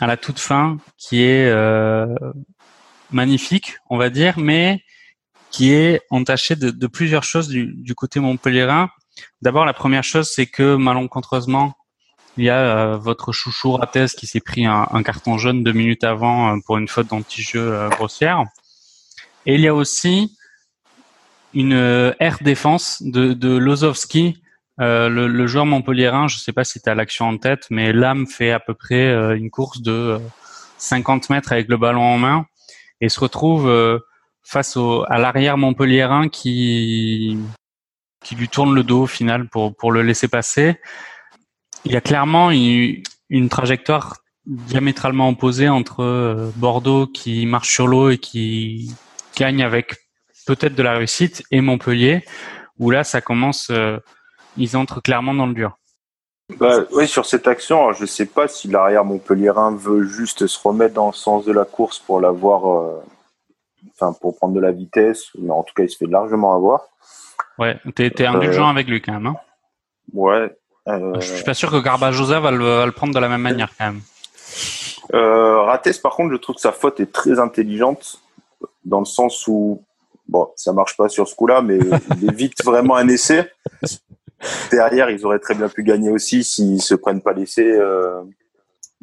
à 0.00 0.06
la 0.08 0.16
toute 0.16 0.38
fin, 0.40 0.78
qui 0.96 1.22
est 1.22 1.52
magnifique, 3.12 3.78
on 3.88 3.98
va 3.98 4.10
dire, 4.10 4.38
mais 4.38 4.82
qui 5.50 5.72
est 5.72 6.02
entaché 6.10 6.56
de, 6.56 6.70
de 6.70 6.86
plusieurs 6.86 7.24
choses 7.24 7.48
du, 7.48 7.66
du 7.74 7.94
côté 7.94 8.20
montpelliérain. 8.20 8.90
D'abord, 9.42 9.64
la 9.64 9.72
première 9.72 10.04
chose, 10.04 10.30
c'est 10.32 10.46
que 10.46 10.76
malencontreusement, 10.76 11.74
il 12.36 12.44
y 12.44 12.50
a 12.50 12.58
euh, 12.58 12.96
votre 12.96 13.32
chouchou 13.32 13.72
Rates 13.72 14.12
qui 14.16 14.26
s'est 14.26 14.40
pris 14.40 14.64
un, 14.64 14.86
un 14.90 15.02
carton 15.02 15.36
jaune 15.36 15.64
deux 15.64 15.72
minutes 15.72 16.04
avant 16.04 16.54
euh, 16.54 16.58
pour 16.64 16.78
une 16.78 16.88
faute 16.88 17.08
d'anti-jeu 17.08 17.60
euh, 17.60 17.88
grossière. 17.88 18.44
Et 19.46 19.54
il 19.54 19.60
y 19.60 19.68
a 19.68 19.74
aussi 19.74 20.36
une 21.54 21.72
euh, 21.72 22.12
air 22.20 22.38
défense 22.40 23.02
de, 23.02 23.32
de 23.32 23.56
Lozowski, 23.56 24.40
euh, 24.80 25.08
le, 25.08 25.26
le 25.26 25.46
joueur 25.46 25.66
montpelliérain. 25.66 26.28
Je 26.28 26.36
ne 26.36 26.40
sais 26.40 26.52
pas 26.52 26.64
si 26.64 26.80
tu 26.80 26.88
as 26.88 26.94
l'action 26.94 27.26
en 27.26 27.36
tête, 27.36 27.66
mais 27.70 27.92
l'âme 27.92 28.26
fait 28.26 28.52
à 28.52 28.60
peu 28.60 28.74
près 28.74 29.08
euh, 29.08 29.36
une 29.36 29.50
course 29.50 29.82
de 29.82 29.92
euh, 29.92 30.18
50 30.78 31.30
mètres 31.30 31.52
avec 31.52 31.68
le 31.68 31.76
ballon 31.76 32.02
en 32.02 32.18
main 32.18 32.46
et 33.00 33.08
se 33.08 33.20
retrouve 33.20 33.66
face 34.42 34.76
au, 34.76 35.04
à 35.08 35.18
l'arrière 35.18 35.56
montpelliérain 35.56 36.28
qui 36.28 37.38
qui 38.22 38.34
lui 38.34 38.48
tourne 38.48 38.74
le 38.74 38.82
dos 38.82 39.02
au 39.02 39.06
final 39.06 39.48
pour 39.48 39.74
pour 39.74 39.92
le 39.92 40.02
laisser 40.02 40.28
passer. 40.28 40.80
Il 41.84 41.92
y 41.92 41.96
a 41.96 42.00
clairement 42.00 42.50
une, 42.50 43.02
une 43.30 43.48
trajectoire 43.48 44.18
diamétralement 44.46 45.28
opposée 45.28 45.68
entre 45.68 46.02
euh, 46.02 46.50
Bordeaux 46.56 47.06
qui 47.06 47.46
marche 47.46 47.70
sur 47.70 47.86
l'eau 47.86 48.10
et 48.10 48.18
qui 48.18 48.94
gagne 49.36 49.62
avec 49.62 49.94
peut-être 50.46 50.74
de 50.74 50.82
la 50.82 50.94
réussite 50.94 51.42
et 51.50 51.60
Montpellier 51.60 52.24
où 52.78 52.90
là 52.90 53.04
ça 53.04 53.20
commence 53.20 53.68
euh, 53.70 53.98
ils 54.56 54.76
entrent 54.76 55.00
clairement 55.00 55.34
dans 55.34 55.46
le 55.46 55.54
dur. 55.54 55.78
Bah, 56.58 56.80
oui, 56.92 57.06
sur 57.06 57.26
cette 57.26 57.46
action, 57.46 57.80
alors, 57.80 57.92
je 57.92 58.06
sais 58.06 58.26
pas 58.26 58.48
si 58.48 58.68
l'arrière 58.68 59.04
montpelliérain 59.04 59.74
veut 59.76 60.02
juste 60.02 60.46
se 60.46 60.58
remettre 60.62 60.94
dans 60.94 61.06
le 61.06 61.12
sens 61.12 61.44
de 61.44 61.52
la 61.52 61.64
course 61.64 61.98
pour 61.98 62.20
l'avoir, 62.20 62.68
euh, 62.68 63.02
enfin 63.94 64.12
pour 64.20 64.36
prendre 64.36 64.54
de 64.54 64.60
la 64.60 64.72
vitesse, 64.72 65.26
mais 65.38 65.50
en 65.50 65.62
tout 65.62 65.74
cas 65.74 65.82
il 65.84 65.90
se 65.90 65.96
fait 65.96 66.06
largement 66.06 66.54
avoir. 66.54 66.82
Ouais, 67.58 67.78
t'es 67.94 68.10
t'es 68.10 68.26
indulgent 68.26 68.68
avec 68.68 68.88
lui 68.88 69.00
quand 69.02 69.12
même. 69.12 69.26
Hein 69.26 69.36
Ouais. 70.12 70.56
Euh, 70.88 71.14
Je 71.20 71.34
suis 71.34 71.44
pas 71.44 71.54
sûr 71.54 71.70
que 71.70 71.76
Garbajosa 71.76 72.40
va 72.40 72.50
le, 72.50 72.64
va 72.64 72.86
le 72.86 72.92
prendre 72.92 73.14
de 73.14 73.18
la 73.20 73.28
même 73.28 73.42
manière 73.42 73.70
quand 73.78 73.86
même. 73.86 74.00
Euh, 75.14 75.60
Rates, 75.62 76.00
par 76.02 76.12
contre, 76.16 76.32
je 76.32 76.36
trouve 76.38 76.54
que 76.56 76.60
sa 76.60 76.72
faute 76.72 77.00
est 77.00 77.12
très 77.12 77.38
intelligente 77.38 78.20
dans 78.84 79.00
le 79.00 79.04
sens 79.04 79.46
où, 79.46 79.82
bon, 80.28 80.48
ça 80.56 80.72
marche 80.72 80.96
pas 80.96 81.08
sur 81.08 81.28
ce 81.28 81.34
coup-là, 81.34 81.60
mais 81.62 81.78
il 82.22 82.30
évite 82.30 82.64
vraiment 82.64 82.96
un 82.96 83.08
essai. 83.08 83.50
Derrière, 84.70 85.10
ils 85.10 85.24
auraient 85.26 85.38
très 85.38 85.54
bien 85.54 85.68
pu 85.68 85.82
gagner 85.82 86.10
aussi 86.10 86.42
s'ils 86.44 86.80
se 86.82 86.94
prennent 86.94 87.20
pas 87.20 87.32
l'essai. 87.32 87.70
euh, 87.70 88.22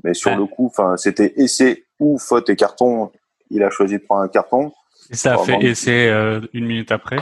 mais 0.04 0.14
sur 0.14 0.32
Ouais. 0.32 0.38
le 0.38 0.46
coup, 0.46 0.68
enfin, 0.68 0.98
c'était 0.98 1.34
essai 1.38 1.86
ou 2.00 2.18
faute 2.18 2.50
et 2.50 2.56
carton. 2.56 3.12
Il 3.50 3.64
a 3.64 3.70
choisi 3.70 3.96
de 3.98 4.04
prendre 4.04 4.22
un 4.22 4.28
carton. 4.28 4.72
Et 5.10 5.16
ça 5.16 5.36
a 5.36 5.38
fait 5.38 5.62
essai 5.64 6.10
euh, 6.10 6.42
une 6.54 6.66
minute 6.66 6.92
après. 6.92 7.18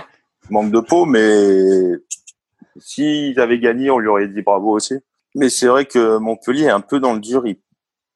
Manque 0.50 0.72
de 0.72 0.80
peau, 0.80 1.06
mais 1.06 2.00
s'ils 2.78 3.40
avaient 3.40 3.60
gagné, 3.60 3.90
on 3.90 4.00
lui 4.00 4.08
aurait 4.08 4.28
dit 4.28 4.42
bravo 4.42 4.72
aussi. 4.72 4.96
Mais 5.36 5.50
c'est 5.50 5.68
vrai 5.68 5.86
que 5.86 6.18
Montpellier 6.18 6.66
est 6.66 6.70
un 6.70 6.82
peu 6.82 7.00
dans 7.00 7.14
le 7.14 7.20
dur. 7.20 7.46
Il, 7.46 7.58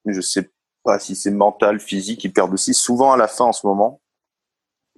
je 0.06 0.22
sais 0.22 0.50
pas 0.84 1.00
si 1.00 1.16
c'est 1.16 1.32
mental, 1.32 1.80
physique. 1.80 2.24
Ils 2.24 2.32
perdent 2.32 2.54
aussi 2.54 2.74
souvent 2.74 3.12
à 3.12 3.18
la 3.18 3.28
fin 3.28 3.46
en 3.46 3.52
ce 3.52 3.68
moment. 3.68 4.02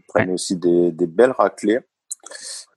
prennent 0.07 0.31
aussi 0.31 0.55
des, 0.55 0.91
des 0.91 1.07
belles 1.07 1.31
raclées. 1.31 1.79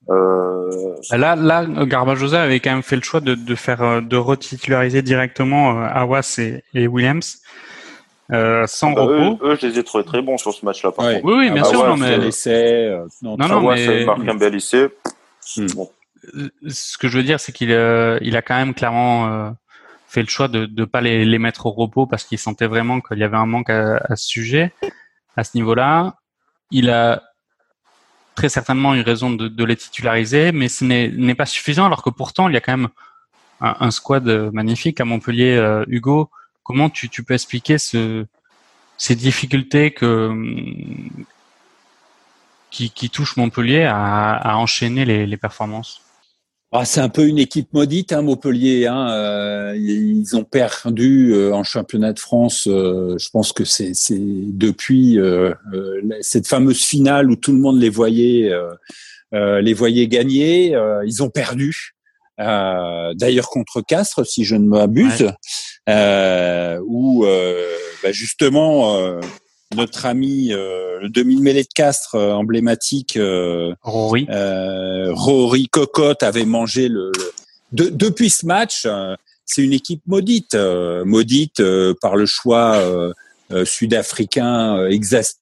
Euh, 0.09 0.95
Là, 1.11 1.35
là, 1.35 1.65
Garbajosa 1.85 2.43
avait 2.43 2.59
quand 2.59 2.71
même 2.71 2.83
fait 2.83 2.95
le 2.95 3.01
choix 3.01 3.21
de, 3.21 3.35
de 3.35 3.55
faire, 3.55 3.81
euh, 3.81 4.01
de 4.01 4.17
retitulariser 4.17 5.01
directement 5.01 5.81
Awas 5.81 6.35
et, 6.39 6.63
et 6.73 6.87
Williams. 6.87 7.41
Euh, 8.31 8.65
sans 8.65 8.91
bah, 8.93 9.05
eux, 9.07 9.27
repos. 9.29 9.45
eux, 9.45 9.57
je 9.61 9.67
les 9.67 9.79
ai 9.79 9.83
trouvés 9.83 10.03
très 10.03 10.21
bons 10.21 10.37
sur 10.37 10.53
ce 10.53 10.65
match-là. 10.65 10.91
Par 10.91 11.05
Ouais. 11.05 11.21
contre. 11.21 11.25
Oui, 11.25 11.45
oui, 11.45 11.51
bien 11.51 11.61
Ah 11.63 11.69
sûr, 11.69 11.81
ouais, 11.81 11.87
non, 11.89 11.97
mais 11.97 12.17
l'essai. 12.17 12.87
euh, 12.87 13.05
non, 13.21 13.37
Non, 13.37 13.47
non, 13.47 13.57
Awas 13.59 13.75
mais- 13.75 14.05
marque 14.05 14.27
un 14.27 14.35
bel 14.35 14.55
essai. 14.55 14.89
Hmm. 15.57 15.67
Bon, 15.75 15.91
ce 16.67 16.97
que 16.97 17.07
je 17.07 17.17
veux 17.17 17.23
dire, 17.23 17.39
c'est 17.39 17.51
qu'il 17.51 17.71
euh, 17.71 18.17
il 18.21 18.35
a 18.35 18.41
quand 18.41 18.55
même 18.55 18.73
clairement 18.73 19.27
euh, 19.27 19.49
fait 20.07 20.21
le 20.21 20.27
choix 20.27 20.47
de 20.47 20.65
ne 20.65 20.85
pas 20.85 21.01
les, 21.01 21.23
les 21.23 21.37
mettre 21.37 21.67
au 21.67 21.71
repos 21.71 22.07
parce 22.07 22.23
qu'il 22.23 22.39
sentait 22.39 22.65
vraiment 22.65 22.99
qu'il 22.99 23.19
y 23.19 23.23
avait 23.23 23.37
un 23.37 23.45
manque 23.45 23.69
à, 23.69 23.97
à 24.09 24.15
ce 24.15 24.25
sujet, 24.27 24.73
à 25.37 25.43
ce 25.43 25.51
niveau-là. 25.55 26.15
Il 26.71 26.89
a 26.89 27.21
très 28.33 28.49
certainement 28.49 28.95
eu 28.95 29.01
raison 29.01 29.29
de, 29.29 29.47
de 29.47 29.63
les 29.63 29.75
titulariser, 29.75 30.51
mais 30.51 30.67
ce 30.67 30.83
n'est 30.83 31.09
n'est 31.09 31.35
pas 31.35 31.45
suffisant 31.45 31.85
alors 31.85 32.01
que 32.01 32.09
pourtant 32.09 32.49
il 32.49 32.55
y 32.55 32.57
a 32.57 32.61
quand 32.61 32.75
même 32.75 32.89
un, 33.61 33.75
un 33.81 33.91
squad 33.91 34.27
magnifique 34.51 34.99
à 34.99 35.05
Montpellier. 35.05 35.55
Euh, 35.55 35.85
Hugo, 35.87 36.31
comment 36.65 36.89
tu, 36.89 37.07
tu 37.07 37.23
peux 37.23 37.35
expliquer 37.35 37.77
ce, 37.77 38.25
ces 38.97 39.15
difficultés 39.15 39.91
que 39.91 40.31
qui, 42.71 42.89
qui 42.89 43.09
touchent 43.09 43.37
Montpellier 43.37 43.83
à, 43.83 44.33
à 44.33 44.55
enchaîner 44.57 45.05
les, 45.05 45.25
les 45.25 45.37
performances? 45.37 46.01
Ah, 46.77 46.83
c'est 46.83 46.99
un 46.99 47.07
peu 47.07 47.25
une 47.25 47.37
équipe 47.37 47.71
maudite, 47.71 48.11
hein, 48.11 48.21
Montpellier. 48.21 48.87
Hein. 48.87 49.09
Euh, 49.11 49.77
ils 49.77 50.35
ont 50.35 50.43
perdu 50.43 51.31
euh, 51.31 51.53
en 51.53 51.63
championnat 51.63 52.11
de 52.11 52.19
France. 52.19 52.67
euh, 52.67 53.15
je 53.17 53.29
pense 53.29 53.53
que 53.53 53.63
c'est 53.63 53.93
depuis 54.65 55.17
euh, 55.17 55.53
euh, 55.73 56.01
cette 56.19 56.47
fameuse 56.49 56.83
finale 56.83 57.31
où 57.31 57.37
tout 57.37 57.53
le 57.53 57.59
monde 57.59 57.79
les 57.79 57.89
voyait 57.89 58.51
euh, 58.51 58.73
euh, 59.33 59.61
les 59.61 59.73
voyait 59.73 60.09
gagner. 60.09 60.75
euh, 60.75 61.05
ils 61.05 61.23
ont 61.23 61.29
perdu. 61.29 61.95
Euh, 62.41 63.13
D'ailleurs 63.13 63.49
contre 63.49 63.79
Castres, 63.79 64.25
si 64.25 64.43
je 64.43 64.57
ne 64.57 64.67
m'abuse, 64.67 65.31
euh, 65.89 66.79
où 66.85 67.25
euh, 67.25 67.63
bah, 68.03 68.11
justement 68.11 68.97
euh, 68.97 69.19
notre 69.75 70.05
ami 70.05 70.51
euh, 70.53 70.99
le 71.01 71.09
demi-mêlée 71.09 71.63
de 71.63 71.69
Castres 71.73 72.15
euh, 72.15 72.31
emblématique. 72.33 73.17
euh, 73.17 73.73
Rory. 73.83 74.25
euh, 74.29 75.11
Rory 75.13 75.67
Cocotte 75.67 76.23
avait 76.23 76.45
mangé 76.45 76.87
le. 76.87 77.11
le- 77.15 77.31
De- 77.71 77.89
depuis 77.89 78.29
ce 78.29 78.45
match, 78.45 78.83
euh, 78.85 79.15
c'est 79.45 79.61
une 79.63 79.73
équipe 79.73 80.01
maudite, 80.07 80.55
euh, 80.55 81.03
maudite 81.05 81.59
euh, 81.59 81.93
par 82.01 82.15
le 82.15 82.25
choix 82.25 82.81
sud-africain 83.63 84.87
exa- 84.89 85.35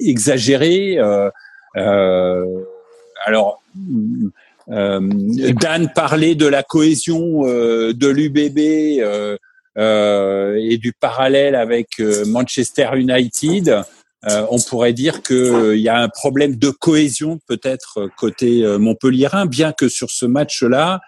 exagéré. 0.00 0.98
euh, 0.98 1.30
euh, 1.76 2.44
alors, 3.24 3.62
euh, 4.70 5.00
Dan 5.60 5.90
parlait 5.94 6.34
de 6.34 6.46
la 6.46 6.62
cohésion 6.62 7.46
euh, 7.46 7.92
de 7.94 8.08
l'UBB 8.08 9.00
euh, 9.00 9.36
et 9.76 10.78
du 10.78 10.92
parallèle 10.92 11.54
avec 11.54 11.88
euh, 12.00 12.24
Manchester 12.26 12.90
United. 12.94 13.82
Euh, 14.28 14.46
on 14.50 14.60
pourrait 14.60 14.92
dire 14.92 15.20
qu'il 15.22 15.78
y 15.80 15.88
a 15.88 15.98
un 15.98 16.08
problème 16.08 16.54
de 16.54 16.70
cohésion 16.70 17.40
peut-être 17.48 18.02
euh, 18.02 18.08
côté 18.16 18.64
euh, 18.64 18.78
Montpellierin, 18.78 19.46
bien 19.46 19.72
que 19.72 19.88
sur 19.88 20.10
ce 20.10 20.26
match-là, 20.26 21.00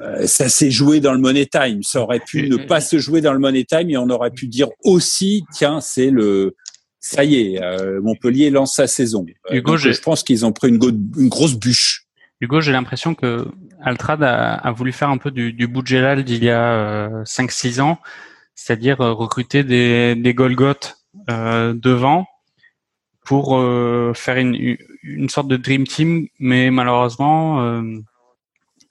euh, 0.00 0.24
ça 0.26 0.48
s'est 0.48 0.70
joué 0.70 1.00
dans 1.00 1.12
le 1.12 1.18
money 1.18 1.46
time. 1.46 1.82
Ça 1.82 2.00
aurait 2.00 2.20
pu 2.20 2.48
ne 2.48 2.56
pas 2.68 2.80
se 2.80 2.98
jouer 2.98 3.20
dans 3.20 3.32
le 3.32 3.40
money 3.40 3.64
time 3.64 3.90
et 3.90 3.96
on 3.96 4.08
aurait 4.10 4.30
pu 4.30 4.46
dire 4.46 4.68
aussi, 4.84 5.42
tiens, 5.52 5.80
c'est 5.80 6.10
le, 6.10 6.54
ça 7.00 7.24
y 7.24 7.34
est, 7.54 7.62
euh, 7.62 8.00
Montpellier 8.00 8.50
lance 8.50 8.76
sa 8.76 8.86
saison. 8.86 9.24
Euh, 9.50 9.56
Hugo, 9.56 9.72
donc, 9.72 9.78
je 9.92 10.00
pense 10.00 10.22
qu'ils 10.22 10.46
ont 10.46 10.52
pris 10.52 10.68
une, 10.68 10.78
go- 10.78 10.90
une 11.16 11.28
grosse 11.28 11.54
bûche. 11.54 12.03
Hugo, 12.44 12.60
j'ai 12.60 12.72
l'impression 12.72 13.14
que 13.14 13.46
Altrad 13.82 14.22
a, 14.22 14.54
a 14.54 14.72
voulu 14.72 14.92
faire 14.92 15.10
un 15.10 15.18
peu 15.18 15.30
du, 15.30 15.52
du 15.52 15.66
Boudjelal 15.66 16.24
d'il 16.24 16.44
y 16.44 16.50
a 16.50 16.72
euh, 16.72 17.24
5-6 17.24 17.80
ans, 17.80 17.98
c'est-à-dire 18.54 19.00
euh, 19.00 19.12
recruter 19.12 19.64
des, 19.64 20.14
des 20.14 20.34
Golgoth 20.34 20.98
euh, 21.30 21.74
devant 21.74 22.26
pour 23.24 23.56
euh, 23.56 24.12
faire 24.14 24.36
une, 24.36 24.76
une 25.02 25.28
sorte 25.28 25.48
de 25.48 25.56
dream 25.56 25.86
team, 25.86 26.28
mais 26.38 26.70
malheureusement, 26.70 27.62
euh, 27.62 27.98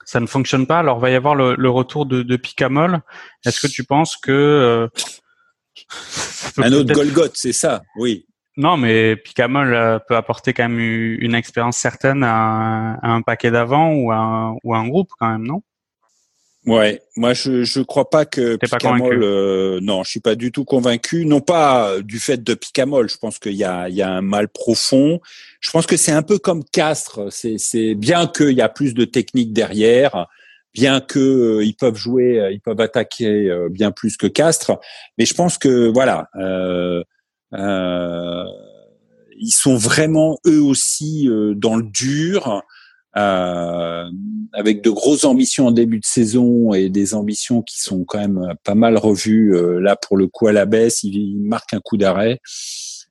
ça 0.04 0.20
ne 0.20 0.26
fonctionne 0.26 0.66
pas. 0.66 0.80
Alors, 0.80 0.98
va 0.98 1.10
y 1.10 1.14
avoir 1.14 1.34
le, 1.34 1.54
le 1.56 1.70
retour 1.70 2.06
de, 2.06 2.22
de 2.22 2.36
Picamol. 2.36 3.00
Est-ce 3.44 3.60
que 3.60 3.68
tu 3.68 3.84
penses 3.84 4.16
que 4.16 4.32
euh, 4.32 4.88
Un 6.58 6.72
autre 6.72 6.92
Golgoth, 6.92 7.36
c'est 7.36 7.52
ça, 7.52 7.82
oui. 7.96 8.26
Non, 8.56 8.76
mais 8.76 9.16
Picamol 9.16 10.00
peut 10.06 10.16
apporter 10.16 10.52
quand 10.52 10.68
même 10.68 10.78
une 10.78 11.34
expérience 11.34 11.76
certaine 11.76 12.22
à 12.22 12.34
un, 12.34 12.94
à 12.94 13.10
un 13.10 13.22
paquet 13.22 13.50
d'avant 13.50 13.92
ou 13.94 14.12
à 14.12 14.16
un, 14.16 14.56
ou 14.62 14.74
à 14.74 14.78
un 14.78 14.88
groupe 14.88 15.10
quand 15.18 15.28
même, 15.28 15.46
non? 15.46 15.62
Ouais, 16.66 17.02
moi 17.14 17.34
je 17.34 17.62
je 17.62 17.80
crois 17.80 18.08
pas 18.08 18.24
que 18.24 18.56
pas 18.56 18.78
Picamol. 18.78 19.22
euh, 19.22 19.80
non, 19.82 20.02
je 20.02 20.08
suis 20.08 20.20
pas 20.20 20.34
du 20.34 20.50
tout 20.50 20.64
convaincu. 20.64 21.26
Non 21.26 21.42
pas 21.42 21.90
euh, 21.90 22.02
du 22.02 22.18
fait 22.18 22.42
de 22.42 22.54
Picamol. 22.54 23.10
Je 23.10 23.18
pense 23.18 23.38
qu'il 23.38 23.52
y 23.52 23.64
a 23.64 23.90
il 23.90 23.94
y 23.94 24.00
a 24.00 24.10
un 24.10 24.22
mal 24.22 24.48
profond. 24.48 25.20
Je 25.60 25.70
pense 25.70 25.86
que 25.86 25.98
c'est 25.98 26.12
un 26.12 26.22
peu 26.22 26.38
comme 26.38 26.64
Castres. 26.64 27.30
C'est 27.30 27.58
c'est 27.58 27.94
bien 27.94 28.26
qu'il 28.26 28.52
y 28.52 28.62
a 28.62 28.70
plus 28.70 28.94
de 28.94 29.04
technique 29.04 29.52
derrière, 29.52 30.26
bien 30.72 31.00
que 31.02 31.18
euh, 31.58 31.64
ils 31.64 31.74
peuvent 31.74 31.96
jouer, 31.96 32.48
ils 32.50 32.60
peuvent 32.60 32.80
attaquer 32.80 33.50
euh, 33.50 33.68
bien 33.68 33.90
plus 33.90 34.16
que 34.16 34.26
Castres. 34.26 34.78
Mais 35.18 35.26
je 35.26 35.34
pense 35.34 35.58
que 35.58 35.92
voilà. 35.92 36.30
Euh, 36.36 37.02
ils 37.56 39.52
sont 39.52 39.76
vraiment 39.76 40.38
eux 40.46 40.62
aussi 40.62 41.28
euh, 41.28 41.54
dans 41.54 41.76
le 41.76 41.84
dur 41.84 42.62
euh, 43.16 44.04
avec 44.52 44.82
de 44.82 44.90
grosses 44.90 45.24
ambitions 45.24 45.68
en 45.68 45.70
début 45.70 46.00
de 46.00 46.04
saison 46.04 46.72
et 46.72 46.88
des 46.88 47.14
ambitions 47.14 47.62
qui 47.62 47.80
sont 47.80 48.04
quand 48.04 48.18
même 48.18 48.54
pas 48.64 48.74
mal 48.74 48.96
revues 48.96 49.54
euh, 49.54 49.78
là 49.80 49.96
pour 49.96 50.16
le 50.16 50.26
coup 50.26 50.48
à 50.48 50.52
la 50.52 50.66
baisse. 50.66 51.02
Ils, 51.04 51.14
ils 51.14 51.44
marquent 51.44 51.74
un 51.74 51.80
coup 51.80 51.96
d'arrêt. 51.96 52.40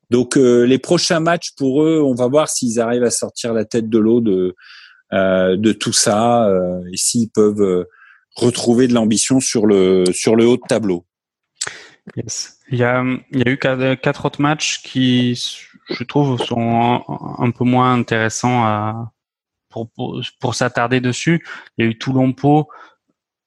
Donc 0.09 0.37
euh, 0.37 0.63
les 0.65 0.77
prochains 0.77 1.19
matchs 1.19 1.51
pour 1.55 1.83
eux, 1.83 2.01
on 2.01 2.13
va 2.13 2.27
voir 2.27 2.49
s'ils 2.49 2.79
arrivent 2.79 3.03
à 3.03 3.11
sortir 3.11 3.53
la 3.53 3.65
tête 3.65 3.89
de 3.89 3.97
l'eau 3.97 4.21
de 4.21 4.55
euh, 5.13 5.57
de 5.57 5.73
tout 5.73 5.93
ça 5.93 6.47
euh, 6.49 6.81
et 6.91 6.97
s'ils 6.97 7.29
peuvent 7.29 7.61
euh, 7.61 7.85
retrouver 8.35 8.87
de 8.87 8.93
l'ambition 8.93 9.39
sur 9.39 9.65
le 9.67 10.05
sur 10.11 10.35
le 10.35 10.45
haut 10.45 10.57
de 10.57 10.67
tableau. 10.67 11.05
Yes. 12.17 12.57
Il 12.73 12.79
y 12.79 12.83
a, 12.83 13.03
il 13.29 13.37
y 13.37 13.47
a 13.47 13.51
eu 13.51 13.57
quatre, 13.59 14.25
autres 14.25 14.41
matchs 14.41 14.81
qui, 14.81 15.35
je 15.89 16.03
trouve, 16.05 16.41
sont 16.41 17.03
un, 17.37 17.51
peu 17.51 17.65
moins 17.65 17.93
intéressants 17.93 18.63
à, 18.63 19.11
pour, 19.69 19.91
pour, 20.39 20.55
s'attarder 20.55 20.99
dessus. 20.99 21.45
Il 21.77 21.85
y 21.85 21.87
a 21.87 21.91
eu 21.91 21.99
Toulon-Pau. 21.99 22.67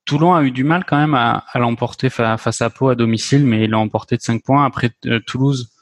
Toulon 0.05 0.33
a 0.33 0.45
eu 0.45 0.53
du 0.53 0.63
mal 0.63 0.85
quand 0.85 0.97
même 0.97 1.15
à, 1.15 1.45
à 1.53 1.59
l'emporter 1.59 2.09
fa- 2.09 2.37
face 2.37 2.63
à 2.63 2.71
Pau 2.71 2.89
à 2.89 2.95
domicile, 2.95 3.45
mais 3.45 3.65
il 3.65 3.71
l'a 3.71 3.81
emporté 3.81 4.17
de 4.17 4.23
5 4.23 4.45
points. 4.45 4.65
Après, 4.65 4.93
euh, 5.07 5.19
Toulouse 5.27 5.73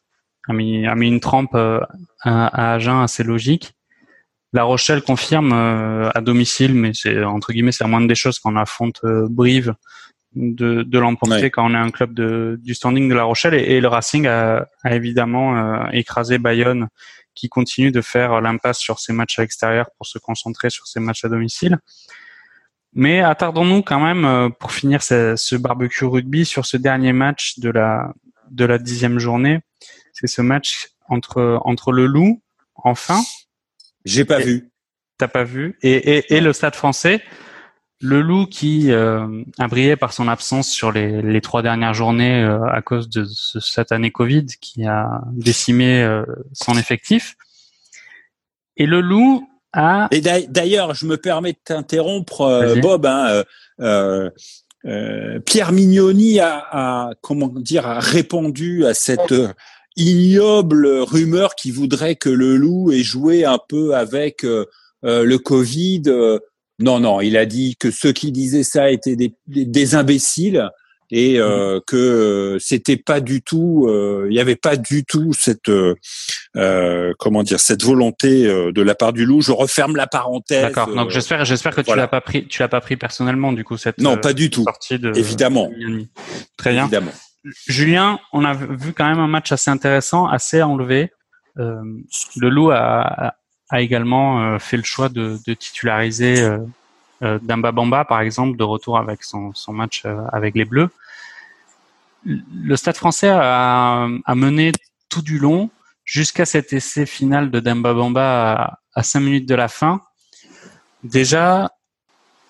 a 0.48 0.54
mis, 0.54 0.86
a 0.86 0.94
mis 0.94 1.08
une 1.08 1.20
trempe 1.20 1.54
euh, 1.54 1.80
à, 2.22 2.46
à 2.46 2.72
Agen 2.76 3.02
assez 3.02 3.24
logique. 3.24 3.74
La 4.54 4.62
Rochelle 4.62 5.02
confirme 5.02 5.52
euh, 5.52 6.08
à 6.14 6.22
domicile, 6.22 6.72
mais 6.72 6.92
c'est 6.94 7.22
entre 7.22 7.52
guillemets 7.52 7.72
c'est 7.72 7.86
moindre 7.86 8.08
des 8.08 8.14
choses 8.14 8.38
quand 8.38 8.54
on 8.54 8.56
affronte 8.56 9.02
Brive 9.04 9.74
de, 10.34 10.82
de 10.82 10.98
l'emporter 10.98 11.34
Ouais. 11.42 11.50
quand 11.50 11.70
on 11.70 11.74
est 11.74 11.78
un 11.78 11.90
club 11.90 12.12
de, 12.14 12.58
du 12.62 12.74
standing 12.74 13.08
de 13.08 13.14
La 13.14 13.24
Rochelle 13.24 13.54
et, 13.54 13.76
et 13.76 13.80
le 13.80 13.88
Racing 13.88 14.26
a, 14.26 14.66
a 14.82 14.94
évidemment 14.94 15.56
euh, 15.56 15.86
écrasé 15.92 16.38
Bayonne 16.38 16.88
qui 17.34 17.48
continue 17.48 17.90
de 17.90 18.00
faire 18.00 18.40
l'impasse 18.40 18.78
sur 18.78 18.98
ses 19.00 19.12
matchs 19.12 19.38
à 19.38 19.42
l'extérieur 19.42 19.86
pour 19.96 20.06
se 20.06 20.18
concentrer 20.18 20.70
sur 20.70 20.86
ses 20.86 21.00
matchs 21.00 21.24
à 21.24 21.28
domicile. 21.28 21.78
Mais 22.92 23.20
attardons-nous 23.20 23.82
quand 23.82 23.98
même 24.00 24.24
euh, 24.24 24.48
pour 24.50 24.70
finir 24.72 25.02
ce, 25.02 25.34
ce 25.36 25.56
barbecue 25.56 26.04
rugby 26.04 26.44
sur 26.44 26.64
ce 26.64 26.76
dernier 26.76 27.12
match 27.12 27.58
de 27.58 27.70
la 27.70 28.12
de 28.50 28.64
la 28.64 28.78
dixième 28.78 29.18
journée. 29.18 29.60
C'est 30.12 30.26
ce 30.28 30.42
match 30.42 30.90
entre 31.08 31.58
entre 31.64 31.90
le 31.92 32.06
Loup 32.06 32.40
enfin 32.76 33.20
J'ai 34.04 34.24
pas 34.24 34.40
Et- 34.40 34.44
vu. 34.44 34.70
t'as 35.18 35.28
pas 35.28 35.42
vu 35.44 35.76
et, 35.82 36.18
et, 36.18 36.34
et 36.36 36.40
le 36.40 36.52
Stade 36.52 36.76
Français. 36.76 37.20
Le 38.00 38.20
Loup 38.20 38.46
qui 38.46 38.90
euh, 38.90 39.42
a 39.58 39.68
brillé 39.68 39.96
par 39.96 40.12
son 40.12 40.28
absence 40.28 40.68
sur 40.68 40.92
les, 40.92 41.22
les 41.22 41.40
trois 41.40 41.62
dernières 41.62 41.94
journées 41.94 42.42
euh, 42.42 42.62
à 42.66 42.82
cause 42.82 43.08
de 43.08 43.24
ce- 43.24 43.60
cette 43.60 43.92
année 43.92 44.10
Covid 44.10 44.46
qui 44.60 44.84
a 44.84 45.22
décimé 45.32 46.02
euh, 46.02 46.24
son 46.52 46.76
effectif. 46.76 47.36
Et 48.76 48.86
le 48.86 49.00
Loup 49.00 49.48
a 49.72 50.08
Et 50.10 50.20
d'ail- 50.20 50.48
d'ailleurs, 50.48 50.94
je 50.94 51.06
me 51.06 51.16
permets 51.16 51.52
de 51.52 51.58
t'interrompre, 51.64 52.42
euh. 52.42 52.74
Bob. 52.80 53.06
hein, 53.06 53.26
euh, 53.28 53.44
euh, 53.80 54.30
euh, 54.86 55.40
Pierre 55.40 55.72
Mignoni 55.72 56.40
a, 56.40 56.58
a, 56.72 57.10
comment 57.22 57.48
dire 57.48 57.86
a 57.86 58.00
répondu 58.00 58.84
à 58.84 58.92
cette 58.92 59.32
ignoble 59.96 60.86
rumeur 60.88 61.54
qui 61.54 61.70
voudrait 61.70 62.16
que 62.16 62.28
le 62.28 62.56
loup 62.56 62.90
ait 62.92 63.02
joué 63.04 63.44
un 63.44 63.58
peu 63.68 63.94
avec 63.94 64.44
le 65.02 65.36
Covid. 65.38 66.02
Non, 66.78 66.98
non, 66.98 67.20
il 67.20 67.36
a 67.36 67.46
dit 67.46 67.76
que 67.76 67.90
ceux 67.90 68.12
qui 68.12 68.32
disaient 68.32 68.64
ça 68.64 68.90
étaient 68.90 69.16
des, 69.46 69.94
imbéciles. 69.94 70.68
et 71.10 71.38
euh, 71.38 71.80
que 71.86 71.96
euh, 71.96 72.58
c'était 72.58 72.96
pas 72.96 73.20
du 73.20 73.42
tout, 73.42 73.86
euh, 73.88 74.26
il 74.28 74.32
n'y 74.32 74.40
avait 74.40 74.56
pas 74.56 74.76
du 74.76 75.04
tout 75.04 75.32
cette 75.32 75.68
euh, 75.68 77.12
comment 77.18 77.44
dire 77.44 77.60
cette 77.60 77.84
volonté 77.84 78.44
de 78.44 78.82
la 78.82 78.94
part 78.96 79.12
du 79.12 79.24
loup. 79.24 79.40
Je 79.40 79.52
referme 79.52 79.94
la 79.94 80.08
parenthèse. 80.08 80.62
D'accord. 80.62 80.92
Donc 80.92 81.10
j'espère, 81.10 81.44
j'espère 81.44 81.76
que 81.76 81.82
tu 81.82 81.94
l'as 81.94 82.08
pas 82.08 82.20
pris, 82.20 82.48
tu 82.48 82.60
l'as 82.60 82.68
pas 82.68 82.80
pris 82.80 82.96
personnellement 82.96 83.52
du 83.52 83.62
coup 83.62 83.76
cette 83.76 83.98
non 83.98 84.16
pas 84.16 84.32
du 84.32 84.50
tout 84.50 84.64
sortie 84.64 84.98
de 84.98 85.16
évidemment 85.16 85.70
très 86.56 86.72
bien. 86.72 86.84
Évidemment. 86.84 87.12
Julien, 87.68 88.18
on 88.32 88.42
a 88.44 88.54
vu 88.54 88.94
quand 88.94 89.06
même 89.06 89.18
un 89.18 89.28
match 89.28 89.52
assez 89.52 89.70
intéressant, 89.70 90.26
assez 90.26 90.62
enlevé. 90.62 91.12
le 91.56 92.48
loup 92.48 92.70
a, 92.70 93.28
a 93.28 93.34
également 93.80 94.58
fait 94.58 94.76
le 94.76 94.82
choix 94.82 95.08
de, 95.08 95.38
titulariser 95.54 96.48
euh, 97.22 97.38
Damba 97.42 97.72
Bamba, 97.72 98.04
par 98.04 98.20
exemple, 98.20 98.56
de 98.56 98.64
retour 98.64 98.98
avec 98.98 99.22
son, 99.22 99.52
match 99.68 100.02
euh, 100.04 100.16
avec 100.32 100.54
les 100.54 100.64
Bleus. 100.64 100.90
Le 102.24 102.76
Stade 102.76 102.96
français 102.96 103.28
a, 103.30 104.08
a 104.24 104.34
mené 104.34 104.72
tout 105.08 105.22
du 105.22 105.38
long 105.38 105.70
jusqu'à 106.04 106.44
cet 106.44 106.72
essai 106.72 107.06
final 107.06 107.50
de 107.50 107.60
Damba 107.60 107.94
Bamba 107.94 108.78
à, 108.94 109.02
5 109.02 109.20
minutes 109.20 109.48
de 109.48 109.54
la 109.54 109.68
fin. 109.68 110.00
Déjà, 111.02 111.70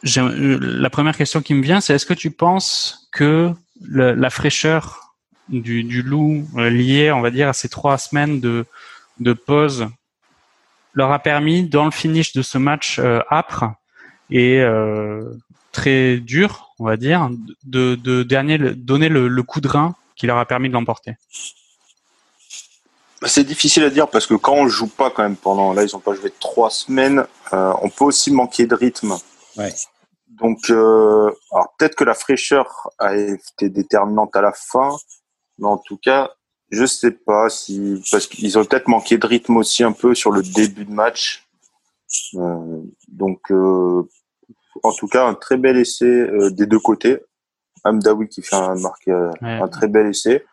la 0.03 0.91
première 0.91 1.17
question 1.17 1.41
qui 1.41 1.55
me 1.55 1.63
vient, 1.63 1.81
c'est 1.81 1.95
est-ce 1.95 2.07
que 2.07 2.15
tu 2.15 2.31
penses 2.31 3.09
que 3.13 3.53
la 3.89 4.31
fraîcheur 4.31 5.15
du, 5.49 5.85
du, 5.85 6.03
loup 6.03 6.49
euh, 6.57 6.71
liée, 6.71 7.13
on 7.13 7.21
va 7.21 7.31
dire, 7.31 7.49
à 7.49 7.53
ces 7.53 7.69
trois 7.69 7.99
semaines 7.99 8.41
de 8.41 9.33
pause 9.33 9.89
leur 10.95 11.13
a 11.13 11.19
permis, 11.19 11.69
dans 11.69 11.85
le 11.85 11.91
finish 11.91 12.33
de 12.33 12.43
ce 12.43 12.59
match 12.59 13.01
âpre, 13.31 13.75
et 14.31 14.61
euh, 14.61 15.35
très 15.73 16.19
dur, 16.19 16.75
on 16.79 16.85
va 16.85 16.97
dire, 16.97 17.29
de, 17.65 17.95
de 17.95 18.23
dernier, 18.23 18.59
donner 18.59 19.09
le, 19.09 19.43
coup 19.43 19.61
de 19.61 19.69
rein 19.69 19.95
qui 20.17 20.27
leur 20.27 20.39
a 20.39 20.47
permis 20.47 20.69
de 20.69 20.75
l'emporter 20.75 21.17
bah, 23.21 23.29
C'est 23.29 23.45
difficile 23.45 23.85
à 23.85 23.91
dire 23.91 24.09
parce 24.09 24.27
que 24.27 24.35
quand 24.35 24.55
on 24.55 24.69
joue 24.69 24.87
pas 24.87 25.11
quand 25.11 25.23
même 25.23 25.37
pendant, 25.37 25.73
là 25.73 25.83
ils 25.83 25.95
ont 25.95 26.01
pas 26.01 26.15
joué 26.15 26.33
trois 26.41 26.71
semaines, 26.71 27.27
euh, 27.53 27.73
on 27.83 27.91
peut 27.91 28.05
aussi 28.05 28.33
manquer 28.33 28.67
de 28.67 28.75
rythme. 28.75 29.15
Ouais. 29.57 29.73
Donc, 30.29 30.71
euh, 30.71 31.31
alors 31.53 31.75
peut-être 31.79 31.95
que 31.95 32.05
la 32.05 32.15
fraîcheur 32.15 32.91
a 32.99 33.15
été 33.15 33.69
déterminante 33.69 34.35
à 34.35 34.43
la 34.43 34.53
fin, 34.53 34.97
mais 35.59 35.69
en 35.69 35.79
tout 35.79 35.99
cas, 36.03 36.33
je 36.71 36.85
sais 36.85 37.11
pas 37.11 37.49
si 37.49 38.03
parce 38.11 38.27
qu'ils 38.27 38.59
ont 38.59 38.65
peut-être 38.65 38.89
manqué 38.89 39.19
de 39.19 39.27
rythme 39.27 39.57
aussi 39.57 39.85
un 39.85 39.93
peu 39.93 40.15
sur 40.15 40.31
le 40.31 40.43
début 40.43 40.85
de 40.85 40.93
match. 40.93 41.47
Euh, 42.35 42.83
donc, 43.09 43.51
euh, 43.51 44.03
en 44.83 44.93
tout 44.93 45.09
cas, 45.09 45.27
un 45.27 45.35
très 45.35 45.57
bel 45.57 45.77
essai 45.77 46.05
euh, 46.05 46.51
des 46.51 46.67
deux 46.67 46.79
côtés. 46.79 47.19
Amdawi 47.85 48.29
qui 48.29 48.43
fait 48.43 48.57
un, 48.57 48.77
marque, 48.77 49.09
un 49.43 49.69
très 49.69 49.89
bel 49.89 50.07
essai 50.07 50.47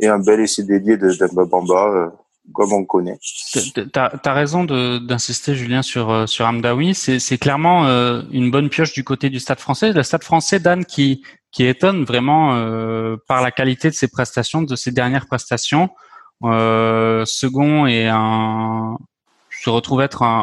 et 0.00 0.08
un 0.08 0.18
bel 0.18 0.40
essai 0.40 0.62
dédié 0.62 0.96
de 0.96 1.12
Demba 1.12 1.44
Bamba 1.44 2.12
comme 2.52 2.72
on 2.72 2.84
connaît. 2.84 3.18
Tu 3.52 3.70
as, 3.94 4.32
raison 4.32 4.64
d'insister, 4.64 5.54
Julien, 5.54 5.82
sur, 5.82 6.28
sur 6.28 6.46
Amdawi. 6.46 6.94
C'est 6.94 7.38
clairement 7.38 7.84
une 8.32 8.50
bonne 8.50 8.68
pioche 8.68 8.92
du 8.92 9.04
côté 9.04 9.30
du 9.30 9.38
Stade 9.38 9.60
français. 9.60 9.92
Le 9.92 10.02
Stade 10.02 10.24
français, 10.24 10.58
Dan, 10.60 10.84
qui, 10.84 11.22
qui 11.52 11.64
étonne 11.64 12.04
vraiment 12.04 12.52
par 13.26 13.42
la 13.42 13.50
qualité 13.50 13.88
de 13.90 13.94
ses 13.94 14.08
prestations, 14.08 14.62
de 14.62 14.76
ses 14.76 14.92
dernières 14.92 15.26
prestations. 15.26 15.90
second 16.42 17.86
et 17.86 18.08
un, 18.08 18.96
se 19.50 19.70
retrouve 19.70 20.00
être 20.00 20.22
un, 20.22 20.42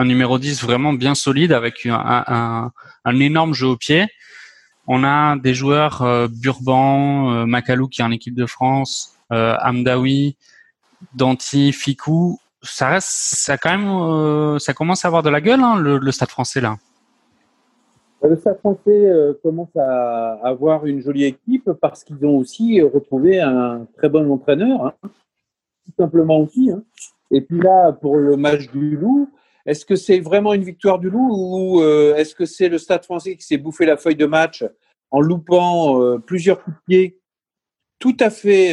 un 0.00 0.04
numéro 0.04 0.38
10 0.38 0.62
vraiment 0.62 0.92
bien 0.92 1.14
solide 1.14 1.52
avec 1.52 1.86
un, 1.86 2.70
énorme 3.06 3.54
jeu 3.54 3.66
au 3.66 3.76
pied. 3.76 4.06
On 4.86 5.04
a 5.04 5.36
des 5.36 5.54
joueurs 5.54 6.02
euh, 6.02 6.26
Burban, 6.28 7.32
euh, 7.32 7.46
Makalou 7.46 7.86
qui 7.86 8.00
est 8.00 8.04
en 8.04 8.10
équipe 8.10 8.34
de 8.34 8.46
France, 8.46 9.14
euh, 9.30 9.54
Amdawi, 9.62 10.36
Danti, 11.14 11.72
Fikou. 11.72 12.38
Ça 12.62 12.88
reste, 12.88 13.08
ça 13.08 13.56
quand 13.56 13.70
même, 13.70 13.88
euh, 13.88 14.58
ça 14.58 14.74
commence 14.74 15.04
à 15.04 15.08
avoir 15.08 15.22
de 15.22 15.30
la 15.30 15.40
gueule 15.40 15.60
hein, 15.60 15.78
le, 15.80 16.12
Stade 16.12 16.28
Français 16.28 16.60
là. 16.60 16.76
Le 18.22 18.36
Stade 18.36 18.58
Français 18.58 19.10
commence 19.42 19.74
à 19.76 20.32
avoir 20.44 20.84
une 20.84 21.00
jolie 21.00 21.24
équipe 21.24 21.70
parce 21.80 22.04
qu'ils 22.04 22.24
ont 22.26 22.36
aussi 22.36 22.82
retrouvé 22.82 23.40
un 23.40 23.86
très 23.96 24.10
bon 24.10 24.30
entraîneur, 24.30 24.86
hein. 24.86 24.92
tout 25.02 25.92
simplement 25.96 26.40
aussi. 26.40 26.70
Hein. 26.70 26.82
Et 27.30 27.40
puis 27.40 27.58
là, 27.60 27.92
pour 27.92 28.16
le 28.16 28.36
match 28.36 28.68
du 28.70 28.96
Loup, 28.96 29.30
est-ce 29.66 29.84
que 29.84 29.96
c'est 29.96 30.20
vraiment 30.20 30.54
une 30.54 30.64
victoire 30.64 30.98
du 30.98 31.10
loup 31.10 31.30
ou 31.30 31.80
euh, 31.80 32.16
est-ce 32.16 32.34
que 32.34 32.46
c'est 32.46 32.68
le 32.68 32.78
Stade 32.78 33.04
français 33.04 33.36
qui 33.36 33.44
s'est 33.44 33.58
bouffé 33.58 33.86
la 33.86 33.96
feuille 33.96 34.16
de 34.16 34.26
match 34.26 34.64
en 35.10 35.20
loupant 35.20 36.02
euh, 36.02 36.18
plusieurs 36.18 36.62
coups 36.62 36.76
de 36.88 37.12
tout 37.98 38.16
à 38.18 38.30
fait 38.30 38.72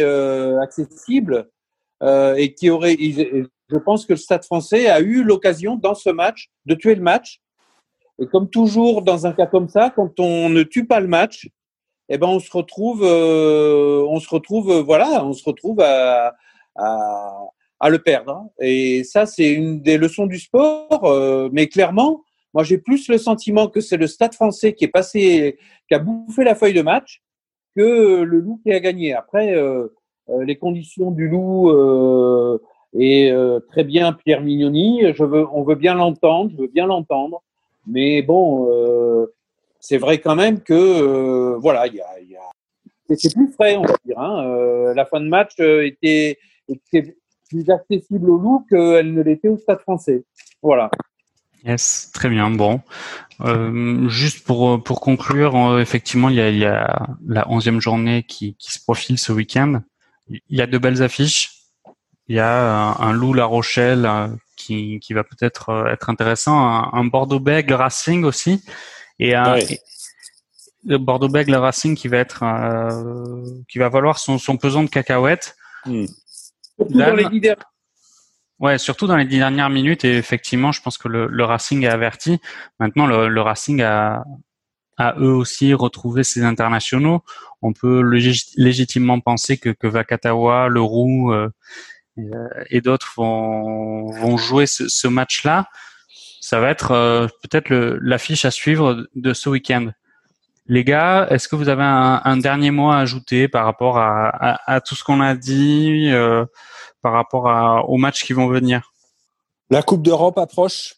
euh, 2.03 2.35
et 2.35 2.53
qui 2.53 2.69
aurait, 2.69 2.95
je 2.99 3.77
pense 3.77 4.05
que 4.05 4.13
le 4.13 4.17
Stade 4.17 4.45
français 4.45 4.87
a 4.87 4.99
eu 4.99 5.23
l'occasion 5.23 5.75
dans 5.75 5.95
ce 5.95 6.09
match 6.09 6.49
de 6.65 6.75
tuer 6.75 6.95
le 6.95 7.01
match. 7.01 7.41
Et 8.19 8.27
comme 8.27 8.49
toujours 8.49 9.01
dans 9.01 9.27
un 9.27 9.33
cas 9.33 9.45
comme 9.45 9.69
ça, 9.69 9.91
quand 9.95 10.19
on 10.19 10.49
ne 10.49 10.63
tue 10.63 10.85
pas 10.85 10.99
le 10.99 11.07
match, 11.07 11.47
eh 12.09 12.17
ben 12.17 12.27
on 12.27 12.39
se 12.39 12.51
retrouve, 12.51 13.03
on 13.03 14.19
se 14.19 14.29
retrouve, 14.29 14.79
voilà, 14.79 15.23
on 15.25 15.33
se 15.33 15.43
retrouve 15.43 15.81
à, 15.81 16.35
à, 16.75 17.47
à 17.79 17.89
le 17.89 17.99
perdre. 17.99 18.31
Hein. 18.31 18.49
Et 18.59 19.03
ça, 19.03 19.25
c'est 19.25 19.51
une 19.51 19.81
des 19.81 19.97
leçons 19.97 20.25
du 20.25 20.39
sport. 20.39 21.05
Euh, 21.05 21.49
mais 21.51 21.67
clairement, 21.67 22.23
moi, 22.53 22.63
j'ai 22.63 22.77
plus 22.77 23.07
le 23.07 23.17
sentiment 23.17 23.67
que 23.67 23.81
c'est 23.81 23.97
le 23.97 24.07
Stade 24.07 24.33
français 24.33 24.73
qui 24.73 24.85
est 24.85 24.89
passé, 24.89 25.57
qui 25.87 25.95
a 25.95 25.99
bouffé 25.99 26.43
la 26.43 26.55
feuille 26.55 26.73
de 26.73 26.81
match, 26.81 27.21
que 27.75 28.21
le 28.21 28.39
Loup 28.39 28.59
qui 28.63 28.71
a 28.71 28.79
gagné. 28.79 29.13
Après, 29.13 29.53
euh, 29.53 29.87
euh 29.95 29.95
les 30.29 30.55
conditions 30.57 31.11
du 31.11 31.27
Loup 31.27 31.69
euh, 31.69 32.59
et 32.93 33.31
euh, 33.31 33.59
très 33.59 33.83
bien 33.83 34.13
Pierre 34.13 34.41
Mignoni. 34.41 35.03
On 35.19 35.63
veut 35.63 35.75
bien 35.75 35.93
l'entendre, 35.93 36.51
je 36.55 36.61
veux 36.61 36.67
bien 36.67 36.85
l'entendre. 36.85 37.43
Mais 37.85 38.21
bon, 38.21 38.67
c'est 39.79 39.97
vrai 39.97 40.19
quand 40.19 40.35
même 40.35 40.59
que 40.59 41.55
voilà, 41.55 41.87
il 41.87 41.95
y 41.95 42.01
a, 42.01 43.15
c'est 43.15 43.33
plus 43.33 43.49
frais, 43.53 43.77
on 43.77 43.83
va 43.83 43.95
dire. 44.05 44.19
Hein. 44.19 44.93
la 44.93 45.05
fin 45.05 45.21
de 45.21 45.27
match 45.27 45.57
était, 45.59 46.37
plus 47.49 47.69
accessible 47.69 48.29
au 48.29 48.37
loup 48.37 48.65
qu'elle 48.69 49.13
ne 49.13 49.21
l'était 49.21 49.47
au 49.47 49.57
Stade 49.57 49.79
français. 49.79 50.25
Voilà. 50.61 50.91
Yes, 51.63 52.11
très 52.13 52.29
bien. 52.29 52.49
Bon, 52.51 52.81
euh, 53.41 54.07
juste 54.09 54.45
pour 54.45 54.83
pour 54.83 54.99
conclure, 54.99 55.55
euh, 55.55 55.79
effectivement, 55.79 56.29
il 56.29 56.35
y 56.35 56.41
a, 56.41 56.49
y 56.49 56.65
a 56.65 57.07
la 57.25 57.49
onzième 57.49 57.79
journée 57.79 58.23
qui 58.23 58.55
se 58.59 58.79
profile 58.83 59.17
ce 59.17 59.31
week-end. 59.31 59.81
Il 60.29 60.41
y 60.49 60.61
a 60.61 60.67
de 60.67 60.77
belles 60.77 61.03
affiches. 61.03 61.51
Il 62.27 62.35
y 62.35 62.39
a 62.39 62.95
un, 62.99 63.13
loup 63.13 63.33
La 63.33 63.45
Rochelle 63.45 64.05
euh, 64.05 64.27
qui, 64.57 64.99
qui 64.99 65.13
va 65.13 65.23
peut-être 65.23 65.69
euh, 65.69 65.93
être 65.93 66.09
intéressant, 66.09 66.59
un, 66.59 67.05
Bordeaux-Bègle 67.05 67.73
Racing 67.73 68.25
aussi, 68.25 68.63
et 69.19 69.33
un 69.33 69.57
le 70.85 70.97
Bordeaux-Bègle 70.97 71.55
Racing 71.55 71.95
qui 71.95 72.07
va 72.07 72.17
être 72.17 72.43
qui 73.67 73.77
va 73.77 73.89
valoir 73.89 74.19
son, 74.19 74.37
son 74.37 74.57
pesant 74.57 74.83
de 74.83 74.89
cacahuètes. 74.89 75.55
Hmm. 75.85 76.05
Surtout 76.77 76.97
dans 76.97 77.15
les 77.15 77.29
dix 77.29 77.53
Ouais, 78.59 78.79
surtout 78.79 79.05
dans 79.05 79.17
les 79.17 79.25
dix 79.25 79.37
dernières 79.37 79.69
minutes. 79.69 80.03
Et 80.03 80.17
effectivement, 80.17 80.71
je 80.71 80.81
pense 80.81 80.97
que 80.97 81.07
le, 81.07 81.27
le 81.27 81.43
Racing 81.43 81.85
a 81.85 81.93
averti. 81.93 82.39
Maintenant, 82.79 83.05
le, 83.05 83.27
le, 83.27 83.41
Racing 83.41 83.81
a, 83.81 84.23
a 84.97 85.15
eux 85.19 85.33
aussi 85.33 85.73
retrouvé 85.73 86.23
ses 86.23 86.43
internationaux. 86.43 87.21
On 87.61 87.73
peut 87.73 88.01
légitimement 88.01 89.19
penser 89.19 89.57
que, 89.57 89.69
que 89.69 89.87
Vakatawa, 89.87 90.69
Leroux 90.69 91.31
euh, 91.31 91.49
et 92.69 92.81
d'autres 92.81 93.13
vont, 93.15 94.11
vont 94.11 94.37
jouer 94.37 94.65
ce, 94.65 94.87
ce 94.87 95.07
match-là. 95.07 95.67
Ça 96.41 96.59
va 96.59 96.69
être 96.69 96.91
euh, 96.91 97.27
peut-être 97.43 97.73
l'affiche 98.01 98.45
à 98.45 98.51
suivre 98.51 99.07
de 99.15 99.33
ce 99.33 99.49
week-end. 99.49 99.91
Les 100.65 100.83
gars, 100.83 101.27
est-ce 101.29 101.47
que 101.47 101.55
vous 101.55 101.69
avez 101.69 101.83
un, 101.83 102.21
un, 102.23 102.37
dernier 102.37 102.71
mot 102.71 102.89
à 102.89 102.97
ajouter 102.97 103.47
par 103.47 103.65
rapport 103.65 103.97
à, 103.99 104.29
à, 104.29 104.73
à 104.75 104.81
tout 104.81 104.95
ce 104.95 105.03
qu'on 105.03 105.21
a 105.21 105.35
dit, 105.35 106.09
euh, 106.11 106.45
par 107.01 107.13
rapport 107.13 107.49
à, 107.49 107.85
aux 107.85 107.97
matchs 107.97 108.25
qui 108.25 108.33
vont 108.33 108.47
venir? 108.47 108.91
La 109.69 109.81
Coupe 109.81 110.01
d'Europe 110.01 110.37
approche. 110.37 110.96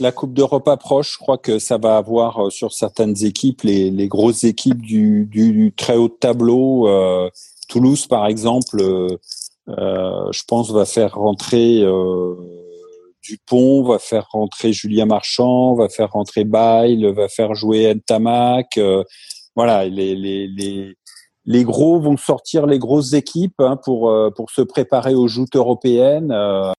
La 0.00 0.12
Coupe 0.12 0.32
d'Europe 0.32 0.68
approche. 0.68 1.12
Je 1.12 1.18
crois 1.18 1.38
que 1.38 1.58
ça 1.58 1.78
va 1.78 1.96
avoir 1.96 2.46
euh, 2.46 2.50
sur 2.50 2.72
certaines 2.72 3.24
équipes, 3.24 3.62
les, 3.62 3.90
les 3.90 4.08
grosses 4.08 4.44
équipes 4.44 4.82
du, 4.82 5.26
du, 5.26 5.72
très 5.76 5.96
haut 5.96 6.08
tableau. 6.08 6.88
Euh, 6.88 7.28
Toulouse, 7.68 8.06
par 8.06 8.26
exemple, 8.26 8.80
euh, 8.80 9.18
euh, 9.68 10.32
je 10.32 10.42
pense, 10.46 10.70
va 10.70 10.84
faire 10.84 11.14
rentrer 11.14 11.84
Dupont, 13.22 13.84
va 13.84 13.98
faire 13.98 14.26
rentrer 14.30 14.72
Julien 14.72 15.06
Marchand, 15.06 15.74
va 15.74 15.88
faire 15.88 16.10
rentrer 16.10 16.44
Bail, 16.44 17.10
va 17.12 17.28
faire 17.28 17.54
jouer 17.54 17.94
Ntamak. 17.94 18.76
Euh, 18.78 19.04
voilà, 19.54 19.86
les, 19.86 20.14
les, 20.16 20.48
les, 20.48 20.94
les, 21.44 21.64
gros 21.64 22.00
vont 22.00 22.16
sortir 22.16 22.66
les 22.66 22.78
grosses 22.78 23.12
équipes 23.12 23.60
hein, 23.60 23.78
pour, 23.84 24.10
euh, 24.10 24.30
pour 24.30 24.50
se 24.50 24.62
préparer 24.62 25.14
aux 25.14 25.28
joutes 25.28 25.54
européennes. 25.54 26.32
Euh, 26.32 26.72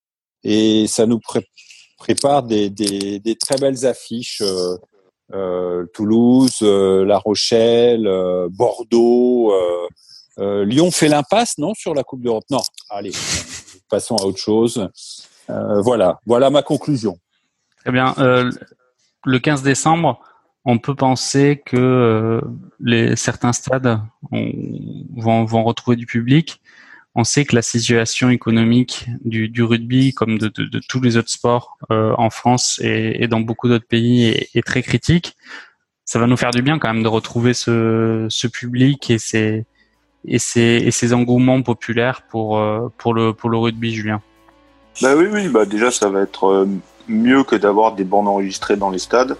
et 0.44 0.88
ça 0.88 1.06
nous 1.06 1.19
prépare 2.04 2.44
des, 2.44 3.38
très 3.40 3.56
belles 3.56 3.86
affiches 3.86 4.44
euh, 5.34 5.86
Toulouse, 5.94 6.60
euh, 6.62 7.06
La 7.06 7.18
Rochelle, 7.18 8.08
euh, 8.08 8.50
Bordeaux, 8.52 9.54
Lyon 10.38 10.92
fait 10.92 11.08
l'impasse, 11.08 11.58
non, 11.58 11.74
sur 11.76 11.94
la 11.94 12.04
Coupe 12.04 12.22
d'Europe? 12.22 12.44
Non, 12.50 12.62
allez, 12.90 13.12
passons 13.90 14.16
à 14.18 14.24
autre 14.26 14.40
chose. 14.40 14.90
voilà, 15.48 16.20
voilà 16.26 16.50
ma 16.50 16.62
conclusion. 16.62 17.18
Très 17.78 17.92
bien. 17.92 18.16
le 18.18 19.40
15 19.40 19.62
décembre, 19.62 20.20
on 20.66 20.80
peut 20.80 20.96
penser 20.96 21.62
que 21.64 22.42
les 22.80 23.16
certains 23.16 23.54
stades 23.54 24.00
vont, 24.32 25.46
vont 25.46 25.64
retrouver 25.64 25.98
du 25.98 26.08
public 26.08 26.62
on 27.15 27.23
sait 27.23 27.45
que 27.45 27.56
la 27.56 27.61
situation 27.61 28.30
économique 28.30 29.07
du, 29.23 29.64
rugby, 29.64 30.14
comme 30.14 30.40
de, 30.40 30.80
tous 30.88 30.99
les 30.99 31.18
autres 31.18 31.30
sports 31.30 31.77
euh, 31.91 32.14
en 32.18 32.30
France 32.30 32.80
et, 32.84 33.27
dans 33.27 33.40
beaucoup 33.40 33.68
d'autres 33.68 33.88
pays, 33.88 34.48
est, 34.53 34.65
très 34.65 34.81
critique. 34.81 35.35
Ça 36.06 36.19
va 36.19 36.27
nous 36.27 36.38
faire 36.38 36.52
du 36.52 36.61
bien 36.61 36.80
quand 36.80 36.91
même 36.91 37.03
de 37.03 37.07
retrouver 37.07 37.53
ce, 37.53 38.48
public 38.48 39.11
et 39.11 39.19
ces, 39.19 39.65
et, 40.26 40.40
ces, 40.40 41.14
engouements 41.14 41.61
populaires 41.61 42.23
pour, 42.30 42.57
euh, 42.57 42.91
pour, 42.98 43.14
le, 43.14 43.34
pour 43.34 43.49
le 43.49 43.57
rugby, 43.57 43.94
Julien. 43.94 44.22
Bah 45.02 45.15
oui, 45.15 45.27
oui, 45.31 45.48
bah 45.49 45.65
déjà 45.65 45.90
ça 45.90 46.10
va 46.10 46.22
être 46.22 46.45
euh, 46.45 46.68
mieux 47.07 47.44
que 47.44 47.56
d'avoir 47.56 47.94
des 47.94 48.03
bandes 48.03 48.27
enregistrées 48.27 48.76
dans 48.76 48.90
les 48.90 48.99
stades. 48.99 49.38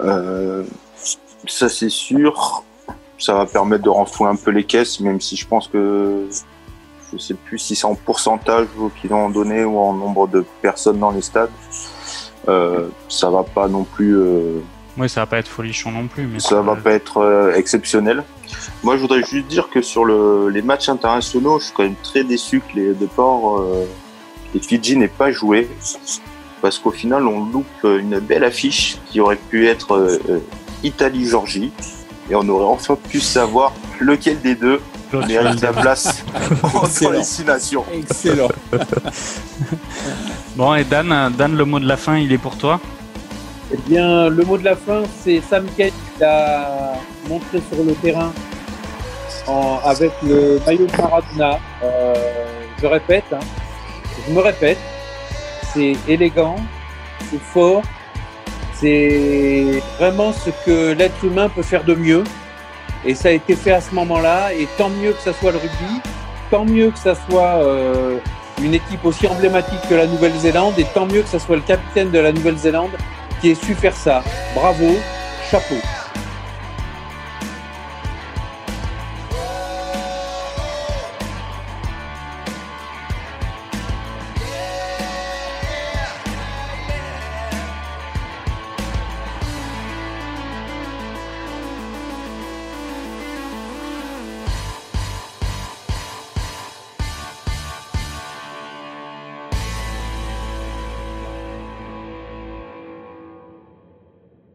ça 0.00 1.68
c'est 1.68 1.90
sûr. 1.90 2.64
Ça 3.18 3.34
va 3.34 3.46
permettre 3.46 3.84
de 3.84 3.88
renflouer 3.88 4.30
un 4.30 4.36
peu 4.36 4.50
les 4.50 4.64
caisses, 4.64 4.98
même 4.98 5.20
si 5.20 5.36
je 5.36 5.46
pense 5.46 5.68
que 5.68 6.26
je 7.12 7.18
sais 7.18 7.34
plus 7.34 7.58
si 7.58 7.74
c'est 7.74 7.86
en 7.86 7.94
pourcentage 7.94 8.66
qu'ils 9.00 9.12
ont 9.12 9.30
donné 9.30 9.64
ou 9.64 9.78
en 9.78 9.92
nombre 9.92 10.28
de 10.28 10.44
personnes 10.60 10.98
dans 10.98 11.10
les 11.10 11.22
stades. 11.22 11.50
Euh, 12.48 12.88
ça 13.08 13.30
va 13.30 13.42
pas 13.42 13.68
non 13.68 13.84
plus. 13.84 14.16
Euh, 14.16 14.60
oui, 14.98 15.08
ça 15.08 15.20
va 15.20 15.26
pas 15.26 15.38
être 15.38 15.48
folichon 15.48 15.90
non 15.90 16.06
plus. 16.06 16.26
Mais 16.26 16.40
ça 16.40 16.60
va 16.60 16.76
pas 16.76 16.92
être 16.92 17.18
euh, 17.18 17.54
exceptionnel. 17.54 18.24
Moi, 18.82 18.96
je 18.96 19.02
voudrais 19.02 19.22
juste 19.22 19.46
dire 19.46 19.68
que 19.70 19.80
sur 19.80 20.04
les 20.04 20.62
matchs 20.62 20.88
internationaux, 20.88 21.58
je 21.58 21.66
suis 21.66 21.74
quand 21.74 21.84
même 21.84 21.94
très 22.02 22.24
déçu 22.24 22.60
que 22.60 22.78
les 22.78 22.94
départs 22.94 23.62
les 24.52 24.60
Fidji 24.60 24.96
n'aient 24.96 25.08
pas 25.08 25.30
joué. 25.30 25.68
Parce 26.60 26.78
qu'au 26.78 26.90
final, 26.90 27.26
on 27.26 27.46
loupe 27.46 27.84
une 27.84 28.18
belle 28.18 28.44
affiche 28.44 28.98
qui 29.06 29.20
aurait 29.20 29.36
pu 29.36 29.66
être 29.66 30.18
Italie-Georgie. 30.82 31.72
Et 32.30 32.34
on 32.34 32.46
aurait 32.48 32.66
enfin 32.66 32.96
pu 32.96 33.20
savoir 33.20 33.72
lequel 34.00 34.40
des 34.40 34.54
deux 34.54 34.80
mérite 35.18 35.60
la 35.60 35.72
place 35.72 36.24
entre 36.62 37.12
les 37.12 37.22
six 37.22 37.44
nations. 37.44 37.84
Excellent. 37.92 38.48
bon, 40.56 40.74
et 40.74 40.84
Dan, 40.84 41.32
Dan, 41.36 41.56
le 41.56 41.64
mot 41.64 41.80
de 41.80 41.86
la 41.86 41.96
fin, 41.96 42.16
il 42.18 42.32
est 42.32 42.38
pour 42.38 42.56
toi? 42.56 42.80
Eh 43.72 43.78
bien, 43.88 44.28
le 44.28 44.44
mot 44.44 44.58
de 44.58 44.64
la 44.64 44.76
fin, 44.76 45.02
c'est 45.22 45.40
Sam 45.48 45.66
Kate 45.76 45.92
qui 46.16 46.24
a 46.24 46.94
montré 47.28 47.60
sur 47.72 47.82
le 47.84 47.92
terrain 47.94 48.32
avec 49.84 50.12
le 50.22 50.60
maillot 50.66 50.86
de 50.86 50.96
Maradona. 50.96 51.58
Euh, 51.82 52.14
je 52.80 52.86
répète, 52.86 53.24
hein, 53.32 53.38
je 54.26 54.32
me 54.32 54.40
répète, 54.40 54.78
c'est 55.72 55.96
élégant, 56.08 56.56
c'est 57.30 57.40
fort, 57.40 57.82
c'est 58.74 59.82
vraiment 59.98 60.32
ce 60.32 60.50
que 60.64 60.92
l'être 60.92 61.24
humain 61.24 61.48
peut 61.48 61.62
faire 61.62 61.84
de 61.84 61.94
mieux. 61.94 62.24
Et 63.04 63.14
ça 63.14 63.28
a 63.28 63.32
été 63.32 63.56
fait 63.56 63.72
à 63.72 63.80
ce 63.80 63.94
moment-là. 63.94 64.52
Et 64.54 64.66
tant 64.78 64.90
mieux 64.90 65.12
que 65.12 65.20
ça 65.20 65.32
soit 65.32 65.52
le 65.52 65.58
rugby, 65.58 66.00
tant 66.50 66.64
mieux 66.64 66.90
que 66.90 66.98
ça 66.98 67.14
soit 67.14 67.62
euh, 67.62 68.18
une 68.62 68.74
équipe 68.74 69.04
aussi 69.04 69.26
emblématique 69.26 69.80
que 69.88 69.94
la 69.94 70.06
Nouvelle-Zélande, 70.06 70.74
et 70.78 70.84
tant 70.94 71.06
mieux 71.06 71.22
que 71.22 71.28
ça 71.28 71.38
soit 71.38 71.56
le 71.56 71.62
capitaine 71.62 72.10
de 72.10 72.18
la 72.18 72.32
Nouvelle-Zélande 72.32 72.92
qui 73.40 73.50
ait 73.50 73.54
su 73.54 73.74
faire 73.74 73.96
ça. 73.96 74.22
Bravo, 74.54 74.96
chapeau. 75.50 75.76